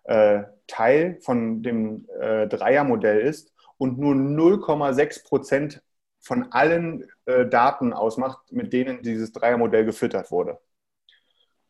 äh, 0.04 0.44
Teil 0.68 1.20
von 1.22 1.64
dem 1.64 2.08
äh, 2.20 2.48
Dreiermodell 2.48 3.20
ist 3.20 3.54
und 3.78 3.98
nur 3.98 4.14
0,6 4.14 5.24
Prozent 5.26 5.84
von 6.20 6.52
allen 6.52 7.10
äh, 7.26 7.46
Daten 7.46 7.94
ausmacht, 7.94 8.52
mit 8.52 8.72
denen 8.74 9.02
dieses 9.02 9.32
Dreiermodell 9.34 9.86
gefüttert 9.86 10.32
wurde. 10.32 10.60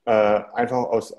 Äh, 0.06 0.42
einfach 0.54 0.78
aus, 0.78 1.16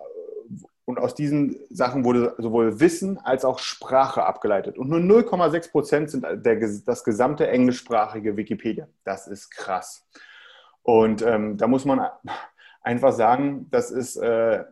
und 0.85 0.99
aus 0.99 1.15
diesen 1.15 1.59
Sachen 1.71 2.05
wurde 2.05 2.35
sowohl 2.39 2.79
Wissen 2.79 3.19
als 3.19 3.45
auch 3.45 3.59
Sprache 3.59 4.25
abgeleitet. 4.25 4.79
Und 4.79 4.91
nur 4.91 5.01
0,6 5.01 5.71
Prozent 5.71 6.11
sind 6.11 6.23
der, 6.23 6.57
das 6.85 7.05
gesamte 7.05 7.49
englischsprachige 7.49 8.37
Wikipedia. 8.37 8.87
Das 9.05 9.27
ist 9.27 9.51
krass. 9.51 10.07
Und 10.83 11.23
ähm, 11.23 11.57
da 11.57 11.67
muss 11.67 11.87
man 11.87 12.07
einfach 12.83 13.13
sagen, 13.13 13.69
das 13.71 13.91
ist, 13.91 14.17
äh, 14.17 14.65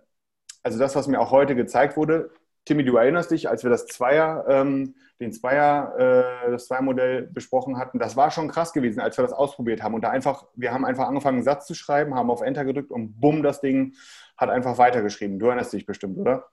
also 0.62 0.78
das, 0.78 0.94
was 0.94 1.08
mir 1.08 1.20
auch 1.20 1.30
heute 1.30 1.54
gezeigt 1.54 1.96
wurde, 1.96 2.30
Timmy, 2.64 2.84
du 2.84 2.96
erinnerst 2.96 3.32
dich, 3.32 3.48
als 3.48 3.64
wir 3.64 3.70
das 3.70 3.86
Zweier, 3.86 4.44
ähm, 4.48 4.94
den 5.20 5.32
Zweier, 5.32 6.46
äh, 6.46 6.50
das 6.50 6.66
Zweiermodell 6.66 7.22
besprochen 7.22 7.76
hatten, 7.76 7.98
das 7.98 8.16
war 8.16 8.30
schon 8.30 8.48
krass 8.48 8.72
gewesen, 8.72 9.00
als 9.00 9.18
wir 9.18 9.22
das 9.22 9.32
ausprobiert 9.32 9.82
haben. 9.82 9.94
Und 9.94 10.02
da 10.02 10.10
einfach, 10.10 10.46
wir 10.54 10.72
haben 10.72 10.84
einfach 10.84 11.08
angefangen, 11.08 11.38
einen 11.38 11.44
Satz 11.44 11.66
zu 11.66 11.74
schreiben, 11.74 12.14
haben 12.14 12.30
auf 12.30 12.40
Enter 12.40 12.64
gedrückt 12.64 12.92
und 12.92 13.20
bumm, 13.20 13.42
das 13.42 13.60
Ding 13.60 13.94
hat 14.36 14.48
einfach 14.48 14.78
weitergeschrieben. 14.78 15.38
Du 15.40 15.46
erinnerst 15.46 15.72
dich 15.72 15.86
bestimmt, 15.86 16.18
oder? 16.18 16.46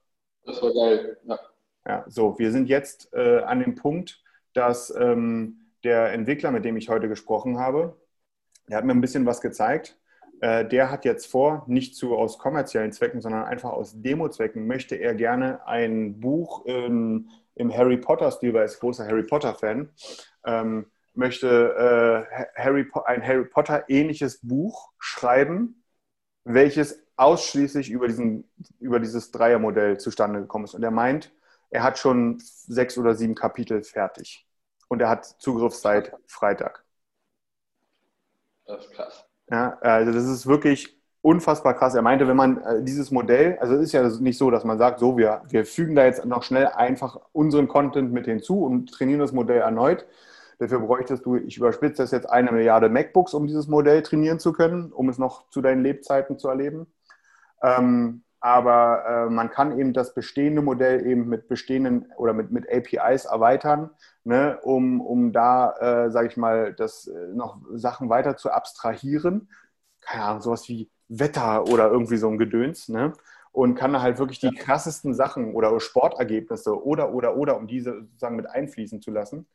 Das 0.45 0.61
war 0.61 0.73
geil, 0.73 1.17
ja. 1.25 1.39
Ja, 1.87 2.05
so, 2.07 2.37
wir 2.37 2.51
sind 2.51 2.69
jetzt 2.69 3.13
äh, 3.13 3.39
an 3.39 3.59
dem 3.59 3.75
Punkt, 3.75 4.21
dass 4.53 4.93
ähm, 4.95 5.71
der 5.83 6.11
Entwickler, 6.11 6.51
mit 6.51 6.65
dem 6.65 6.75
ich 6.75 6.89
heute 6.89 7.07
gesprochen 7.07 7.59
habe, 7.59 7.95
der 8.67 8.77
hat 8.77 8.85
mir 8.85 8.93
ein 8.93 9.01
bisschen 9.01 9.25
was 9.25 9.41
gezeigt 9.41 9.98
der 10.41 10.91
hat 10.91 11.05
jetzt 11.05 11.27
vor, 11.27 11.63
nicht 11.67 11.95
zu 11.95 12.15
aus 12.15 12.37
kommerziellen 12.37 12.91
Zwecken, 12.91 13.21
sondern 13.21 13.43
einfach 13.43 13.71
aus 13.71 14.01
Demo-Zwecken, 14.01 14.67
möchte 14.67 14.95
er 14.95 15.13
gerne 15.15 15.65
ein 15.67 16.19
Buch 16.19 16.65
im, 16.65 17.29
im 17.55 17.75
Harry 17.75 17.97
Potter-Stil, 17.97 18.53
weil 18.53 18.61
er 18.61 18.65
ist 18.65 18.79
großer 18.79 19.05
Harry 19.05 19.23
Potter-Fan, 19.23 19.89
ähm, 20.45 20.85
möchte 21.13 22.27
äh, 22.31 22.45
Harry, 22.55 22.89
ein 23.05 23.25
Harry 23.25 23.45
Potter-ähnliches 23.45 24.39
Buch 24.41 24.91
schreiben, 24.97 25.83
welches 26.45 27.03
ausschließlich 27.17 27.89
über, 27.89 28.07
diesen, 28.07 28.49
über 28.79 28.99
dieses 28.99 29.31
Dreiermodell 29.31 29.97
zustande 29.97 30.39
gekommen 30.39 30.65
ist. 30.65 30.73
Und 30.73 30.83
er 30.83 30.91
meint, 30.91 31.33
er 31.69 31.83
hat 31.83 31.97
schon 31.99 32.39
sechs 32.39 32.97
oder 32.97 33.13
sieben 33.13 33.35
Kapitel 33.35 33.83
fertig. 33.83 34.47
Und 34.87 35.01
er 35.01 35.09
hat 35.09 35.25
Zugriffszeit 35.25 36.13
Freitag. 36.25 36.85
Das 38.65 38.85
ist 38.85 38.91
krass. 38.91 39.28
Ja, 39.51 39.77
also 39.81 40.11
das 40.11 40.25
ist 40.25 40.47
wirklich 40.47 40.99
unfassbar 41.21 41.73
krass. 41.73 41.95
Er 41.95 42.01
meinte, 42.01 42.27
wenn 42.27 42.37
man 42.37 42.61
äh, 42.61 42.83
dieses 42.83 43.11
Modell, 43.11 43.57
also 43.59 43.75
es 43.75 43.81
ist 43.81 43.91
ja 43.91 44.07
nicht 44.07 44.37
so, 44.37 44.51
dass 44.51 44.63
man 44.63 44.77
sagt, 44.77 44.99
so, 44.99 45.17
wir, 45.17 45.41
wir 45.49 45.65
fügen 45.65 45.95
da 45.95 46.05
jetzt 46.05 46.25
noch 46.25 46.43
schnell 46.43 46.67
einfach 46.67 47.19
unseren 47.33 47.67
Content 47.67 48.13
mit 48.13 48.25
hinzu 48.25 48.63
und 48.63 48.91
trainieren 48.91 49.19
das 49.19 49.33
Modell 49.33 49.61
erneut. 49.61 50.05
Dafür 50.59 50.79
bräuchtest 50.79 51.25
du, 51.25 51.35
ich 51.35 51.57
überspitze 51.57 52.03
das 52.03 52.11
jetzt, 52.11 52.29
eine 52.29 52.51
Milliarde 52.51 52.89
MacBooks, 52.89 53.33
um 53.33 53.47
dieses 53.47 53.67
Modell 53.67 54.01
trainieren 54.01 54.39
zu 54.39 54.53
können, 54.53 54.91
um 54.91 55.09
es 55.09 55.17
noch 55.17 55.49
zu 55.49 55.61
deinen 55.61 55.83
Lebzeiten 55.83 56.37
zu 56.37 56.49
erleben. 56.49 56.87
Ähm, 57.63 58.23
aber 58.41 59.03
äh, 59.05 59.29
man 59.29 59.49
kann 59.49 59.77
eben 59.77 59.93
das 59.93 60.13
bestehende 60.13 60.61
Modell 60.61 61.05
eben 61.05 61.27
mit 61.27 61.47
bestehenden 61.47 62.11
oder 62.17 62.33
mit, 62.33 62.51
mit 62.51 62.65
APIs 62.69 63.25
erweitern, 63.25 63.89
ne, 64.29 64.59
um, 64.61 65.01
um 65.01 65.33
da, 65.33 66.05
äh, 66.05 66.11
sage 66.11 66.27
ich 66.27 66.37
mal, 66.37 66.73
das 66.73 67.07
äh, 67.07 67.27
noch 67.33 67.57
Sachen 67.73 68.09
weiter 68.09 68.37
zu 68.37 68.51
abstrahieren. 68.51 69.49
Keine 70.01 70.23
Ahnung, 70.23 70.41
sowas 70.41 70.69
wie 70.69 70.89
Wetter 71.07 71.67
oder 71.67 71.89
irgendwie 71.89 72.17
so 72.17 72.29
ein 72.29 72.37
Gedöns, 72.37 72.89
ne? 72.89 73.13
Und 73.51 73.73
kann 73.73 73.91
da 73.91 74.01
halt 74.01 74.19
wirklich 74.19 74.39
die 74.39 74.53
krassesten 74.53 75.15
Sachen 75.15 75.55
oder 75.55 75.79
Sportergebnisse 75.79 76.85
oder, 76.85 77.11
oder, 77.11 77.35
oder, 77.35 77.57
um 77.57 77.65
diese 77.67 78.01
sozusagen 78.03 78.35
mit 78.35 78.47
einfließen 78.47 79.01
zu 79.01 79.09
lassen. 79.09 79.47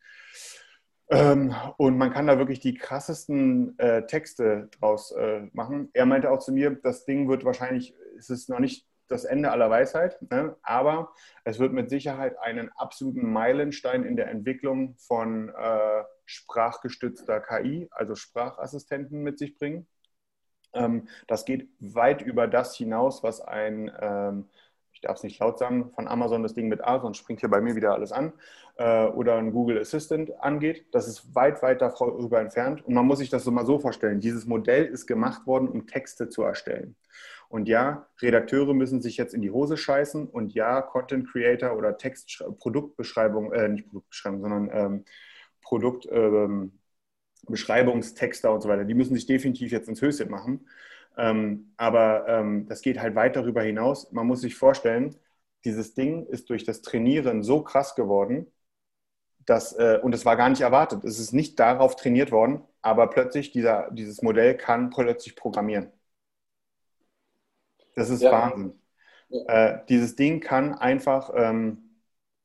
Ähm, 1.09 1.55
und 1.77 1.97
man 1.97 2.13
kann 2.13 2.27
da 2.27 2.37
wirklich 2.39 2.59
die 2.59 2.75
krassesten 2.75 3.79
äh, 3.79 4.05
Texte 4.07 4.69
draus 4.81 5.13
äh, 5.13 5.43
machen. 5.53 5.91
Er 5.93 6.07
meinte 6.07 6.31
auch 6.33 6.41
zu 6.41 6.53
mir, 6.53 6.73
das 6.73 7.05
Ding 7.05 7.29
wird 7.29 7.45
wahrscheinlich 7.45 7.95
es 8.19 8.31
ist 8.31 8.49
noch 8.49 8.59
nicht 8.59 8.87
das 9.09 9.25
Ende 9.25 9.51
aller 9.51 9.71
Weisheit, 9.71 10.21
ne? 10.31 10.57
aber 10.63 11.13
es 11.45 11.59
wird 11.59 11.73
mit 11.73 11.91
Sicherheit 11.91 12.39
einen 12.39 12.71
absoluten 12.71 13.31
Meilenstein 13.31 14.05
in 14.05 14.17
der 14.17 14.29
Entwicklung 14.29 14.97
von 14.97 15.51
äh, 15.51 16.05
sprachgestützter 16.25 17.41
KI, 17.41 17.89
also 17.91 18.15
Sprachassistenten 18.15 19.23
mit 19.23 19.39
sich 19.39 19.57
bringen. 19.59 19.87
Ähm, 20.73 21.09
das 21.27 21.45
geht 21.45 21.69
weit 21.81 22.23
über 22.23 22.47
das 22.47 22.77
hinaus, 22.77 23.23
was 23.23 23.41
ein, 23.41 23.93
ähm, 24.01 24.49
ich 24.93 25.01
darf 25.01 25.17
es 25.19 25.23
nicht 25.23 25.39
laut 25.39 25.59
sagen, 25.59 25.91
von 25.95 26.09
Amazon 26.09 26.43
das 26.43 26.55
Ding 26.55 26.69
mit 26.69 26.83
A, 26.83 27.01
sonst 27.01 27.19
springt 27.19 27.41
hier 27.41 27.51
bei 27.51 27.61
mir 27.61 27.77
wieder 27.77 27.93
alles 27.93 28.11
an, 28.11 28.33
äh, 28.77 29.07
oder 29.07 29.37
ein 29.37 29.53
Google 29.53 29.79
Assistant 29.79 30.33
angeht. 30.41 30.87
Das 30.93 31.09
ist 31.09 31.35
weit, 31.35 31.63
weit 31.63 31.83
darüber 31.83 32.41
entfernt. 32.41 32.85
Und 32.85 32.95
man 32.95 33.07
muss 33.07 33.19
sich 33.19 33.31
das 33.31 33.45
so 33.45 33.51
mal 33.51 33.67
so 33.67 33.79
vorstellen. 33.79 34.21
Dieses 34.21 34.47
Modell 34.47 34.87
ist 34.87 35.07
gemacht 35.07 35.47
worden, 35.47 35.69
um 35.69 35.87
Texte 35.87 36.29
zu 36.29 36.43
erstellen. 36.43 36.97
Und 37.49 37.69
ja, 37.69 38.09
Redakteure 38.21 38.75
müssen 38.75 39.01
sich 39.01 39.17
jetzt 39.17 39.35
in 39.35 39.43
die 39.43 39.51
Hose 39.51 39.77
scheißen 39.77 40.29
und 40.29 40.55
ja, 40.55 40.83
Content 40.83 41.29
Creator 41.31 41.77
oder 41.77 41.97
Text, 41.99 42.45
Produktbeschreibung, 42.59 43.53
äh, 43.53 43.69
nicht 43.69 43.87
Produktbeschreibung, 43.89 44.41
sondern 44.41 44.71
ähm, 44.73 45.05
Produktbeschreibungstexter 45.63 48.49
ähm, 48.49 48.55
und 48.55 48.61
so 48.63 48.69
weiter, 48.69 48.85
die 48.85 48.95
müssen 48.95 49.15
sich 49.15 49.27
definitiv 49.27 49.73
jetzt 49.73 49.89
ins 49.89 50.03
Höschen 50.03 50.31
machen. 50.31 50.67
Ähm, 51.17 51.73
aber 51.77 52.27
ähm, 52.29 52.67
das 52.69 52.83
geht 52.83 53.01
halt 53.01 53.15
weit 53.15 53.37
darüber 53.37 53.63
hinaus. 53.63 54.11
Man 54.13 54.27
muss 54.27 54.41
sich 54.41 54.57
vorstellen, 54.57 55.17
dieses 55.65 55.95
Ding 55.95 56.27
ist 56.27 56.51
durch 56.51 56.65
das 56.65 56.83
Trainieren 56.83 57.43
so 57.43 57.63
krass 57.63 57.95
geworden, 57.95 58.47
dass, 59.47 59.73
äh, 59.75 59.99
und 60.03 60.15
es 60.15 60.25
war 60.25 60.37
gar 60.37 60.49
nicht 60.49 60.63
erwartet. 60.63 61.05
Es 61.05 61.19
ist 61.19 61.33
nicht 61.33 61.59
darauf 61.61 61.97
trainiert 61.97 62.33
worden, 62.33 62.63
aber 62.83 63.09
plötzlich 63.11 63.53
dieser, 63.53 63.91
dieses 63.91 64.23
Modell 64.23 64.57
kann 64.57 64.91
plötzlich 64.91 65.37
programmieren. 65.37 65.93
Das 67.95 68.11
ist 68.11 68.23
Ja. 68.23 68.33
Wahnsinn. 68.33 68.81
Äh, 69.47 69.79
dieses 69.89 70.17
Ding 70.17 70.41
kann 70.41 70.75
einfach, 70.75 71.31
ähm, 71.37 71.79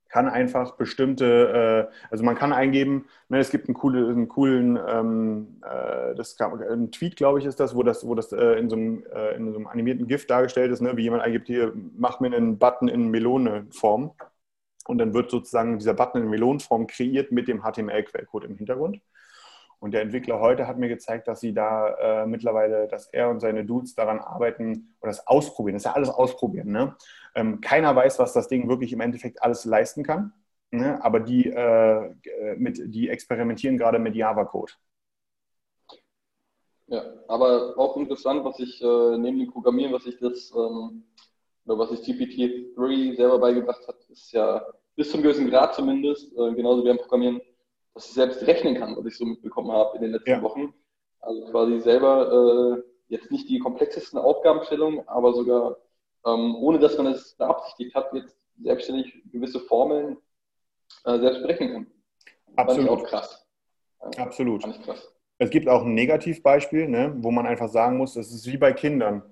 kann 0.10 0.28
einfach 0.30 0.78
bestimmte, 0.78 1.90
äh, 1.92 1.96
also 2.12 2.24
man 2.24 2.36
kann 2.36 2.54
eingeben, 2.54 3.08
ne, 3.30 3.40
es 3.40 3.52
gibt 3.52 3.68
einen, 3.70 3.76
coole, 3.76 4.10
einen 4.10 4.28
coolen, 4.28 4.78
ähm, 4.88 5.62
äh, 5.64 6.16
das 6.16 6.36
kam, 6.38 6.60
ein 6.62 6.92
Tweet, 6.92 7.16
glaube 7.16 7.40
ich, 7.40 7.46
ist 7.46 7.60
das, 7.60 7.76
wo 7.76 7.84
das, 7.84 8.06
wo 8.08 8.16
das 8.16 8.32
äh, 8.34 8.54
in, 8.60 8.70
so 8.70 8.76
einem, 8.76 9.06
äh, 9.14 9.36
in 9.36 9.52
so 9.52 9.58
einem 9.60 9.68
animierten 9.68 10.08
GIF 10.08 10.28
dargestellt 10.28 10.72
ist, 10.72 10.82
ne, 10.82 10.98
wie 10.98 11.04
jemand 11.04 11.24
eingibt, 11.24 11.48
hier, 11.48 11.74
mach 11.98 12.20
mir 12.22 12.28
einen 12.36 12.58
Button 12.60 12.88
in 12.90 13.10
Melone-Form. 13.10 14.14
Und 14.88 14.98
dann 14.98 15.14
wird 15.14 15.32
sozusagen 15.32 15.78
dieser 15.80 15.94
Button 15.94 16.24
in 16.24 16.30
Melonenform 16.30 16.88
kreiert 16.88 17.32
mit 17.32 17.48
dem 17.48 17.64
HTML-Quellcode 17.64 18.46
im 18.46 18.58
Hintergrund. 18.58 19.02
Und 19.80 19.94
der 19.94 20.02
Entwickler 20.02 20.40
heute 20.40 20.68
hat 20.68 20.78
mir 20.78 20.90
gezeigt, 20.90 21.28
dass 21.28 21.40
sie 21.40 21.54
da 21.54 22.24
äh, 22.24 22.26
mittlerweile, 22.28 22.88
dass 22.88 23.08
er 23.08 23.30
und 23.30 23.40
seine 23.40 23.66
Dudes 23.66 23.96
daran 23.96 24.20
arbeiten 24.20 24.96
oder 25.02 25.12
das 25.12 25.26
ausprobieren. 25.26 25.76
Das 25.76 25.84
ist 25.84 25.86
ja 25.86 25.94
alles 25.94 26.10
ausprobieren. 26.10 26.72
Ne? 26.72 26.96
Ähm, 27.34 27.62
keiner 27.62 27.96
weiß, 27.96 28.20
was 28.20 28.34
das 28.34 28.50
Ding 28.50 28.68
wirklich 28.68 28.92
im 28.92 29.00
Endeffekt 29.00 29.42
alles 29.42 29.64
leisten 29.64 30.04
kann. 30.04 30.34
Ne? 30.72 31.04
Aber 31.04 31.22
die, 31.22 31.50
äh, 31.50 32.14
mit, 32.58 32.80
die 32.94 33.10
experimentieren 33.10 33.78
gerade 33.78 34.00
mit 34.00 34.16
Java-Code. 34.16 34.74
Ja, 36.88 37.04
aber 37.28 37.78
auch 37.78 37.96
interessant, 37.98 38.44
was 38.44 38.60
ich 38.60 38.82
äh, 38.82 39.18
neben 39.18 39.40
dem 39.40 39.52
Programmieren, 39.52 39.94
was 39.94 40.08
ich 40.08 40.18
das, 40.20 40.52
ähm, 40.56 41.04
was 41.66 41.92
ich 41.92 42.00
GPT-3 42.00 43.16
selber 43.16 43.40
beigebracht 43.40 43.88
hat, 43.88 43.98
ist 44.10 44.32
ja 44.32 44.66
bis 44.96 45.12
zum 45.12 45.22
gewissen 45.22 45.50
Grad 45.50 45.76
zumindest, 45.76 46.34
äh, 46.34 46.54
genauso 46.56 46.84
wie 46.84 46.88
beim 46.88 46.98
Programmieren, 46.98 47.42
dass 48.00 48.08
ich 48.08 48.14
selbst 48.14 48.48
rechnen 48.48 48.76
kann, 48.76 48.96
was 48.96 49.06
ich 49.06 49.18
so 49.18 49.26
mitbekommen 49.26 49.74
habe 49.74 49.98
in 49.98 50.04
den 50.04 50.12
letzten 50.12 50.30
Ja. 50.30 50.42
Wochen. 50.42 50.74
Also 51.20 51.46
quasi 51.52 51.82
selber 51.82 52.78
äh, 52.78 52.84
jetzt 53.10 53.30
nicht 53.30 53.50
die 53.50 53.60
komplexesten 53.60 54.18
Aufgabenstellungen, 54.18 55.06
aber 55.10 55.34
sogar 55.34 55.76
ähm, 56.26 56.56
ohne 56.56 56.80
dass 56.80 56.98
man 56.98 57.08
es 57.08 57.36
beabsichtigt 57.36 57.94
hat, 57.96 58.14
jetzt 58.14 58.38
selbstständig 58.62 59.22
gewisse 59.34 59.60
Formeln 59.60 60.18
äh, 61.04 61.20
selbst 61.20 61.42
berechnen 61.42 61.74
kann. 61.74 61.88
Fand 62.56 62.80
ich 62.80 62.90
auch 62.90 62.94
Absolut. 62.94 63.04
krass. 63.10 63.48
Ja, 64.16 64.24
Absolut. 64.24 64.62
Fand 64.62 64.78
ich 64.78 64.82
krass. 64.84 65.14
Es 65.38 65.50
gibt 65.50 65.68
auch 65.68 65.84
ein 65.84 65.94
Negativbeispiel, 65.94 66.88
ne, 66.88 67.14
wo 67.18 67.32
man 67.32 67.48
einfach 67.48 67.68
sagen 67.68 67.98
muss, 67.98 68.14
das 68.14 68.32
ist 68.32 68.48
wie 68.48 68.58
bei 68.58 68.72
Kindern. 68.72 69.24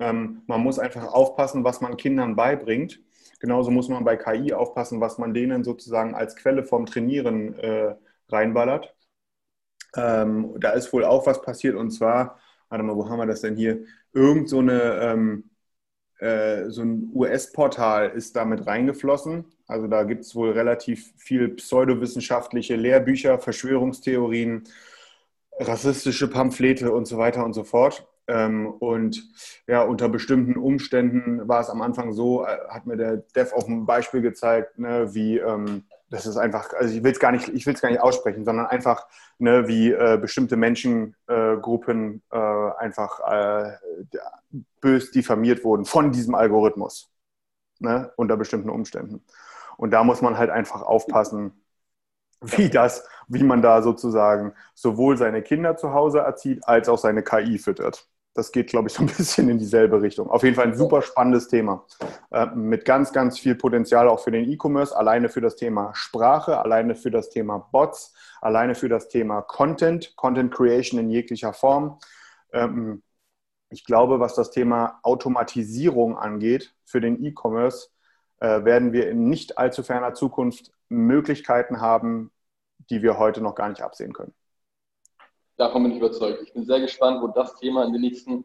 Ähm, 0.00 0.42
man 0.46 0.60
muss 0.62 0.80
einfach 0.80 1.12
aufpassen, 1.12 1.62
was 1.62 1.80
man 1.80 1.96
Kindern 1.96 2.34
beibringt. 2.34 3.00
Genauso 3.38 3.70
muss 3.70 3.88
man 3.88 4.04
bei 4.04 4.16
KI 4.16 4.52
aufpassen, 4.52 5.00
was 5.00 5.18
man 5.18 5.32
denen 5.32 5.62
sozusagen 5.62 6.14
als 6.14 6.34
Quelle 6.34 6.64
vom 6.64 6.86
Trainieren 6.86 7.56
äh, 7.58 7.94
reinballert. 8.28 8.94
Ähm, 9.96 10.54
da 10.58 10.70
ist 10.70 10.92
wohl 10.92 11.04
auch 11.04 11.26
was 11.26 11.42
passiert 11.42 11.76
und 11.76 11.90
zwar, 11.90 12.38
warte 12.68 12.84
mal, 12.84 12.96
wo 12.96 13.08
haben 13.08 13.18
wir 13.18 13.26
das 13.26 13.40
denn 13.42 13.56
hier? 13.56 13.84
Irgend 14.12 14.48
so 14.48 14.58
eine 14.60 15.00
ähm, 15.00 15.50
äh, 16.18 16.70
so 16.70 16.82
ein 16.82 17.10
US-Portal 17.14 18.10
ist 18.10 18.36
damit 18.36 18.66
reingeflossen. 18.66 19.44
Also 19.66 19.86
da 19.86 20.04
gibt 20.04 20.22
es 20.24 20.34
wohl 20.34 20.52
relativ 20.52 21.12
viel 21.18 21.48
pseudowissenschaftliche 21.50 22.76
Lehrbücher, 22.76 23.38
Verschwörungstheorien, 23.38 24.64
rassistische 25.58 26.28
Pamphlete 26.28 26.92
und 26.92 27.06
so 27.06 27.18
weiter 27.18 27.44
und 27.44 27.52
so 27.52 27.64
fort. 27.64 28.06
Ähm, 28.28 28.66
und 28.66 29.22
ja, 29.66 29.82
unter 29.82 30.08
bestimmten 30.08 30.56
Umständen 30.56 31.46
war 31.48 31.60
es 31.60 31.70
am 31.70 31.82
Anfang 31.82 32.12
so, 32.12 32.44
äh, 32.44 32.58
hat 32.68 32.86
mir 32.86 32.96
der 32.96 33.18
Dev 33.18 33.52
auch 33.54 33.68
ein 33.68 33.86
Beispiel 33.86 34.22
gezeigt, 34.22 34.78
ne, 34.78 35.14
wie 35.14 35.38
ähm, 35.38 35.84
das 36.08 36.26
ist 36.26 36.36
einfach, 36.36 36.72
also 36.74 36.94
ich 36.94 37.02
will 37.02 37.12
es 37.12 37.18
gar 37.18 37.32
nicht, 37.32 37.48
ich 37.48 37.66
will 37.66 37.74
es 37.74 37.80
gar 37.80 37.90
nicht 37.90 38.00
aussprechen, 38.00 38.44
sondern 38.44 38.66
einfach, 38.66 39.06
ne, 39.38 39.66
wie 39.66 39.90
äh, 39.92 40.18
bestimmte 40.20 40.56
Menschengruppen 40.56 42.22
äh, 42.30 42.70
einfach 42.78 43.20
äh, 43.20 43.72
bös 44.80 45.10
diffamiert 45.10 45.64
wurden 45.64 45.84
von 45.84 46.12
diesem 46.12 46.34
Algorithmus, 46.34 47.10
ne, 47.80 48.12
unter 48.16 48.36
bestimmten 48.36 48.70
Umständen. 48.70 49.24
Und 49.76 49.90
da 49.90 50.04
muss 50.04 50.22
man 50.22 50.38
halt 50.38 50.50
einfach 50.50 50.82
aufpassen, 50.82 51.52
wie 52.40 52.70
das, 52.70 53.06
wie 53.28 53.42
man 53.42 53.62
da 53.62 53.82
sozusagen 53.82 54.54
sowohl 54.74 55.16
seine 55.16 55.42
Kinder 55.42 55.76
zu 55.76 55.92
Hause 55.92 56.20
erzieht, 56.20 56.66
als 56.68 56.88
auch 56.88 56.98
seine 56.98 57.22
KI 57.22 57.58
füttert. 57.58 58.08
Das 58.36 58.52
geht, 58.52 58.68
glaube 58.68 58.88
ich, 58.88 58.94
so 58.94 59.02
ein 59.02 59.06
bisschen 59.16 59.48
in 59.48 59.58
dieselbe 59.58 60.00
Richtung. 60.02 60.28
Auf 60.30 60.42
jeden 60.42 60.54
Fall 60.54 60.66
ein 60.66 60.76
super 60.76 61.02
spannendes 61.02 61.48
Thema. 61.48 61.84
Äh, 62.30 62.46
mit 62.54 62.84
ganz, 62.84 63.12
ganz 63.12 63.38
viel 63.38 63.54
Potenzial 63.54 64.08
auch 64.08 64.20
für 64.20 64.30
den 64.30 64.48
E-Commerce, 64.50 64.96
alleine 64.96 65.28
für 65.28 65.40
das 65.40 65.56
Thema 65.56 65.94
Sprache, 65.94 66.58
alleine 66.58 66.94
für 66.94 67.10
das 67.10 67.30
Thema 67.30 67.58
Bots, 67.58 68.14
alleine 68.40 68.74
für 68.74 68.88
das 68.88 69.08
Thema 69.08 69.42
Content, 69.42 70.14
Content 70.16 70.52
Creation 70.52 71.00
in 71.00 71.10
jeglicher 71.10 71.52
Form. 71.52 71.98
Ähm, 72.52 73.02
ich 73.70 73.84
glaube, 73.84 74.20
was 74.20 74.34
das 74.34 74.50
Thema 74.50 75.00
Automatisierung 75.02 76.16
angeht 76.16 76.74
für 76.84 77.00
den 77.00 77.24
E-Commerce, 77.24 77.88
äh, 78.40 78.64
werden 78.64 78.92
wir 78.92 79.08
in 79.10 79.28
nicht 79.28 79.58
allzu 79.58 79.82
ferner 79.82 80.14
Zukunft 80.14 80.72
Möglichkeiten 80.88 81.80
haben, 81.80 82.30
die 82.90 83.02
wir 83.02 83.18
heute 83.18 83.40
noch 83.40 83.54
gar 83.54 83.68
nicht 83.68 83.82
absehen 83.82 84.12
können. 84.12 84.34
Davon 85.56 85.82
bin 85.82 85.92
ich 85.92 85.98
überzeugt. 85.98 86.42
Ich 86.42 86.52
bin 86.52 86.64
sehr 86.64 86.80
gespannt, 86.80 87.22
wo 87.22 87.28
das 87.28 87.54
Thema 87.56 87.84
in 87.84 87.92
den 87.92 88.02
nächsten 88.02 88.44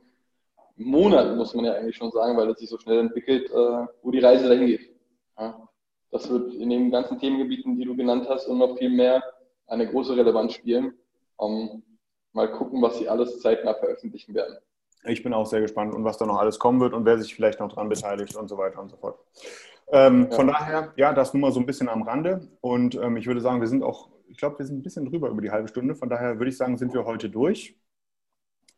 Monaten, 0.78 1.38
muss 1.38 1.54
man 1.54 1.66
ja 1.66 1.74
eigentlich 1.74 1.98
schon 1.98 2.12
sagen, 2.12 2.38
weil 2.38 2.50
es 2.50 2.60
sich 2.60 2.70
so 2.70 2.78
schnell 2.78 3.00
entwickelt, 3.00 3.50
äh, 3.52 3.86
wo 4.02 4.12
die 4.12 4.20
Reise 4.20 4.48
dahin 4.48 4.66
geht. 4.68 4.90
Ja, 5.38 5.68
das 6.12 6.30
wird 6.30 6.54
in 6.54 6.70
den 6.70 6.92
ganzen 6.92 7.20
Themengebieten, 7.20 7.78
die 7.78 7.86
du 7.86 7.96
genannt 7.96 8.28
hast, 8.30 8.48
und 8.48 8.58
noch 8.58 8.78
viel 8.78 8.90
mehr 8.90 9.22
eine 9.68 9.88
große 9.88 10.16
Relevanz 10.16 10.54
spielen. 10.54 10.94
Ähm, 11.40 11.84
mal 12.34 12.52
gucken, 12.52 12.82
was 12.82 12.98
sie 12.98 13.10
alles 13.10 13.40
zeitnah 13.42 13.74
veröffentlichen 13.74 14.34
werden. 14.34 14.58
Ich 15.04 15.24
bin 15.24 15.34
auch 15.34 15.46
sehr 15.46 15.62
gespannt 15.62 15.94
und 15.96 16.04
was 16.04 16.18
da 16.18 16.26
noch 16.26 16.38
alles 16.38 16.60
kommen 16.60 16.80
wird 16.80 16.94
und 16.94 17.06
wer 17.06 17.18
sich 17.18 17.34
vielleicht 17.34 17.60
noch 17.60 17.74
dran 17.74 17.90
beteiligt 17.90 18.36
und 18.36 18.48
so 18.48 18.58
weiter 18.58 18.80
und 18.80 18.90
so 18.90 18.98
fort. 18.98 19.18
Ähm, 19.92 20.28
Ja. 20.30 20.36
Von 20.36 20.48
daher, 20.48 20.94
ja, 20.96 21.14
das 21.14 21.34
nur 21.34 21.42
mal 21.42 21.52
so 21.52 21.60
ein 21.60 21.66
bisschen 21.66 21.90
am 21.90 22.04
Rande. 22.04 22.48
Und 22.62 22.96
ähm, 22.96 23.18
ich 23.18 23.28
würde 23.28 23.42
sagen, 23.42 23.60
wir 23.60 23.68
sind 23.68 23.84
auch, 23.84 24.10
ich 24.32 24.38
glaube, 24.38 24.60
wir 24.60 24.66
sind 24.66 24.80
ein 24.80 24.84
bisschen 24.84 25.06
drüber 25.06 25.30
über 25.30 25.42
die 25.42 25.52
halbe 25.52 25.68
Stunde. 25.68 25.94
Von 25.94 26.10
daher 26.10 26.40
würde 26.40 26.50
ich 26.50 26.58
sagen, 26.58 26.78
sind 26.78 26.94
wir 26.94 27.06
heute 27.06 27.30
durch. 27.30 27.78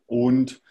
Und 0.08 0.62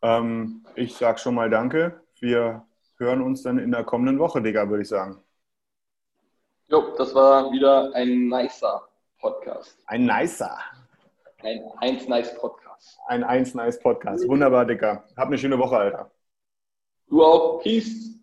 ähm, 0.00 0.64
ich 0.74 0.94
sage 0.94 1.18
schon 1.18 1.34
mal 1.34 1.50
Danke. 1.50 2.00
Wir 2.18 2.66
hören 2.96 3.20
uns 3.20 3.42
dann 3.42 3.58
in 3.58 3.70
der 3.70 3.84
kommenden 3.84 4.18
Woche, 4.18 4.40
Digga, 4.40 4.68
würde 4.68 4.82
ich 4.82 4.88
sagen. 4.88 5.22
Jo, 6.68 6.94
das 6.96 7.14
war 7.14 7.52
wieder 7.52 7.94
ein 7.94 8.28
nicer 8.28 8.88
Podcast. 9.18 9.78
Ein 9.86 10.06
nicer. 10.06 10.58
Ein 11.42 11.60
1 11.78 12.08
nice 12.08 12.34
Podcast. 12.38 12.98
Ein 13.08 13.24
1 13.24 13.54
nice 13.54 13.78
Podcast. 13.80 14.26
Wunderbar, 14.28 14.64
Digga. 14.64 15.04
Hab 15.16 15.26
eine 15.26 15.36
schöne 15.36 15.58
Woche, 15.58 15.76
Alter. 15.76 16.10
Du 17.08 17.22
auch. 17.22 17.60
Peace. 17.60 18.18